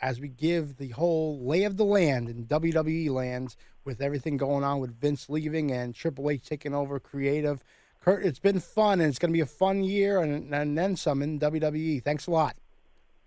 as 0.00 0.20
we 0.20 0.28
give 0.28 0.76
the 0.76 0.88
whole 0.88 1.40
lay 1.40 1.64
of 1.64 1.76
the 1.76 1.84
land 1.84 2.28
in 2.28 2.46
WWE 2.46 3.10
lands 3.10 3.56
with 3.84 4.00
everything 4.00 4.36
going 4.36 4.64
on 4.64 4.80
with 4.80 5.00
Vince 5.00 5.30
leaving 5.30 5.70
and 5.70 5.94
Triple 5.94 6.30
H 6.30 6.44
taking 6.44 6.74
over 6.74 6.98
creative. 6.98 7.62
Kurt, 8.00 8.24
it's 8.24 8.40
been 8.40 8.60
fun 8.60 9.00
and 9.00 9.08
it's 9.08 9.18
going 9.18 9.32
to 9.32 9.36
be 9.36 9.40
a 9.40 9.46
fun 9.46 9.84
year 9.84 10.20
and, 10.20 10.52
and 10.52 10.76
then 10.76 10.96
some 10.96 11.22
in 11.22 11.38
WWE. 11.38 12.02
Thanks 12.02 12.26
a 12.26 12.30
lot. 12.30 12.56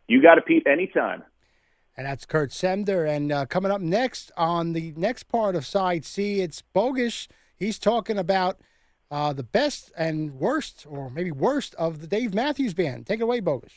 You 0.08 0.22
got 0.22 0.36
to 0.36 0.41
Pete 0.41 0.68
anytime. 0.68 1.24
And 1.95 2.06
that's 2.06 2.26
Kurt 2.26 2.52
Semder. 2.52 3.06
And 3.06 3.32
uh, 3.32 3.45
coming 3.45 3.72
up 3.72 3.82
next 3.82 4.32
on 4.36 4.74
the 4.74 4.93
next 4.97 5.24
part 5.24 5.56
of 5.56 5.66
Side 5.66 6.04
C, 6.04 6.41
it's 6.41 6.62
Bogus. 6.62 7.28
He's 7.56 7.80
talking 7.80 8.18
about 8.18 8.60
uh, 9.12 9.34
the 9.34 9.43
best 9.43 9.91
and 9.97 10.34
worst, 10.36 10.86
or 10.89 11.09
maybe 11.09 11.32
worst, 11.32 11.76
of 11.76 11.99
the 11.99 12.07
Dave 12.07 12.34
Matthews 12.34 12.74
Band. 12.74 13.05
Take 13.05 13.20
it 13.20 13.24
away, 13.24 13.41
Bogus. 13.41 13.74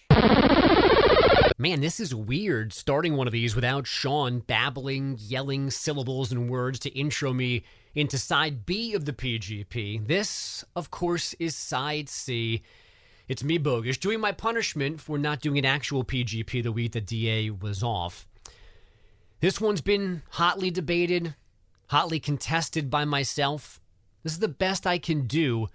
Man, 1.59 1.80
this 1.80 2.01
is 2.01 2.14
weird 2.14 2.72
starting 2.72 3.16
one 3.16 3.26
of 3.26 3.32
these 3.32 3.55
without 3.55 3.87
Sean 3.87 4.41
babbling, 4.41 5.16
yelling 5.20 5.70
syllables 5.70 6.32
and 6.32 6.49
words 6.49 6.78
to 6.80 6.91
intro 6.91 7.32
me 7.32 7.64
into 7.95 8.16
side 8.18 8.64
B 8.64 8.95
of 8.95 9.05
the 9.05 9.12
PGP. 9.12 10.07
This, 10.07 10.64
of 10.74 10.91
course, 10.91 11.35
is 11.35 11.55
side 11.55 12.09
C. 12.09 12.62
It's 13.26 13.45
me, 13.45 13.59
Bogus, 13.59 13.99
doing 13.99 14.20
my 14.20 14.32
punishment 14.32 15.01
for 15.01 15.18
not 15.18 15.41
doing 15.41 15.59
an 15.59 15.64
actual 15.64 16.05
PGP 16.05 16.62
the 16.62 16.72
week 16.72 16.93
that 16.93 17.07
DA 17.07 17.51
was 17.51 17.82
off. 17.82 18.28
This 19.41 19.61
one's 19.61 19.80
been 19.80 20.22
hotly 20.30 20.70
debated, 20.70 21.35
hotly 21.89 22.20
contested 22.20 22.91
by 22.91 23.05
myself. 23.05 23.80
This 24.25 24.33
is 24.33 24.39
the 24.39 24.49
best 24.49 24.87
I 24.87 24.99
can 24.99 25.27
do 25.27 25.68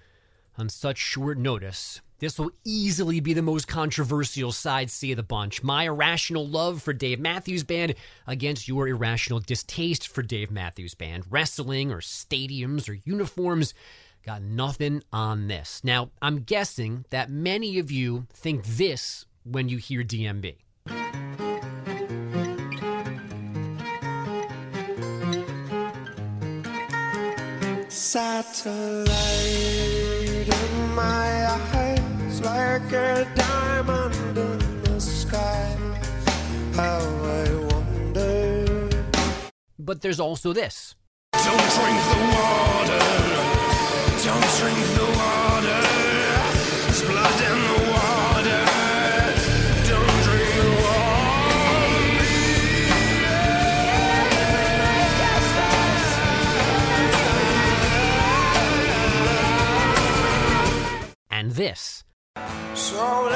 on 0.57 0.69
such 0.69 0.97
short 0.97 1.37
notice. 1.37 2.01
This 2.17 2.39
will 2.39 2.51
easily 2.65 3.19
be 3.19 3.33
the 3.33 3.43
most 3.43 3.67
controversial 3.67 4.51
side 4.51 4.89
C 4.89 5.11
of 5.11 5.17
the 5.17 5.23
bunch. 5.23 5.61
My 5.61 5.83
irrational 5.83 6.45
love 6.45 6.81
for 6.81 6.91
Dave 6.91 7.19
Matthews 7.19 7.63
Band 7.63 7.93
against 8.25 8.67
your 8.67 8.87
irrational 8.87 9.39
distaste 9.39 10.07
for 10.07 10.23
Dave 10.23 10.49
Matthews 10.49 10.95
Band. 10.95 11.25
Wrestling 11.29 11.91
or 11.91 12.01
stadiums 12.01 12.89
or 12.89 12.93
uniforms 13.05 13.75
got 14.25 14.41
nothing 14.41 15.03
on 15.13 15.47
this. 15.47 15.81
Now, 15.83 16.09
I'm 16.19 16.39
guessing 16.39 17.05
that 17.11 17.29
many 17.29 17.77
of 17.77 17.91
you 17.91 18.25
think 18.33 18.65
this 18.65 19.27
when 19.43 19.69
you 19.69 19.77
hear 19.77 20.03
DMB. 20.03 20.55
Satellite 28.09 29.07
in 30.47 30.95
my 30.95 31.45
eyes 31.77 32.41
like 32.41 32.91
a 32.91 33.27
diamond 33.35 34.35
in 34.35 34.81
the 34.81 34.99
sky. 34.99 35.77
How 36.73 36.97
I 36.97 37.53
wonder. 37.69 38.89
But 39.77 40.01
there's 40.01 40.19
also 40.19 40.53
this. 40.53 40.95
Don't 41.33 41.69
drink 41.77 41.99
the 42.11 42.21
water. 42.33 43.05
Don't 44.25 44.49
drink 44.57 44.81
the 44.97 45.07
water. 45.21 45.81
There's 46.87 47.03
blood 47.03 47.39
in 47.51 47.57
the 47.67 47.79
and 47.83 47.88
this. 61.59 62.03
So 62.73 63.29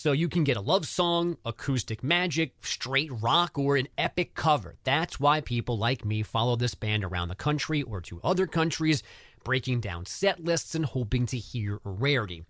So 0.00 0.12
you 0.12 0.30
can 0.30 0.44
get 0.44 0.56
a 0.56 0.62
love 0.62 0.86
song, 0.86 1.36
acoustic 1.44 2.02
magic, 2.02 2.54
straight 2.62 3.10
rock, 3.12 3.58
or 3.58 3.76
an 3.76 3.86
epic 3.98 4.32
cover. 4.34 4.76
That's 4.82 5.20
why 5.20 5.42
people 5.42 5.76
like 5.76 6.06
me 6.06 6.22
follow 6.22 6.56
this 6.56 6.74
band 6.74 7.04
around 7.04 7.28
the 7.28 7.34
country 7.34 7.82
or 7.82 8.00
to 8.00 8.18
other 8.24 8.46
countries, 8.46 9.02
breaking 9.44 9.80
down 9.80 10.06
set 10.06 10.42
lists 10.42 10.74
and 10.74 10.86
hoping 10.86 11.26
to 11.26 11.36
hear 11.36 11.82
a 11.84 11.90
rarity. 11.90 12.46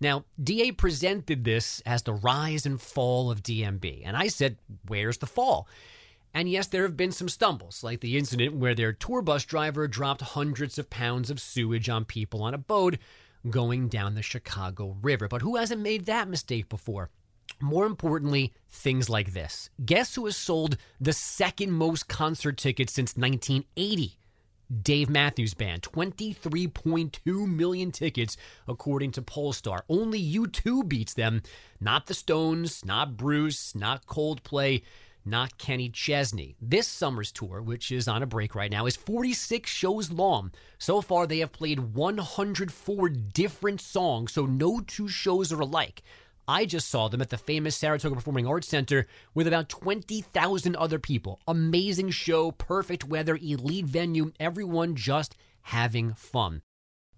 Now, 0.00 0.24
DA 0.42 0.72
presented 0.72 1.44
this 1.44 1.82
as 1.84 2.04
the 2.04 2.14
rise 2.14 2.64
and 2.64 2.80
fall 2.80 3.30
of 3.30 3.42
DMB, 3.42 4.00
and 4.02 4.16
I 4.16 4.28
said, 4.28 4.56
Where's 4.88 5.18
the 5.18 5.26
fall? 5.26 5.68
And 6.32 6.48
yes, 6.48 6.68
there 6.68 6.84
have 6.84 6.96
been 6.96 7.12
some 7.12 7.28
stumbles, 7.28 7.84
like 7.84 8.00
the 8.00 8.16
incident 8.16 8.54
where 8.54 8.74
their 8.74 8.94
tour 8.94 9.20
bus 9.20 9.44
driver 9.44 9.86
dropped 9.86 10.22
hundreds 10.22 10.78
of 10.78 10.88
pounds 10.88 11.28
of 11.28 11.38
sewage 11.38 11.90
on 11.90 12.06
people 12.06 12.42
on 12.42 12.54
a 12.54 12.58
boat 12.58 12.96
going 13.48 13.88
down 13.88 14.14
the 14.14 14.22
Chicago 14.22 14.96
River. 15.02 15.28
But 15.28 15.42
who 15.42 15.56
hasn't 15.56 15.80
made 15.80 16.06
that 16.06 16.28
mistake 16.28 16.68
before? 16.68 17.10
More 17.60 17.86
importantly, 17.86 18.52
things 18.68 19.08
like 19.08 19.32
this. 19.32 19.70
Guess 19.84 20.14
who 20.14 20.24
has 20.26 20.36
sold 20.36 20.76
the 21.00 21.12
second 21.12 21.72
most 21.72 22.08
concert 22.08 22.56
tickets 22.56 22.92
since 22.92 23.16
1980? 23.16 24.18
Dave 24.82 25.10
Matthews 25.10 25.54
Band, 25.54 25.82
23.2 25.82 27.46
million 27.46 27.92
tickets, 27.92 28.36
according 28.66 29.12
to 29.12 29.22
Pollstar. 29.22 29.80
Only 29.88 30.22
U2 30.22 30.88
beats 30.88 31.14
them. 31.14 31.42
Not 31.80 32.06
the 32.06 32.14
Stones, 32.14 32.84
not 32.84 33.16
Bruce, 33.16 33.74
not 33.74 34.06
Coldplay 34.06 34.82
not 35.24 35.58
Kenny 35.58 35.88
Chesney. 35.88 36.56
This 36.60 36.86
summer's 36.86 37.32
tour, 37.32 37.62
which 37.62 37.90
is 37.90 38.08
on 38.08 38.22
a 38.22 38.26
break 38.26 38.54
right 38.54 38.70
now, 38.70 38.86
is 38.86 38.96
46 38.96 39.70
shows 39.70 40.10
long. 40.10 40.52
So 40.78 41.00
far, 41.00 41.26
they 41.26 41.38
have 41.38 41.52
played 41.52 41.94
104 41.94 43.08
different 43.08 43.80
songs, 43.80 44.32
so 44.32 44.46
no 44.46 44.80
two 44.80 45.08
shows 45.08 45.52
are 45.52 45.60
alike. 45.60 46.02
I 46.46 46.66
just 46.66 46.88
saw 46.88 47.08
them 47.08 47.22
at 47.22 47.30
the 47.30 47.38
famous 47.38 47.74
Saratoga 47.74 48.16
Performing 48.16 48.46
Arts 48.46 48.68
Center 48.68 49.06
with 49.32 49.46
about 49.46 49.70
20,000 49.70 50.76
other 50.76 50.98
people. 50.98 51.40
Amazing 51.48 52.10
show, 52.10 52.50
perfect 52.50 53.04
weather, 53.04 53.36
elite 53.36 53.86
venue, 53.86 54.32
everyone 54.38 54.94
just 54.94 55.36
having 55.62 56.12
fun. 56.12 56.60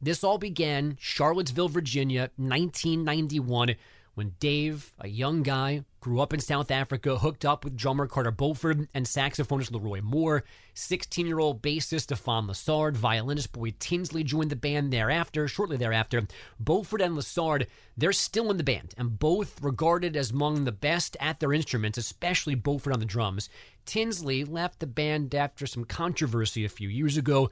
This 0.01 0.23
all 0.23 0.39
began 0.39 0.97
Charlottesville, 1.01 1.71
Virginia, 1.71 2.31
1991, 2.37 3.75
when 4.17 4.35
Dave, 4.41 4.95
a 4.99 5.09
young 5.09 5.43
guy, 5.43 5.85
grew 6.01 6.21
up 6.21 6.33
in 6.33 6.41
South 6.41 6.71
Africa, 6.71 7.19
hooked 7.19 7.45
up 7.45 7.65
with 7.65 7.77
drummer 7.77 8.07
Carter 8.07 8.31
Beauford 8.31 8.89
and 8.95 9.05
saxophonist 9.05 9.71
Leroy 9.71 10.01
Moore. 10.01 10.43
16 10.73 11.27
year 11.27 11.39
old 11.39 11.61
bassist 11.61 12.03
Stefan 12.03 12.47
Lessard, 12.47 12.97
violinist 12.97 13.53
Boyd 13.53 13.79
Tinsley 13.79 14.25
joined 14.25 14.51
the 14.51 14.57
band 14.57 14.91
thereafter. 14.91 15.47
Shortly 15.47 15.77
thereafter, 15.77 16.27
Beauford 16.59 17.03
and 17.03 17.15
Lessard, 17.15 17.67
they're 17.95 18.15
still 18.15 18.51
in 18.51 18.57
the 18.57 18.65
band 18.65 18.95
and 18.97 19.19
both 19.19 19.63
regarded 19.63 20.17
as 20.17 20.31
among 20.31 20.65
the 20.65 20.73
best 20.73 21.19
at 21.21 21.39
their 21.39 21.53
instruments, 21.53 21.99
especially 21.99 22.55
Beauford 22.55 22.95
on 22.95 23.01
the 23.01 23.05
drums. 23.05 23.51
Tinsley 23.85 24.45
left 24.45 24.81
the 24.81 24.87
band 24.87 25.35
after 25.35 25.67
some 25.67 25.85
controversy 25.85 26.65
a 26.65 26.71
few 26.71 26.89
years 26.89 27.19
ago. 27.19 27.51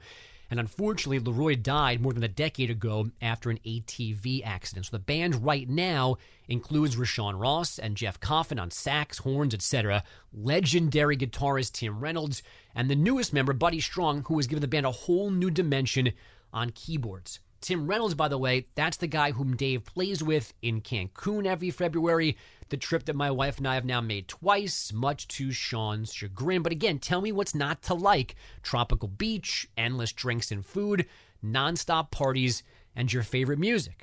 And 0.49 0.59
unfortunately, 0.59 1.19
Leroy 1.19 1.55
died 1.55 2.01
more 2.01 2.13
than 2.13 2.23
a 2.23 2.27
decade 2.27 2.69
ago 2.69 3.09
after 3.21 3.49
an 3.49 3.59
ATV 3.65 4.45
accident. 4.45 4.85
So 4.85 4.91
the 4.91 4.99
band 4.99 5.43
right 5.43 5.67
now 5.67 6.17
includes 6.47 6.95
Rashawn 6.95 7.39
Ross 7.39 7.79
and 7.79 7.97
Jeff 7.97 8.19
Coffin 8.19 8.59
on 8.59 8.71
sax, 8.71 9.19
horns, 9.19 9.53
etc., 9.53 10.03
legendary 10.33 11.17
guitarist 11.17 11.73
Tim 11.73 11.99
Reynolds, 11.99 12.43
and 12.75 12.89
the 12.89 12.95
newest 12.95 13.33
member, 13.33 13.53
Buddy 13.53 13.79
Strong, 13.79 14.25
who 14.27 14.37
has 14.37 14.47
given 14.47 14.61
the 14.61 14.67
band 14.67 14.85
a 14.85 14.91
whole 14.91 15.31
new 15.31 15.49
dimension 15.49 16.11
on 16.53 16.69
keyboards. 16.71 17.39
Tim 17.65 17.87
Reynolds, 17.87 18.13
by 18.13 18.27
the 18.27 18.37
way, 18.37 18.67
that's 18.75 18.97
the 18.97 19.07
guy 19.07 19.31
whom 19.31 19.55
Dave 19.55 19.85
plays 19.85 20.21
with 20.21 20.53
in 20.61 20.81
Cancun 20.81 21.47
every 21.47 21.71
February, 21.71 22.37
the 22.69 22.77
trip 22.77 23.05
that 23.05 23.15
my 23.15 23.31
wife 23.31 23.57
and 23.57 23.67
I 23.67 23.73
have 23.73 23.85
now 23.85 24.01
made 24.01 24.27
twice, 24.27 24.93
much 24.93 25.27
to 25.29 25.51
Sean's 25.51 26.13
chagrin. 26.13 26.61
But 26.61 26.73
again, 26.73 26.99
tell 26.99 27.21
me 27.21 27.31
what's 27.31 27.55
not 27.55 27.81
to 27.83 27.95
like 27.95 28.35
tropical 28.61 29.07
beach, 29.07 29.67
endless 29.75 30.11
drinks 30.11 30.51
and 30.51 30.63
food, 30.63 31.07
nonstop 31.43 32.11
parties, 32.11 32.61
and 32.95 33.11
your 33.11 33.23
favorite 33.23 33.57
music. 33.57 33.99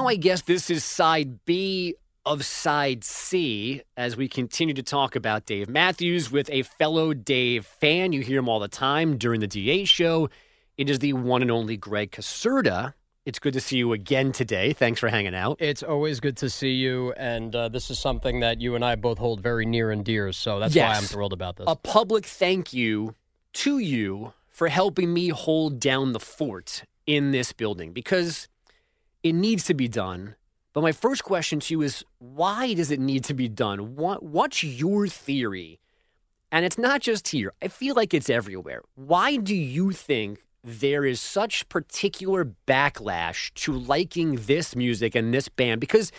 Now 0.00 0.08
I 0.08 0.16
guess 0.16 0.40
this 0.40 0.70
is 0.70 0.82
side 0.82 1.44
B 1.44 1.94
of 2.24 2.42
side 2.46 3.04
C 3.04 3.82
as 3.98 4.16
we 4.16 4.28
continue 4.28 4.72
to 4.72 4.82
talk 4.82 5.14
about 5.14 5.44
Dave 5.44 5.68
Matthews 5.68 6.30
with 6.30 6.48
a 6.48 6.62
fellow 6.62 7.12
Dave 7.12 7.66
fan. 7.66 8.12
You 8.12 8.22
hear 8.22 8.38
him 8.38 8.48
all 8.48 8.60
the 8.60 8.68
time 8.68 9.18
during 9.18 9.40
the 9.40 9.46
DA 9.46 9.84
show. 9.84 10.30
It 10.78 10.88
is 10.88 11.00
the 11.00 11.12
one 11.12 11.42
and 11.42 11.50
only 11.50 11.76
Greg 11.76 12.12
Caserta. 12.12 12.94
It's 13.26 13.38
good 13.38 13.52
to 13.52 13.60
see 13.60 13.76
you 13.76 13.92
again 13.92 14.32
today. 14.32 14.72
Thanks 14.72 15.00
for 15.00 15.08
hanging 15.08 15.34
out. 15.34 15.58
It's 15.60 15.82
always 15.82 16.18
good 16.18 16.38
to 16.38 16.48
see 16.48 16.72
you, 16.72 17.12
and 17.18 17.54
uh, 17.54 17.68
this 17.68 17.90
is 17.90 17.98
something 17.98 18.40
that 18.40 18.58
you 18.58 18.76
and 18.76 18.84
I 18.84 18.94
both 18.94 19.18
hold 19.18 19.42
very 19.42 19.66
near 19.66 19.90
and 19.90 20.02
dear. 20.02 20.32
So 20.32 20.60
that's 20.60 20.74
why 20.74 20.94
I'm 20.94 21.02
thrilled 21.02 21.34
about 21.34 21.56
this. 21.56 21.66
A 21.68 21.76
public 21.76 22.24
thank 22.24 22.72
you 22.72 23.16
to 23.52 23.78
you 23.78 24.32
for 24.48 24.68
helping 24.68 25.12
me 25.12 25.28
hold 25.28 25.78
down 25.78 26.14
the 26.14 26.20
fort 26.20 26.84
in 27.06 27.32
this 27.32 27.52
building 27.52 27.92
because 27.92 28.48
it 29.22 29.34
needs 29.34 29.64
to 29.64 29.74
be 29.74 29.88
done. 29.88 30.36
But 30.72 30.82
my 30.82 30.92
first 30.92 31.24
question 31.24 31.60
to 31.60 31.74
you 31.74 31.82
is 31.82 32.04
why 32.18 32.74
does 32.74 32.90
it 32.90 33.00
need 33.00 33.24
to 33.24 33.34
be 33.34 33.48
done? 33.48 33.96
What, 33.96 34.22
what's 34.22 34.62
your 34.62 35.08
theory? 35.08 35.80
And 36.52 36.64
it's 36.64 36.78
not 36.78 37.00
just 37.00 37.28
here, 37.28 37.52
I 37.62 37.68
feel 37.68 37.94
like 37.94 38.12
it's 38.12 38.30
everywhere. 38.30 38.82
Why 38.94 39.36
do 39.36 39.54
you 39.54 39.92
think 39.92 40.42
there 40.62 41.04
is 41.04 41.20
such 41.20 41.68
particular 41.68 42.52
backlash 42.66 43.52
to 43.54 43.72
liking 43.72 44.36
this 44.36 44.74
music 44.74 45.14
and 45.14 45.32
this 45.32 45.48
band? 45.48 45.80
Because 45.80 46.10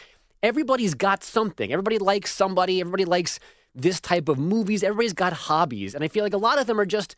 everybody's 0.41 0.93
got 0.93 1.23
something. 1.23 1.71
Everybody 1.71 1.97
likes 1.97 2.33
somebody, 2.33 2.79
everybody 2.79 3.05
likes 3.05 3.39
this 3.75 3.99
type 3.99 4.29
of 4.29 4.37
movies, 4.37 4.83
everybody's 4.83 5.13
got 5.13 5.33
hobbies. 5.33 5.95
And 5.95 6.03
I 6.03 6.07
feel 6.07 6.23
like 6.23 6.33
a 6.33 6.37
lot 6.37 6.59
of 6.59 6.67
them 6.67 6.79
are 6.79 6.85
just 6.85 7.15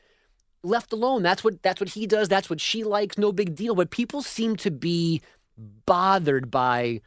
left 0.64 0.94
alone. 0.94 1.24
That's 1.24 1.44
what 1.44 1.62
that's 1.62 1.80
what 1.80 1.90
he 1.90 2.08
does, 2.08 2.28
that's 2.28 2.50
what 2.50 2.62
she 2.62 2.84
likes, 2.84 3.18
no 3.18 3.32
big 3.32 3.56
deal. 3.56 3.76
But 3.76 3.92
people 3.92 4.22
seem 4.22 4.56
to 4.58 4.72
be 4.72 5.22
bothered 5.58 6.50
by 6.52 7.02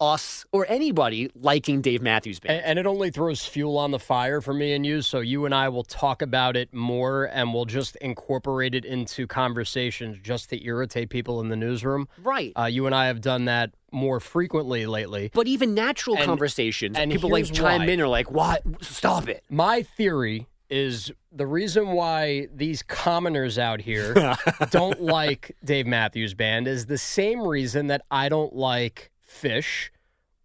us 0.00 0.44
or 0.52 0.66
anybody 0.68 1.30
liking 1.36 1.80
Dave 1.80 2.02
Matthews 2.02 2.40
Band. 2.40 2.56
And, 2.58 2.66
and 2.66 2.78
it 2.80 2.86
only 2.86 3.10
throws 3.10 3.46
fuel 3.46 3.78
on 3.78 3.92
the 3.92 3.98
fire 3.98 4.40
for 4.40 4.52
me 4.52 4.72
and 4.72 4.84
you. 4.84 5.02
So 5.02 5.20
you 5.20 5.44
and 5.46 5.54
I 5.54 5.68
will 5.68 5.84
talk 5.84 6.20
about 6.20 6.56
it 6.56 6.74
more 6.74 7.24
and 7.32 7.54
we'll 7.54 7.64
just 7.64 7.96
incorporate 7.96 8.74
it 8.74 8.84
into 8.84 9.26
conversations 9.26 10.18
just 10.22 10.50
to 10.50 10.62
irritate 10.64 11.10
people 11.10 11.40
in 11.40 11.48
the 11.48 11.56
newsroom. 11.56 12.08
Right. 12.22 12.52
Uh, 12.58 12.64
you 12.64 12.86
and 12.86 12.94
I 12.94 13.06
have 13.06 13.20
done 13.20 13.44
that 13.44 13.70
more 13.92 14.18
frequently 14.18 14.84
lately. 14.86 15.30
But 15.32 15.46
even 15.46 15.74
natural 15.74 16.16
And- 16.16 16.24
conversations, 16.24 16.96
and 16.98 17.12
people 17.12 17.30
like 17.30 17.50
chime 17.52 17.82
why. 17.82 17.86
in 17.86 18.00
or 18.00 18.08
like, 18.08 18.30
"What? 18.30 18.62
Stop 18.82 19.28
it!" 19.28 19.44
My 19.48 19.82
theory 19.84 20.48
is 20.70 21.12
the 21.30 21.46
reason 21.46 21.88
why 21.92 22.48
these 22.54 22.82
commoners 22.82 23.58
out 23.58 23.80
here 23.80 24.14
don't 24.70 25.00
like 25.02 25.56
Dave 25.64 25.86
Matthews 25.86 26.34
Band 26.34 26.66
is 26.66 26.86
the 26.86 26.98
same 26.98 27.40
reason 27.46 27.88
that 27.88 28.02
I 28.10 28.28
don't 28.28 28.54
like 28.54 29.10
Phish 29.28 29.90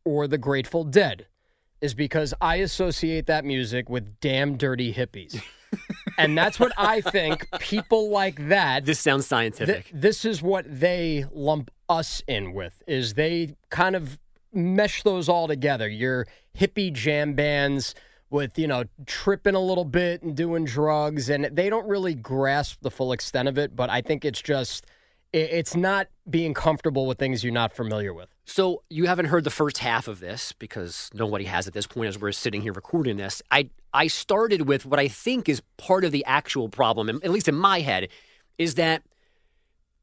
or 0.06 0.28
the 0.28 0.38
Grateful 0.38 0.84
Dead 0.84 1.28
is 1.82 1.94
because 1.94 2.34
I 2.42 2.58
associate 2.58 3.28
that 3.28 3.46
music 3.46 3.90
with 3.90 4.20
damn 4.20 4.58
dirty 4.58 4.94
hippies. 4.94 5.42
and 6.18 6.38
that's 6.38 6.60
what 6.60 6.74
I 6.78 7.00
think 7.02 7.48
people 7.60 8.10
like 8.10 8.50
that 8.50 8.86
This 8.86 9.00
sounds 9.00 9.24
Th- 9.26 9.30
scientific. 9.30 9.90
this 9.94 10.26
is 10.26 10.42
what 10.42 10.66
they 10.68 11.26
lump 11.32 11.72
us 11.88 12.22
in 12.28 12.54
with 12.54 12.82
is 12.88 13.14
they 13.14 13.56
kind 13.70 13.96
of 13.96 14.20
mesh 14.52 15.04
those 15.04 15.30
all 15.30 15.48
together 15.48 15.88
your 15.88 16.26
hippie 16.58 16.92
jam 16.92 17.34
bands 17.36 17.94
with 18.30 18.58
you 18.58 18.68
know 18.68 18.84
tripping 19.06 19.56
a 19.56 19.60
little 19.60 19.86
bit 19.86 20.22
and 20.22 20.36
doing 20.36 20.66
drugs 20.66 21.30
and 21.30 21.46
they 21.46 21.70
don't 21.70 21.88
really 21.88 22.14
grasp 22.14 22.80
the 22.82 22.92
full 22.92 23.12
extent 23.12 23.48
of 23.48 23.58
it 23.58 23.76
but 23.76 23.90
i 23.90 24.02
think 24.02 24.26
it's 24.26 24.42
just 24.42 24.86
it's 25.32 25.76
not 25.76 26.08
being 26.30 26.56
comfortable 26.56 27.06
with 27.06 27.20
things 27.20 27.44
you're 27.44 27.54
not 27.54 27.76
familiar 27.76 28.14
with 28.14 28.30
So 28.46 28.82
you 28.90 29.06
haven't 29.06 29.26
heard 29.26 29.44
the 29.44 29.52
first 29.52 29.78
half 29.78 30.08
of 30.08 30.20
this 30.20 30.54
because 30.54 31.12
nobody 31.14 31.46
has 31.46 31.68
at 31.68 31.74
this 31.74 31.86
point 31.86 32.08
as 32.08 32.20
we're 32.20 32.32
sitting 32.32 32.64
here 32.64 32.74
recording 32.74 33.18
this. 33.18 33.44
I 33.52 33.70
I 33.94 34.08
started 34.08 34.68
with 34.68 34.88
what 34.88 35.00
I 35.00 35.08
think 35.08 35.48
is 35.48 35.62
part 35.78 36.04
of 36.04 36.12
the 36.12 36.26
actual 36.26 36.68
problem, 36.68 37.10
at 37.10 37.30
least 37.30 37.48
in 37.48 37.54
my 37.54 37.82
head, 37.82 38.10
is 38.58 38.74
that 38.76 39.04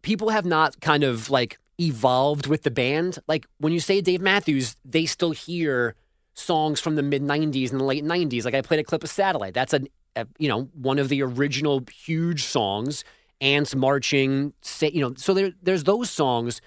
people 0.03 0.29
have 0.29 0.45
not 0.45 0.81
kind 0.81 1.03
of 1.03 1.29
like 1.29 1.59
evolved 1.81 2.47
with 2.47 2.63
the 2.63 2.71
band. 2.71 3.19
Like 3.27 3.47
when 3.59 3.73
you 3.73 3.81
say 3.81 4.01
Dave 4.01 4.21
Matthews, 4.21 4.77
they 4.85 5.07
still 5.07 5.33
hear 5.33 5.97
songs 6.37 6.81
from 6.81 6.95
the 6.97 7.03
mid 7.03 7.23
'90s 7.23 7.71
and 7.73 7.81
the 7.81 7.85
late 7.85 8.05
'90s. 8.05 8.45
Like 8.45 8.55
I 8.55 8.63
played 8.63 8.81
a 8.81 8.85
clip 8.85 9.03
of 9.03 9.11
Satellite. 9.11 9.55
That's 9.55 9.73
a, 9.75 9.81
a 10.15 10.27
you 10.39 10.49
know 10.49 10.69
one 10.75 10.99
of 10.99 11.09
the 11.09 11.23
original 11.23 11.83
huge 11.93 12.45
songs. 12.45 13.05
Ants 13.41 13.75
marching, 13.75 14.55
say, 14.63 14.91
you 14.95 15.01
know. 15.03 15.13
So 15.17 15.35
there, 15.35 15.53
there's 15.63 15.85
those 15.85 16.09
songs. 16.11 16.63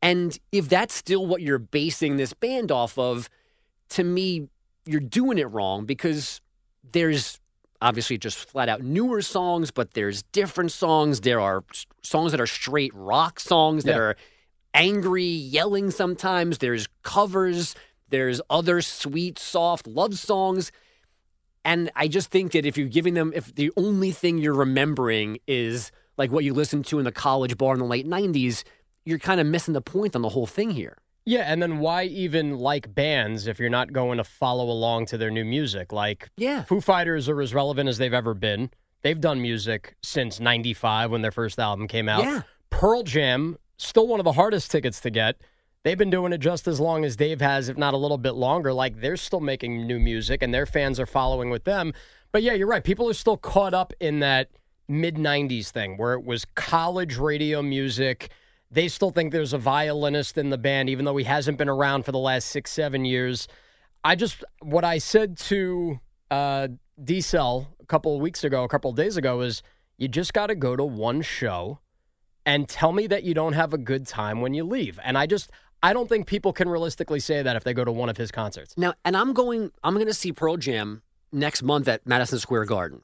And 0.00 0.36
if 0.50 0.68
that's 0.68 0.94
still 0.94 1.26
what 1.26 1.42
you're 1.42 1.60
basing 1.60 2.16
this 2.16 2.32
band 2.32 2.72
off 2.72 2.98
of, 2.98 3.28
to 3.90 4.02
me, 4.02 4.48
you're 4.84 4.98
doing 4.98 5.38
it 5.38 5.48
wrong 5.52 5.84
because 5.86 6.40
there's 6.90 7.38
obviously 7.80 8.18
just 8.18 8.36
flat 8.36 8.68
out 8.68 8.82
newer 8.82 9.22
songs, 9.22 9.70
but 9.70 9.94
there's 9.94 10.24
different 10.32 10.72
songs. 10.72 11.20
There 11.20 11.38
are 11.40 11.62
songs 12.02 12.32
that 12.32 12.40
are 12.40 12.48
straight 12.48 12.92
rock 12.94 13.38
songs 13.38 13.84
that 13.84 13.92
Yeah. 13.92 13.98
are 13.98 14.16
angry, 14.74 15.24
yelling 15.24 15.92
sometimes. 15.92 16.58
There's 16.58 16.88
covers. 17.04 17.76
There's 18.12 18.40
other 18.48 18.80
sweet, 18.82 19.38
soft 19.40 19.88
love 19.88 20.16
songs. 20.18 20.70
And 21.64 21.90
I 21.96 22.06
just 22.08 22.30
think 22.30 22.52
that 22.52 22.64
if 22.66 22.76
you're 22.76 22.88
giving 22.88 23.14
them, 23.14 23.32
if 23.34 23.54
the 23.54 23.70
only 23.76 24.10
thing 24.12 24.38
you're 24.38 24.54
remembering 24.54 25.38
is 25.48 25.90
like 26.16 26.30
what 26.30 26.44
you 26.44 26.54
listened 26.54 26.86
to 26.86 26.98
in 26.98 27.04
the 27.04 27.12
college 27.12 27.56
bar 27.58 27.72
in 27.74 27.80
the 27.80 27.86
late 27.86 28.06
90s, 28.06 28.62
you're 29.04 29.18
kind 29.18 29.40
of 29.40 29.46
missing 29.46 29.74
the 29.74 29.80
point 29.80 30.14
on 30.14 30.22
the 30.22 30.28
whole 30.28 30.46
thing 30.46 30.70
here. 30.70 30.96
yeah 31.24 31.42
and 31.52 31.62
then 31.62 31.78
why 31.78 32.02
even 32.04 32.58
like 32.58 32.92
bands 32.94 33.46
if 33.46 33.58
you're 33.60 33.70
not 33.70 33.92
going 33.92 34.18
to 34.18 34.24
follow 34.24 34.68
along 34.70 35.06
to 35.06 35.16
their 35.16 35.30
new 35.30 35.44
music 35.44 35.92
like 35.92 36.28
Yeah. 36.36 36.64
Foo 36.64 36.80
Fighters 36.80 37.28
are 37.28 37.40
as 37.40 37.54
relevant 37.54 37.88
as 37.88 37.98
they've 37.98 38.12
ever 38.12 38.34
been. 38.34 38.70
They've 39.02 39.20
done 39.20 39.40
music 39.40 39.96
since 40.02 40.38
95 40.40 41.10
when 41.12 41.22
their 41.22 41.32
first 41.32 41.58
album 41.58 41.86
came 41.88 42.08
out. 42.08 42.24
Yeah. 42.24 42.42
Pearl 42.70 43.02
Jam, 43.04 43.56
still 43.78 44.06
one 44.06 44.20
of 44.20 44.24
the 44.24 44.32
hardest 44.32 44.70
tickets 44.70 45.00
to 45.00 45.10
get. 45.10 45.36
They've 45.84 45.98
been 45.98 46.10
doing 46.10 46.32
it 46.32 46.38
just 46.38 46.68
as 46.68 46.78
long 46.78 47.04
as 47.04 47.16
Dave 47.16 47.40
has, 47.40 47.68
if 47.68 47.76
not 47.76 47.92
a 47.92 47.96
little 47.96 48.18
bit 48.18 48.32
longer. 48.32 48.72
Like 48.72 49.00
they're 49.00 49.16
still 49.16 49.40
making 49.40 49.86
new 49.86 49.98
music 49.98 50.42
and 50.42 50.54
their 50.54 50.66
fans 50.66 51.00
are 51.00 51.06
following 51.06 51.50
with 51.50 51.64
them. 51.64 51.92
But 52.30 52.42
yeah, 52.44 52.52
you're 52.52 52.68
right. 52.68 52.84
People 52.84 53.08
are 53.08 53.14
still 53.14 53.36
caught 53.36 53.74
up 53.74 53.92
in 53.98 54.20
that 54.20 54.50
mid 54.88 55.16
90s 55.16 55.70
thing 55.70 55.96
where 55.96 56.14
it 56.14 56.24
was 56.24 56.44
college 56.54 57.16
radio 57.16 57.62
music. 57.62 58.30
They 58.70 58.88
still 58.88 59.10
think 59.10 59.32
there's 59.32 59.52
a 59.52 59.58
violinist 59.58 60.38
in 60.38 60.50
the 60.50 60.58
band, 60.58 60.88
even 60.88 61.04
though 61.04 61.16
he 61.16 61.24
hasn't 61.24 61.58
been 61.58 61.68
around 61.68 62.04
for 62.04 62.12
the 62.12 62.18
last 62.18 62.48
six, 62.48 62.70
seven 62.70 63.04
years. 63.04 63.48
I 64.04 64.14
just, 64.14 64.44
what 64.60 64.84
I 64.84 64.98
said 64.98 65.36
to 65.38 66.00
uh, 66.30 66.68
D 67.02 67.20
Cell 67.20 67.68
a 67.80 67.86
couple 67.86 68.14
of 68.14 68.22
weeks 68.22 68.44
ago, 68.44 68.62
a 68.62 68.68
couple 68.68 68.90
of 68.90 68.96
days 68.96 69.16
ago, 69.16 69.40
is 69.40 69.62
you 69.98 70.08
just 70.08 70.32
got 70.32 70.46
to 70.46 70.54
go 70.54 70.76
to 70.76 70.84
one 70.84 71.22
show 71.22 71.80
and 72.46 72.68
tell 72.68 72.92
me 72.92 73.06
that 73.08 73.24
you 73.24 73.34
don't 73.34 73.52
have 73.52 73.72
a 73.72 73.78
good 73.78 74.06
time 74.06 74.40
when 74.40 74.54
you 74.54 74.64
leave. 74.64 74.98
And 75.04 75.18
I 75.18 75.26
just, 75.26 75.50
I 75.82 75.92
don't 75.92 76.08
think 76.08 76.26
people 76.26 76.52
can 76.52 76.68
realistically 76.68 77.20
say 77.20 77.42
that 77.42 77.56
if 77.56 77.64
they 77.64 77.74
go 77.74 77.84
to 77.84 77.92
one 77.92 78.08
of 78.08 78.16
his 78.16 78.30
concerts. 78.30 78.74
Now, 78.76 78.94
and 79.04 79.16
I'm 79.16 79.32
going, 79.32 79.72
I'm 79.82 79.94
going 79.94 80.06
to 80.06 80.14
see 80.14 80.32
Pearl 80.32 80.56
Jam 80.56 81.02
next 81.32 81.62
month 81.62 81.88
at 81.88 82.06
Madison 82.06 82.38
Square 82.38 82.66
Garden. 82.66 83.02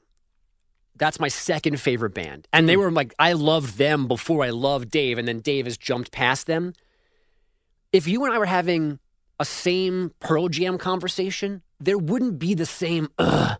That's 0.95 1.19
my 1.19 1.27
second 1.27 1.79
favorite 1.79 2.13
band. 2.13 2.47
And 2.53 2.67
they 2.67 2.75
hmm. 2.75 2.81
were 2.81 2.91
like, 2.91 3.13
I 3.19 3.33
loved 3.33 3.77
them 3.77 4.07
before 4.07 4.43
I 4.43 4.49
loved 4.49 4.89
Dave, 4.91 5.17
and 5.17 5.27
then 5.27 5.39
Dave 5.39 5.65
has 5.65 5.77
jumped 5.77 6.11
past 6.11 6.47
them. 6.47 6.73
If 7.91 8.07
you 8.07 8.23
and 8.23 8.33
I 8.33 8.37
were 8.37 8.45
having 8.45 8.99
a 9.39 9.45
same 9.45 10.13
Pearl 10.19 10.47
Jam 10.47 10.77
conversation, 10.77 11.63
there 11.79 11.97
wouldn't 11.97 12.39
be 12.39 12.53
the 12.53 12.65
same, 12.65 13.09
ugh, 13.17 13.57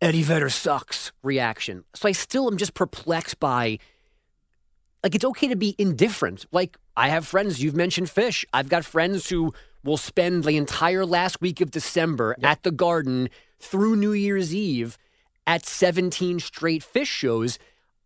Eddie 0.00 0.22
Vedder 0.22 0.50
sucks 0.50 1.12
reaction. 1.22 1.84
So 1.94 2.08
I 2.08 2.12
still 2.12 2.48
am 2.48 2.56
just 2.56 2.74
perplexed 2.74 3.38
by, 3.38 3.78
like, 5.02 5.14
it's 5.14 5.24
okay 5.24 5.48
to 5.48 5.56
be 5.56 5.74
indifferent. 5.78 6.46
Like, 6.52 6.76
I 7.00 7.08
have 7.08 7.26
friends, 7.26 7.62
you've 7.62 7.74
mentioned 7.74 8.08
Phish. 8.08 8.44
I've 8.52 8.68
got 8.68 8.84
friends 8.84 9.30
who 9.30 9.54
will 9.82 9.96
spend 9.96 10.44
the 10.44 10.58
entire 10.58 11.06
last 11.06 11.40
week 11.40 11.62
of 11.62 11.70
December 11.70 12.36
at 12.42 12.62
the 12.62 12.70
garden 12.70 13.30
through 13.58 13.96
New 13.96 14.12
Year's 14.12 14.54
Eve 14.54 14.98
at 15.46 15.64
17 15.64 16.40
straight 16.40 16.82
Phish 16.82 17.06
shows. 17.06 17.58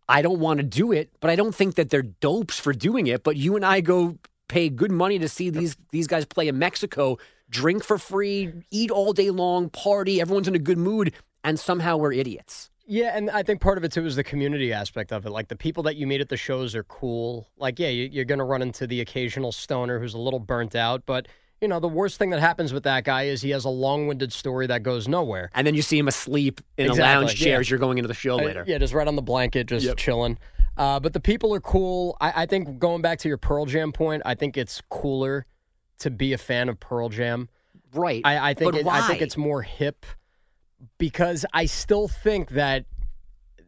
I 0.07 0.21
don't 0.21 0.39
want 0.39 0.59
to 0.59 0.63
do 0.63 0.93
it, 0.93 1.09
but 1.19 1.29
I 1.29 1.35
don't 1.35 1.53
think 1.53 1.75
that 1.75 1.89
they're 1.89 2.03
dopes 2.03 2.57
for 2.57 2.71
doing 2.71 3.07
it. 3.07 3.21
But 3.21 3.35
you 3.35 3.57
and 3.57 3.65
I 3.65 3.81
go 3.81 4.17
pay 4.47 4.69
good 4.69 4.93
money 4.93 5.19
to 5.19 5.27
see 5.27 5.49
these 5.49 5.75
these 5.91 6.07
guys 6.07 6.23
play 6.23 6.47
in 6.47 6.57
Mexico, 6.57 7.17
drink 7.49 7.83
for 7.83 7.97
free, 7.97 8.53
eat 8.71 8.91
all 8.91 9.11
day 9.11 9.29
long, 9.29 9.69
party, 9.69 10.21
everyone's 10.21 10.47
in 10.47 10.55
a 10.55 10.59
good 10.69 10.77
mood, 10.77 11.11
and 11.43 11.59
somehow 11.59 11.97
we're 11.97 12.13
idiots. 12.13 12.69
Yeah, 12.87 13.17
and 13.17 13.29
I 13.31 13.41
think 13.43 13.61
part 13.61 13.77
of 13.77 13.83
it 13.83 13.91
too 13.91 14.05
is 14.05 14.15
the 14.15 14.23
community 14.23 14.71
aspect 14.71 15.11
of 15.11 15.25
it. 15.25 15.31
Like 15.31 15.47
the 15.47 15.55
people 15.55 15.83
that 15.83 15.95
you 15.95 16.05
meet 16.05 16.21
at 16.21 16.29
the 16.29 16.37
shows 16.37 16.75
are 16.75 16.83
cool. 16.83 17.47
Like, 17.57 17.79
yeah, 17.79 17.87
you- 17.89 18.09
you're 18.11 18.25
going 18.25 18.37
to 18.39 18.45
run 18.45 18.61
into 18.61 18.85
the 18.85 19.01
occasional 19.01 19.51
stoner 19.51 19.99
who's 19.99 20.13
a 20.13 20.19
little 20.19 20.39
burnt 20.39 20.75
out, 20.75 21.03
but 21.05 21.27
you 21.61 21.67
know 21.67 21.79
the 21.79 21.87
worst 21.87 22.19
thing 22.19 22.29
that 22.31 22.39
happens 22.41 22.73
with 22.73 22.83
that 22.83 23.03
guy 23.05 23.23
is 23.23 23.41
he 23.41 23.49
has 23.51 23.65
a 23.65 23.69
long-winded 23.69 24.31
story 24.31 24.67
that 24.67 24.83
goes 24.83 25.07
nowhere. 25.07 25.49
And 25.55 25.65
then 25.65 25.73
you 25.73 25.81
see 25.81 25.97
him 25.97 26.07
asleep 26.07 26.61
in 26.77 26.87
Exactly, 26.87 27.01
a 27.03 27.19
lounge 27.21 27.35
chair 27.39 27.53
yeah. 27.53 27.59
as 27.59 27.69
you're 27.69 27.79
going 27.79 27.97
into 27.97 28.07
the 28.09 28.13
show 28.13 28.35
Uh, 28.39 28.43
later. 28.43 28.65
yeah, 28.67 28.77
just 28.77 28.93
right 28.93 29.07
on 29.07 29.15
the 29.15 29.21
blanket, 29.21 29.67
just 29.67 29.85
Yep. 29.85 29.97
chilling. 29.97 30.37
Uh, 30.77 30.99
but 30.99 31.13
the 31.13 31.19
people 31.21 31.55
are 31.55 31.61
cool. 31.61 32.17
I, 32.19 32.43
I 32.43 32.45
think 32.45 32.77
going 32.77 33.01
back 33.01 33.17
to 33.19 33.29
your 33.29 33.37
Pearl 33.37 33.65
Jam 33.65 33.93
point, 33.93 34.21
I 34.25 34.35
think 34.35 34.57
it's 34.57 34.81
cooler 34.89 35.45
to 35.99 36.11
be 36.11 36.33
a 36.33 36.37
fan 36.37 36.67
of 36.69 36.79
Pearl 36.79 37.07
Jam. 37.09 37.47
Right. 37.93 38.21
I, 38.25 38.49
I 38.49 38.53
think 38.53 38.75
it, 38.75 38.85
I 38.85 39.07
think 39.07 39.21
it's 39.21 39.37
more 39.37 39.61
hip 39.61 40.05
because 40.97 41.45
I 41.53 41.65
still 41.65 42.07
think 42.07 42.49
that 42.51 42.85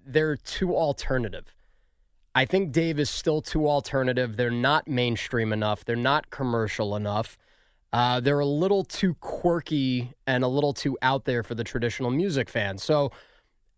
they're 0.06 0.38
too 0.38 0.76
alternative. 0.76 1.54
I 2.34 2.46
think 2.46 2.72
Dave 2.72 3.00
is 3.00 3.10
still 3.10 3.42
too 3.42 3.68
alternative. 3.68 4.38
They're 4.38 4.52
not 4.52 4.88
mainstream 4.88 5.52
enough. 5.52 5.84
They're 5.86 5.96
not 5.96 6.30
commercial 6.30 6.96
enough. 6.96 7.38
Uh, 7.92 8.20
they're 8.20 8.40
a 8.40 8.46
little 8.46 8.84
too 8.84 9.16
quirky 9.16 10.14
and 10.28 10.44
a 10.44 10.48
little 10.48 10.74
too 10.74 10.98
out 11.02 11.26
there 11.26 11.42
for 11.42 11.56
the 11.56 11.64
traditional 11.64 12.12
music 12.12 12.50
fan. 12.50 12.78
So, 12.78 13.12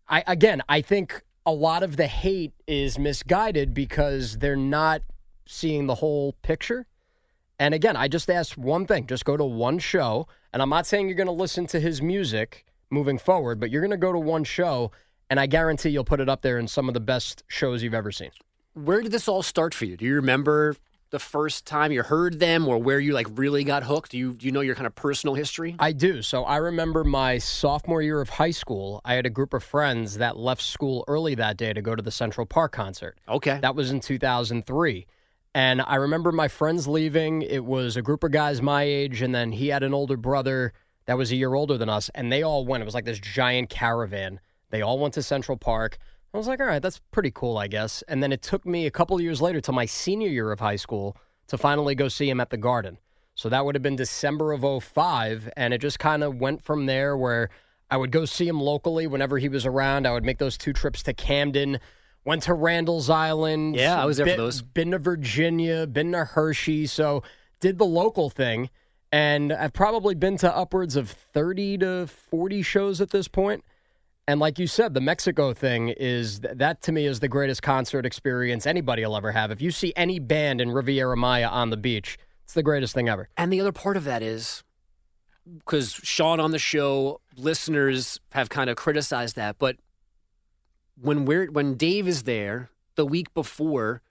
I 0.08 0.22
again, 0.26 0.62
I 0.68 0.82
think 0.82 1.22
a 1.46 1.52
lot 1.52 1.82
of 1.82 1.96
the 1.96 2.06
hate 2.06 2.52
is 2.66 2.98
misguided 2.98 3.72
because 3.72 4.38
they're 4.38 4.56
not 4.56 5.02
seeing 5.46 5.86
the 5.86 5.94
whole 5.94 6.34
picture. 6.42 6.86
And 7.58 7.72
again, 7.72 7.96
I 7.96 8.08
just 8.08 8.28
ask 8.28 8.58
one 8.58 8.86
thing: 8.86 9.06
just 9.06 9.24
go 9.24 9.36
to 9.36 9.44
one 9.44 9.78
show. 9.78 10.26
And 10.52 10.60
I'm 10.60 10.68
not 10.68 10.86
saying 10.86 11.06
you're 11.06 11.16
going 11.16 11.26
to 11.28 11.32
listen 11.32 11.66
to 11.68 11.80
his 11.80 12.02
music 12.02 12.66
moving 12.90 13.18
forward, 13.18 13.60
but 13.60 13.70
you're 13.70 13.82
going 13.82 13.90
to 13.90 13.96
go 13.96 14.12
to 14.12 14.18
one 14.18 14.44
show, 14.44 14.90
and 15.28 15.38
I 15.38 15.46
guarantee 15.46 15.90
you'll 15.90 16.04
put 16.04 16.20
it 16.20 16.28
up 16.28 16.42
there 16.42 16.58
in 16.58 16.68
some 16.68 16.88
of 16.88 16.94
the 16.94 17.00
best 17.00 17.44
shows 17.48 17.82
you've 17.82 17.94
ever 17.94 18.12
seen. 18.12 18.30
Where 18.74 19.02
did 19.02 19.12
this 19.12 19.28
all 19.28 19.42
start 19.42 19.74
for 19.74 19.84
you? 19.84 19.96
Do 19.96 20.04
you 20.04 20.16
remember 20.16 20.76
the 21.10 21.18
first 21.18 21.66
time 21.66 21.92
you 21.92 22.02
heard 22.02 22.38
them 22.38 22.68
or 22.68 22.78
where 22.78 23.00
you 23.00 23.12
like 23.12 23.26
really 23.32 23.64
got 23.64 23.82
hooked? 23.82 24.12
Do 24.12 24.18
you 24.18 24.32
do 24.32 24.46
you 24.46 24.52
know 24.52 24.60
your 24.60 24.74
kind 24.74 24.86
of 24.86 24.94
personal 24.94 25.34
history? 25.34 25.74
I 25.78 25.92
do. 25.92 26.22
So 26.22 26.44
I 26.44 26.56
remember 26.56 27.04
my 27.04 27.38
sophomore 27.38 28.00
year 28.00 28.20
of 28.20 28.30
high 28.30 28.52
school. 28.52 29.00
I 29.04 29.14
had 29.14 29.26
a 29.26 29.30
group 29.30 29.52
of 29.52 29.62
friends 29.62 30.18
that 30.18 30.36
left 30.36 30.62
school 30.62 31.04
early 31.08 31.34
that 31.34 31.56
day 31.56 31.72
to 31.72 31.82
go 31.82 31.94
to 31.94 32.02
the 32.02 32.12
Central 32.12 32.46
Park 32.46 32.72
concert. 32.72 33.18
Okay. 33.28 33.58
That 33.60 33.74
was 33.74 33.90
in 33.90 34.00
2003. 34.00 35.06
And 35.52 35.82
I 35.82 35.96
remember 35.96 36.30
my 36.30 36.46
friends 36.46 36.86
leaving. 36.86 37.42
It 37.42 37.64
was 37.64 37.96
a 37.96 38.02
group 38.02 38.22
of 38.22 38.30
guys 38.30 38.62
my 38.62 38.84
age, 38.84 39.20
and 39.20 39.34
then 39.34 39.50
he 39.50 39.68
had 39.68 39.82
an 39.82 39.92
older 39.92 40.16
brother 40.16 40.72
that 41.10 41.18
was 41.18 41.32
a 41.32 41.36
year 41.36 41.54
older 41.54 41.76
than 41.76 41.88
us, 41.88 42.08
and 42.14 42.30
they 42.30 42.44
all 42.44 42.64
went. 42.64 42.82
It 42.82 42.84
was 42.84 42.94
like 42.94 43.04
this 43.04 43.18
giant 43.18 43.68
caravan. 43.68 44.38
They 44.70 44.80
all 44.80 44.96
went 44.96 45.12
to 45.14 45.24
Central 45.24 45.58
Park. 45.58 45.98
I 46.32 46.38
was 46.38 46.46
like, 46.46 46.60
all 46.60 46.66
right, 46.66 46.80
that's 46.80 47.00
pretty 47.10 47.32
cool, 47.32 47.58
I 47.58 47.66
guess. 47.66 48.04
And 48.06 48.22
then 48.22 48.30
it 48.30 48.42
took 48.42 48.64
me 48.64 48.86
a 48.86 48.92
couple 48.92 49.16
of 49.16 49.22
years 49.22 49.42
later 49.42 49.60
to 49.62 49.72
my 49.72 49.86
senior 49.86 50.28
year 50.28 50.52
of 50.52 50.60
high 50.60 50.76
school 50.76 51.16
to 51.48 51.58
finally 51.58 51.96
go 51.96 52.06
see 52.06 52.30
him 52.30 52.38
at 52.38 52.50
the 52.50 52.56
Garden. 52.56 52.96
So 53.34 53.48
that 53.48 53.64
would 53.64 53.74
have 53.74 53.82
been 53.82 53.96
December 53.96 54.52
of 54.52 54.84
05. 54.84 55.50
And 55.56 55.74
it 55.74 55.78
just 55.78 55.98
kind 55.98 56.22
of 56.22 56.36
went 56.36 56.62
from 56.62 56.86
there 56.86 57.16
where 57.16 57.50
I 57.90 57.96
would 57.96 58.12
go 58.12 58.24
see 58.24 58.46
him 58.46 58.60
locally 58.60 59.08
whenever 59.08 59.36
he 59.36 59.48
was 59.48 59.66
around. 59.66 60.06
I 60.06 60.12
would 60.12 60.24
make 60.24 60.38
those 60.38 60.56
two 60.56 60.72
trips 60.72 61.02
to 61.02 61.12
Camden, 61.12 61.80
went 62.24 62.44
to 62.44 62.54
Randall's 62.54 63.10
Island. 63.10 63.74
Yeah, 63.74 64.00
I 64.00 64.04
was 64.04 64.18
there 64.18 64.26
for 64.26 64.36
those. 64.36 64.62
Been 64.62 64.92
to 64.92 65.00
Virginia, 65.00 65.88
been 65.88 66.12
to 66.12 66.24
Hershey. 66.24 66.86
So 66.86 67.24
did 67.58 67.78
the 67.78 67.84
local 67.84 68.30
thing. 68.30 68.70
And 69.12 69.52
I've 69.52 69.72
probably 69.72 70.14
been 70.14 70.36
to 70.38 70.54
upwards 70.54 70.96
of 70.96 71.10
30 71.10 71.78
to 71.78 72.06
40 72.06 72.62
shows 72.62 73.00
at 73.00 73.10
this 73.10 73.28
point. 73.28 73.64
And 74.28 74.38
like 74.38 74.58
you 74.60 74.68
said, 74.68 74.94
the 74.94 75.00
Mexico 75.00 75.52
thing 75.52 75.88
is 75.88 76.40
that 76.40 76.82
to 76.82 76.92
me 76.92 77.06
is 77.06 77.18
the 77.18 77.28
greatest 77.28 77.62
concert 77.62 78.06
experience 78.06 78.66
anybody 78.66 79.04
will 79.04 79.16
ever 79.16 79.32
have. 79.32 79.50
If 79.50 79.60
you 79.60 79.72
see 79.72 79.92
any 79.96 80.20
band 80.20 80.60
in 80.60 80.70
Riviera 80.70 81.16
Maya 81.16 81.48
on 81.48 81.70
the 81.70 81.76
beach, 81.76 82.16
it's 82.44 82.54
the 82.54 82.62
greatest 82.62 82.94
thing 82.94 83.08
ever. 83.08 83.28
And 83.36 83.52
the 83.52 83.60
other 83.60 83.72
part 83.72 83.96
of 83.96 84.04
that 84.04 84.22
is 84.22 84.62
because 85.58 85.92
Sean 85.92 86.38
on 86.38 86.52
the 86.52 86.58
show, 86.58 87.20
listeners 87.36 88.20
have 88.30 88.48
kind 88.50 88.70
of 88.70 88.76
criticized 88.76 89.34
that, 89.36 89.56
but 89.58 89.76
when 91.00 91.24
we're 91.24 91.50
when 91.50 91.74
Dave 91.74 92.06
is 92.06 92.24
there 92.24 92.70
the 92.94 93.06
week 93.06 93.32
before, 93.34 94.02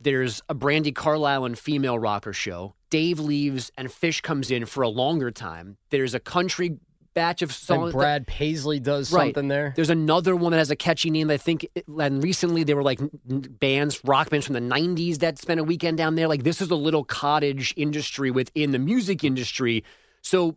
there's 0.00 0.42
a 0.48 0.54
Brandi 0.54 0.94
Carlile 0.94 1.44
and 1.44 1.58
female 1.58 1.98
rocker 1.98 2.32
show. 2.32 2.74
Dave 2.90 3.18
leaves 3.18 3.70
and 3.76 3.88
Phish 3.88 4.22
comes 4.22 4.50
in 4.50 4.66
for 4.66 4.82
a 4.82 4.88
longer 4.88 5.30
time. 5.30 5.76
There's 5.90 6.14
a 6.14 6.20
country 6.20 6.78
batch 7.14 7.40
of 7.40 7.50
songs. 7.52 7.84
And 7.84 7.92
Brad 7.92 8.26
Paisley 8.26 8.78
does 8.78 9.10
Right. 9.10 9.28
something 9.34 9.48
there. 9.48 9.72
There's 9.74 9.88
another 9.90 10.36
one 10.36 10.52
that 10.52 10.58
has 10.58 10.70
a 10.70 10.76
catchy 10.76 11.08
name. 11.10 11.28
that 11.28 11.34
I 11.34 11.38
think, 11.38 11.66
and 11.98 12.22
recently 12.22 12.62
they 12.62 12.74
were 12.74 12.82
like 12.82 13.00
bands, 13.58 14.04
rock 14.04 14.28
bands 14.30 14.46
from 14.46 14.52
the 14.52 14.60
'90s 14.60 15.18
that 15.20 15.38
spent 15.38 15.58
a 15.60 15.64
weekend 15.64 15.96
down 15.98 16.14
there. 16.14 16.28
Like 16.28 16.42
this 16.44 16.60
is 16.60 16.70
a 16.70 16.74
little 16.76 17.04
cottage 17.04 17.72
industry 17.76 18.30
within 18.30 18.72
the 18.72 18.78
music 18.78 19.24
industry. 19.24 19.82
So 20.22 20.56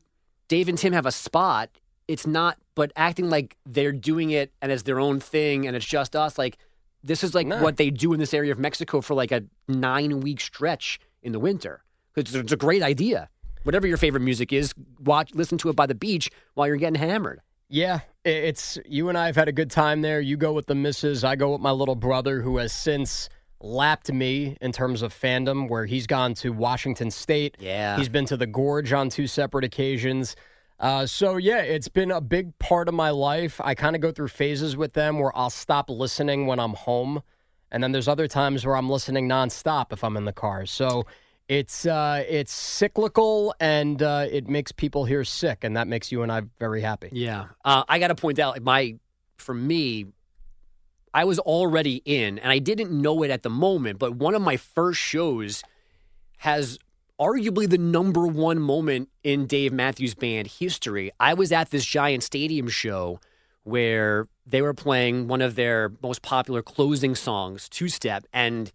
Dave 0.50 0.68
and 0.68 0.78
Tim 0.78 0.94
have 0.94 1.06
a 1.06 1.12
spot. 1.12 1.70
It's 2.08 2.28
not, 2.28 2.58
but 2.76 2.92
acting 2.96 3.30
like 3.30 3.56
they're 3.66 3.92
doing 3.92 4.32
it 4.32 4.52
and 4.62 4.72
as 4.72 4.84
their 4.84 5.00
own 5.00 5.20
thing, 5.20 5.66
and 5.66 5.76
it's 5.76 5.86
just 5.86 6.16
us. 6.16 6.38
Like 6.38 6.58
this 7.04 7.24
is 7.24 7.34
like 7.34 7.48
No. 7.48 7.62
what 7.62 7.78
they 7.78 7.90
do 7.90 8.14
in 8.14 8.20
this 8.20 8.34
area 8.34 8.52
of 8.52 8.60
Mexico 8.60 9.02
for 9.02 9.14
like 9.14 9.32
a 9.32 9.44
nine 9.68 10.20
week 10.22 10.40
stretch 10.42 11.00
in 11.24 11.32
the 11.32 11.40
winter. 11.40 11.84
It's, 12.16 12.34
it's 12.34 12.52
a 12.52 12.58
great 12.58 12.82
idea. 12.84 13.30
Whatever 13.64 13.88
your 13.88 13.98
favorite 13.98 14.22
music 14.22 14.52
is, 14.54 14.74
watch, 15.00 15.34
listen 15.34 15.58
to 15.60 15.70
it 15.70 15.76
by 15.76 15.86
the 15.86 15.96
beach 15.96 16.30
while 16.56 16.68
you're 16.68 16.78
getting 16.78 17.00
hammered. 17.00 17.42
Yeah, 17.70 18.00
it's 18.26 18.80
you 18.86 19.10
and 19.10 19.18
I 19.18 19.28
have 19.28 19.36
had 19.36 19.48
a 19.48 19.52
good 19.52 19.70
time 19.70 20.02
there. 20.02 20.20
You 20.22 20.38
go 20.38 20.54
with 20.54 20.66
the 20.66 20.76
missus, 20.76 21.24
I 21.24 21.36
go 21.36 21.52
with 21.52 21.62
my 21.62 21.72
little 21.72 21.96
brother, 21.96 22.42
who 22.42 22.58
has 22.58 22.74
since 22.74 23.30
lapped 23.62 24.12
me 24.12 24.58
in 24.62 24.72
terms 24.72 25.02
of 25.02 25.14
fandom, 25.14 25.70
where 25.70 25.86
he's 25.86 26.08
gone 26.08 26.34
to 26.36 26.50
Washington 26.52 27.12
State. 27.12 27.58
Yeah. 27.60 27.98
he's 27.98 28.10
been 28.10 28.26
to 28.26 28.38
the 28.38 28.48
Gorge 28.48 28.92
on 28.94 29.10
two 29.10 29.28
separate 29.28 29.66
occasions. 29.66 30.36
Uh, 30.80 31.06
so 31.06 31.38
yeah, 31.38 31.60
it's 31.60 31.90
been 31.90 32.12
a 32.12 32.22
big 32.22 32.58
part 32.60 32.88
of 32.88 32.94
my 32.94 33.10
life. 33.10 33.60
I 33.64 33.76
kind 33.76 33.96
of 33.96 34.02
go 34.02 34.12
through 34.12 34.30
phases 34.30 34.78
with 34.78 34.94
them 34.94 35.20
where 35.20 35.36
I'll 35.38 35.50
stop 35.50 35.90
listening 35.90 36.46
when 36.48 36.60
I'm 36.60 36.74
home, 36.74 37.22
and 37.72 37.84
then 37.84 37.92
there's 37.92 38.08
other 38.08 38.28
times 38.28 38.66
where 38.66 38.78
I'm 38.78 38.90
listening 38.90 39.28
nonstop 39.28 39.92
if 39.92 40.04
I'm 40.04 40.18
in 40.18 40.26
the 40.26 40.34
car. 40.34 40.66
So. 40.66 41.06
It's 41.48 41.88
uh, 41.88 42.24
it's 42.30 42.52
cyclical 42.52 43.56
and 43.60 44.04
uh, 44.04 44.28
it 44.30 44.48
makes 44.48 44.72
people 44.72 45.06
here 45.06 45.24
sick, 45.24 45.64
and 45.64 45.76
that 45.78 45.88
makes 45.88 46.12
you 46.12 46.22
and 46.22 46.32
I 46.32 46.44
very 46.60 46.80
happy. 46.80 47.10
Yeah. 47.12 47.46
Uh, 47.66 47.82
I 47.90 47.98
got 47.98 48.10
to 48.10 48.16
point 48.16 48.38
out, 48.38 48.62
my, 48.62 49.00
for 49.38 49.56
me, 49.56 50.06
I 51.12 51.24
was 51.24 51.40
already 51.40 52.04
in, 52.06 52.38
and 52.38 52.52
I 52.52 52.60
didn't 52.60 52.92
know 52.92 53.24
it 53.24 53.32
at 53.32 53.42
the 53.42 53.50
moment, 53.50 53.98
but 53.98 54.14
one 54.14 54.36
of 54.36 54.44
my 54.44 54.58
first 54.58 55.00
shows 55.00 55.64
has 56.38 56.78
arguably 57.20 57.70
the 57.70 57.78
number 57.78 58.26
one 58.26 58.60
moment 58.60 59.10
in 59.24 59.46
Dave 59.46 59.74
Matthews 59.74 60.16
Band 60.16 60.48
history. 60.48 61.12
I 61.20 61.34
was 61.34 61.52
at 61.52 61.70
this 61.70 61.86
giant 61.86 62.24
stadium 62.24 62.70
show 62.70 63.20
where 63.64 64.28
they 64.46 64.62
were 64.62 64.74
playing 64.74 65.28
one 65.28 65.42
of 65.42 65.56
their 65.56 65.92
most 66.02 66.22
popular 66.22 66.62
closing 66.62 67.16
songs, 67.16 67.68
Two 67.68 67.90
Step, 67.90 68.26
and 68.34 68.72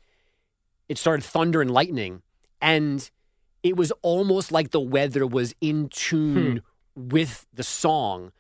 it 0.89 0.99
started 0.99 1.25
thunder 1.25 1.63
and 1.63 1.71
lightning. 1.71 2.23
And 2.61 3.11
it 3.63 3.77
was 3.77 3.93
almost 4.03 4.53
like 4.53 4.71
the 4.71 4.81
weather 4.81 5.27
was 5.27 5.55
in 5.61 5.89
tune 5.89 6.63
hmm. 6.95 7.09
with 7.09 7.47
the 7.53 7.63
song, 7.63 8.33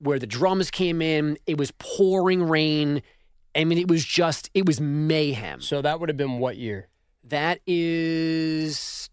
where 0.00 0.18
the 0.18 0.26
drums 0.26 0.70
came 0.70 1.00
in, 1.00 1.38
it 1.46 1.56
was 1.56 1.72
pouring 1.78 2.42
rain. 2.42 3.02
I 3.54 3.64
mean, 3.64 3.78
it 3.78 3.88
was 3.88 4.04
just, 4.04 4.50
it 4.52 4.66
was 4.66 4.80
mayhem. 4.80 5.60
So 5.60 5.80
that 5.80 6.00
would 6.00 6.08
have 6.08 6.18
been 6.18 6.38
what 6.38 6.56
year? 6.56 6.88
That 7.22 7.60
is 7.66 9.08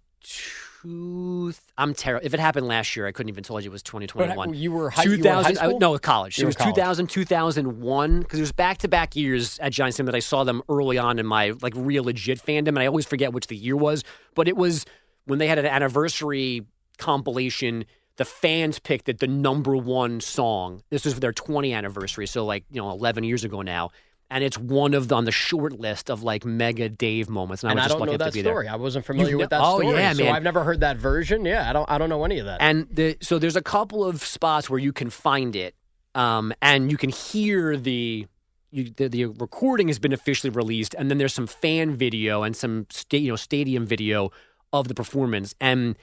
two. 0.84 1.54
I'm 1.78 1.94
terrible. 1.94 2.26
If 2.26 2.34
it 2.34 2.40
happened 2.40 2.68
last 2.68 2.96
year, 2.96 3.06
I 3.06 3.12
couldn't 3.12 3.30
even 3.30 3.44
told 3.44 3.64
you 3.64 3.70
it 3.70 3.74
was 3.74 3.84
2021. 3.84 4.50
But 4.50 4.58
you 4.58 4.72
were 4.72 4.90
high- 4.90 5.04
you 5.04 5.12
were 5.12 5.16
high 5.18 5.52
2000 5.52 5.56
school? 5.58 5.80
no, 5.80 5.98
college. 6.00 6.38
You 6.40 6.44
it 6.44 6.48
was 6.48 6.56
college. 6.56 6.76
2000, 6.76 7.08
2001, 7.08 8.20
because 8.22 8.40
it 8.40 8.42
was 8.42 8.52
back 8.52 8.80
to 8.80 8.88
back 8.88 9.16
years 9.16 9.60
at 9.60 9.72
Giants 9.72 9.96
Stadium 9.96 10.08
that 10.08 10.16
I 10.16 10.20
saw 10.22 10.44
them 10.44 10.64
early 10.70 10.98
on 10.98 11.20
in 11.20 11.26
my 11.28 11.54
like 11.62 11.74
real 11.76 12.04
legit 12.04 12.44
fandom, 12.44 12.70
and 12.70 12.80
I 12.80 12.88
always 12.88 13.06
forget 13.06 13.32
which 13.34 13.48
the 13.48 13.56
year 13.56 13.76
was. 13.76 14.04
But 14.34 14.48
it 14.48 14.58
was 14.58 14.86
when 15.26 15.38
they 15.40 15.48
had 15.48 15.60
an 15.60 15.66
anniversary 15.68 16.66
compilation. 16.98 17.86
The 18.18 18.26
fans 18.26 18.78
picked 18.78 19.08
it 19.10 19.20
the 19.20 19.28
number 19.28 19.76
one 19.76 20.20
song. 20.20 20.84
This 20.90 21.06
was 21.06 21.14
for 21.16 21.20
their 21.20 21.32
20th 21.34 21.76
anniversary, 21.76 22.28
so 22.28 22.46
like 22.46 22.66
you 22.72 22.82
know 22.82 22.90
11 22.92 23.24
years 23.24 23.44
ago 23.44 23.62
now. 23.62 23.90
And 24.32 24.44
it's 24.46 24.58
one 24.58 24.94
of 24.94 25.10
the 25.10 25.16
on 25.16 25.26
the 25.26 25.32
short 25.32 25.74
list 25.80 26.10
of 26.10 26.24
like 26.24 26.46
mega 26.46 26.88
Dave 26.90 27.30
moments. 27.30 27.64
And, 27.64 27.72
And 27.72 27.80
I 27.80 27.84
I 27.84 27.86
was 27.86 27.92
just 27.92 28.00
don't 28.00 28.08
know 28.08 28.18
that 28.18 28.26
to 28.28 28.32
be 28.32 28.42
there. 28.42 28.54
story. 28.54 28.68
I 28.70 28.78
wasn't 28.78 29.06
familiar 29.06 29.32
You've 29.32 29.40
with 29.42 29.50
that 29.50 29.62
oh, 29.62 29.80
story. 29.82 29.98
yeah, 29.98 30.14
so 30.14 30.24
man. 30.24 30.34
I've 30.36 30.44
never 30.44 30.64
heard 30.64 30.80
that 30.80 30.96
version. 30.98 31.44
Yeah, 31.46 31.70
I 31.70 31.74
don't 31.74 31.90
I 31.92 31.98
don't 31.98 32.10
know 32.10 32.24
any 32.24 32.40
of 32.40 32.46
that. 32.46 32.62
And 32.62 32.88
the, 32.90 33.18
so 33.22 33.38
there's 33.38 33.58
a 33.58 33.62
couple 33.62 34.06
of 34.06 34.24
spots 34.24 34.70
where 34.70 34.80
you 34.80 34.94
can 34.94 35.10
find 35.10 35.54
it, 35.56 35.76
um, 36.16 36.54
and 36.62 36.90
you 36.90 36.98
can 36.98 37.10
hear 37.10 37.76
the, 37.76 38.26
you, 38.72 38.86
the 38.96 39.10
the 39.10 39.26
recording 39.26 39.90
has 39.90 40.00
been 40.00 40.14
officially 40.14 40.50
released, 40.50 40.96
and 40.98 41.12
then 41.12 41.18
there's 41.18 41.34
some 41.34 41.46
fan 41.48 41.96
video 41.98 42.44
and 42.44 42.56
some 42.56 42.88
sta- 42.90 43.20
you 43.20 43.30
know 43.32 43.36
stadium 43.36 43.86
video 43.86 44.32
of 44.72 44.88
the 44.88 44.94
performance, 44.94 45.54
and 45.60 45.98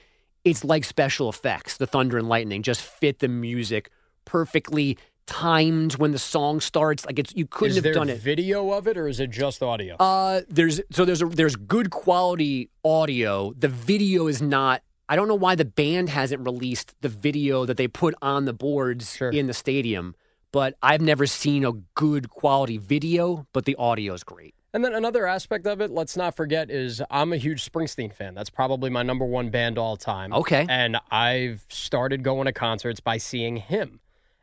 it's 0.45 0.63
like 0.63 0.83
special 0.83 1.29
effects. 1.29 1.77
The 1.77 1.87
thunder 1.87 2.17
and 2.19 2.29
lightning 2.29 2.61
just 2.61 2.81
fit 2.81 3.19
the 3.19 3.27
music 3.27 3.89
perfectly 4.25 4.95
timed 5.29 5.95
when 5.97 6.11
the 6.11 6.19
song 6.19 6.59
starts. 6.59 7.05
Like 7.05 7.19
it's 7.19 7.33
you 7.35 7.45
couldn't 7.45 7.77
is 7.77 7.83
have 7.83 7.93
done 7.93 8.09
it. 8.09 8.19
video 8.19 8.71
of 8.71 8.87
it 8.87 8.97
or 8.97 9.07
is 9.07 9.19
it 9.19 9.29
just 9.29 9.61
audio? 9.61 9.95
Uh, 9.97 10.41
there's 10.49 10.81
so 10.91 11.05
there's 11.05 11.21
a, 11.21 11.27
there's 11.27 11.55
good 11.55 11.91
quality 11.91 12.69
audio. 12.83 13.53
The 13.53 13.67
video 13.67 14.27
is 14.27 14.41
not. 14.41 14.81
I 15.07 15.15
don't 15.15 15.27
know 15.27 15.35
why 15.35 15.55
the 15.55 15.65
band 15.65 16.09
hasn't 16.09 16.43
released 16.45 16.95
the 17.01 17.09
video 17.09 17.65
that 17.65 17.77
they 17.77 17.87
put 17.87 18.15
on 18.21 18.45
the 18.45 18.53
boards 18.53 19.19
in 19.21 19.47
the 19.47 19.53
stadium. 19.53 20.15
But 20.51 20.75
I've 20.81 21.01
never 21.01 21.27
seen 21.27 21.63
a 21.63 21.73
good 21.93 22.29
quality 22.29 22.77
video. 22.77 23.47
But 23.53 23.65
the 23.65 23.75
audio 23.75 24.13
is 24.13 24.23
great. 24.23 24.55
And 24.73 24.85
then 24.85 24.93
another 24.93 25.25
aspect 25.25 25.65
of 25.65 25.81
it, 25.81 25.89
let's 25.89 26.15
not 26.15 26.35
forget, 26.35 26.69
is 26.69 27.01
I'm 27.09 27.33
a 27.33 27.37
huge 27.37 27.69
Springsteen 27.69 28.13
fan. 28.13 28.35
That's 28.35 28.51
probably 28.51 28.91
my 28.91 29.01
number 29.01 29.25
one 29.25 29.49
band 29.49 29.79
all 29.79 29.97
time. 29.97 30.31
Okay. 30.31 30.65
And 30.69 30.97
I've 31.09 31.65
started 31.69 32.21
going 32.21 32.45
to 32.45 32.53
concerts 32.53 32.99
by 32.99 33.17
seeing 33.17 33.57
him. 33.57 33.99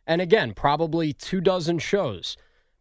And 0.07 0.21
again, 0.21 0.55
probably 0.55 1.13
two 1.13 1.41
dozen 1.41 1.79
shows. 1.79 2.37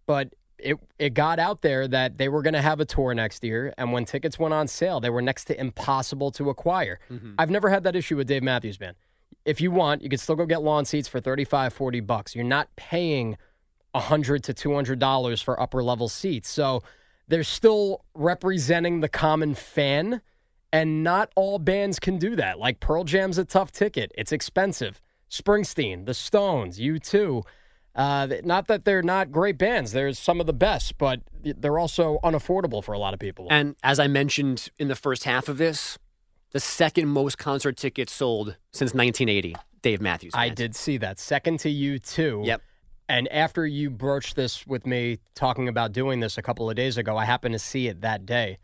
But 0.05 0.33
it 0.57 0.77
it 0.99 1.13
got 1.13 1.39
out 1.39 1.61
there 1.61 1.87
that 1.87 2.17
they 2.17 2.29
were 2.29 2.41
going 2.41 2.53
to 2.53 2.61
have 2.61 2.79
a 2.79 2.85
tour 2.85 3.13
next 3.13 3.43
year. 3.43 3.73
And 3.77 3.91
when 3.91 4.05
tickets 4.05 4.39
went 4.39 4.53
on 4.53 4.67
sale, 4.67 4.99
they 4.99 5.09
were 5.09 5.21
next 5.21 5.45
to 5.45 5.59
impossible 5.59 6.31
to 6.31 6.49
acquire. 6.49 6.99
Mm-hmm. 7.09 7.33
I've 7.37 7.49
never 7.49 7.69
had 7.69 7.83
that 7.83 7.95
issue 7.95 8.17
with 8.17 8.27
Dave 8.27 8.43
Matthews 8.43 8.77
Band. 8.77 8.95
If 9.43 9.61
you 9.61 9.71
want, 9.71 10.01
you 10.01 10.09
can 10.09 10.17
still 10.17 10.35
go 10.35 10.45
get 10.45 10.63
lawn 10.63 10.85
seats 10.85 11.07
for 11.07 11.19
35, 11.19 11.73
40 11.73 11.99
bucks. 12.01 12.35
You're 12.35 12.45
not 12.45 12.67
paying 12.75 13.37
100 13.91 14.43
to 14.43 14.53
200 14.53 14.99
dollars 14.99 15.41
for 15.41 15.59
upper 15.59 15.83
level 15.83 16.09
seats. 16.09 16.49
So 16.49 16.83
they're 17.27 17.43
still 17.43 18.03
representing 18.13 19.01
the 19.01 19.09
common 19.09 19.55
fan 19.55 20.21
and 20.71 21.03
not 21.03 21.31
all 21.35 21.57
bands 21.57 21.99
can 21.99 22.17
do 22.17 22.35
that. 22.35 22.59
Like 22.59 22.79
Pearl 22.79 23.03
Jam's 23.03 23.37
a 23.37 23.45
tough 23.45 23.71
ticket. 23.71 24.11
It's 24.17 24.31
expensive. 24.31 24.99
Springsteen, 25.41 26.05
The 26.05 26.13
Stones, 26.13 26.79
U2, 26.79 27.43
uh, 27.95 28.27
not 28.43 28.67
that 28.67 28.85
they're 28.85 29.01
not 29.01 29.31
great 29.31 29.57
bands. 29.57 29.93
They're 29.93 30.11
some 30.13 30.39
of 30.39 30.47
the 30.47 30.53
best, 30.53 30.97
but 30.97 31.21
they're 31.43 31.79
also 31.79 32.19
unaffordable 32.23 32.83
for 32.83 32.93
a 32.93 32.99
lot 32.99 33.13
of 33.13 33.19
people. 33.19 33.47
And 33.49 33.75
as 33.83 33.99
I 33.99 34.07
mentioned 34.07 34.69
in 34.77 34.89
the 34.89 34.95
first 34.95 35.23
half 35.23 35.47
of 35.47 35.57
this, 35.57 35.97
the 36.51 36.59
second 36.59 37.07
most 37.07 37.37
concert 37.37 37.77
tickets 37.77 38.13
sold 38.13 38.57
since 38.71 38.93
1980. 38.93 39.55
Dave 39.81 40.01
Matthews. 40.01 40.33
I 40.35 40.49
did 40.49 40.75
see 40.75 40.97
that. 40.97 41.19
Second 41.19 41.59
to 41.59 41.69
U2. 41.69 42.45
Yep. 42.45 42.61
And 43.07 43.31
after 43.31 43.67
you 43.67 43.91
broached 43.91 44.35
this 44.35 44.65
with 44.65 44.85
me 44.85 45.19
talking 45.35 45.67
about 45.67 45.91
doing 45.91 46.21
this 46.21 46.37
a 46.37 46.41
couple 46.41 46.69
of 46.69 46.75
days 46.75 46.97
ago, 46.97 47.17
I 47.17 47.25
happened 47.25 47.53
to 47.53 47.59
see 47.59 47.87
it 47.87 48.01
that 48.01 48.25
day. 48.25 48.57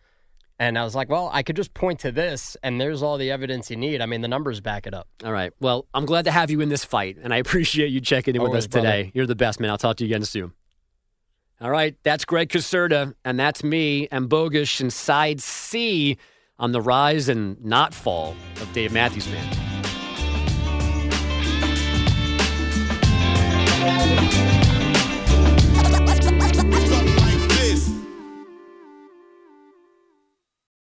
And 0.61 0.77
I 0.77 0.83
was 0.83 0.93
like, 0.93 1.09
well, 1.09 1.27
I 1.33 1.41
could 1.41 1.55
just 1.55 1.73
point 1.73 2.01
to 2.01 2.11
this 2.11 2.55
and 2.61 2.79
there's 2.79 3.01
all 3.01 3.17
the 3.17 3.31
evidence 3.31 3.71
you 3.71 3.77
need. 3.77 3.99
I 3.99 4.05
mean, 4.05 4.21
the 4.21 4.27
numbers 4.27 4.61
back 4.61 4.85
it 4.85 4.93
up. 4.93 5.07
All 5.25 5.31
right. 5.31 5.51
Well, 5.59 5.87
I'm 5.91 6.05
glad 6.05 6.25
to 6.25 6.31
have 6.31 6.51
you 6.51 6.61
in 6.61 6.69
this 6.69 6.85
fight, 6.85 7.17
and 7.23 7.33
I 7.33 7.37
appreciate 7.45 7.87
you 7.87 7.99
checking 7.99 8.35
in 8.35 8.43
with 8.43 8.53
us 8.53 8.65
today. 8.65 8.81
brother. 8.81 9.11
You're 9.15 9.25
the 9.25 9.33
best, 9.33 9.59
man. 9.59 9.71
I'll 9.71 9.79
talk 9.79 9.97
to 9.97 10.05
you 10.05 10.13
again 10.13 10.23
soon. 10.23 10.53
All 11.59 11.71
right. 11.71 11.95
That's 12.03 12.25
Greg 12.25 12.49
Caserta, 12.49 13.15
and 13.25 13.39
that's 13.39 13.63
me 13.63 14.07
and 14.11 14.29
Bogus, 14.29 14.79
and 14.81 14.93
Side 14.93 15.41
C 15.41 16.19
on 16.59 16.73
the 16.73 16.81
rise 16.81 17.27
and 17.27 17.59
not 17.65 17.95
fall 17.95 18.35
of 18.61 18.71
Dave 18.71 18.93
Matthews 18.93 19.25
Band. 19.25 19.57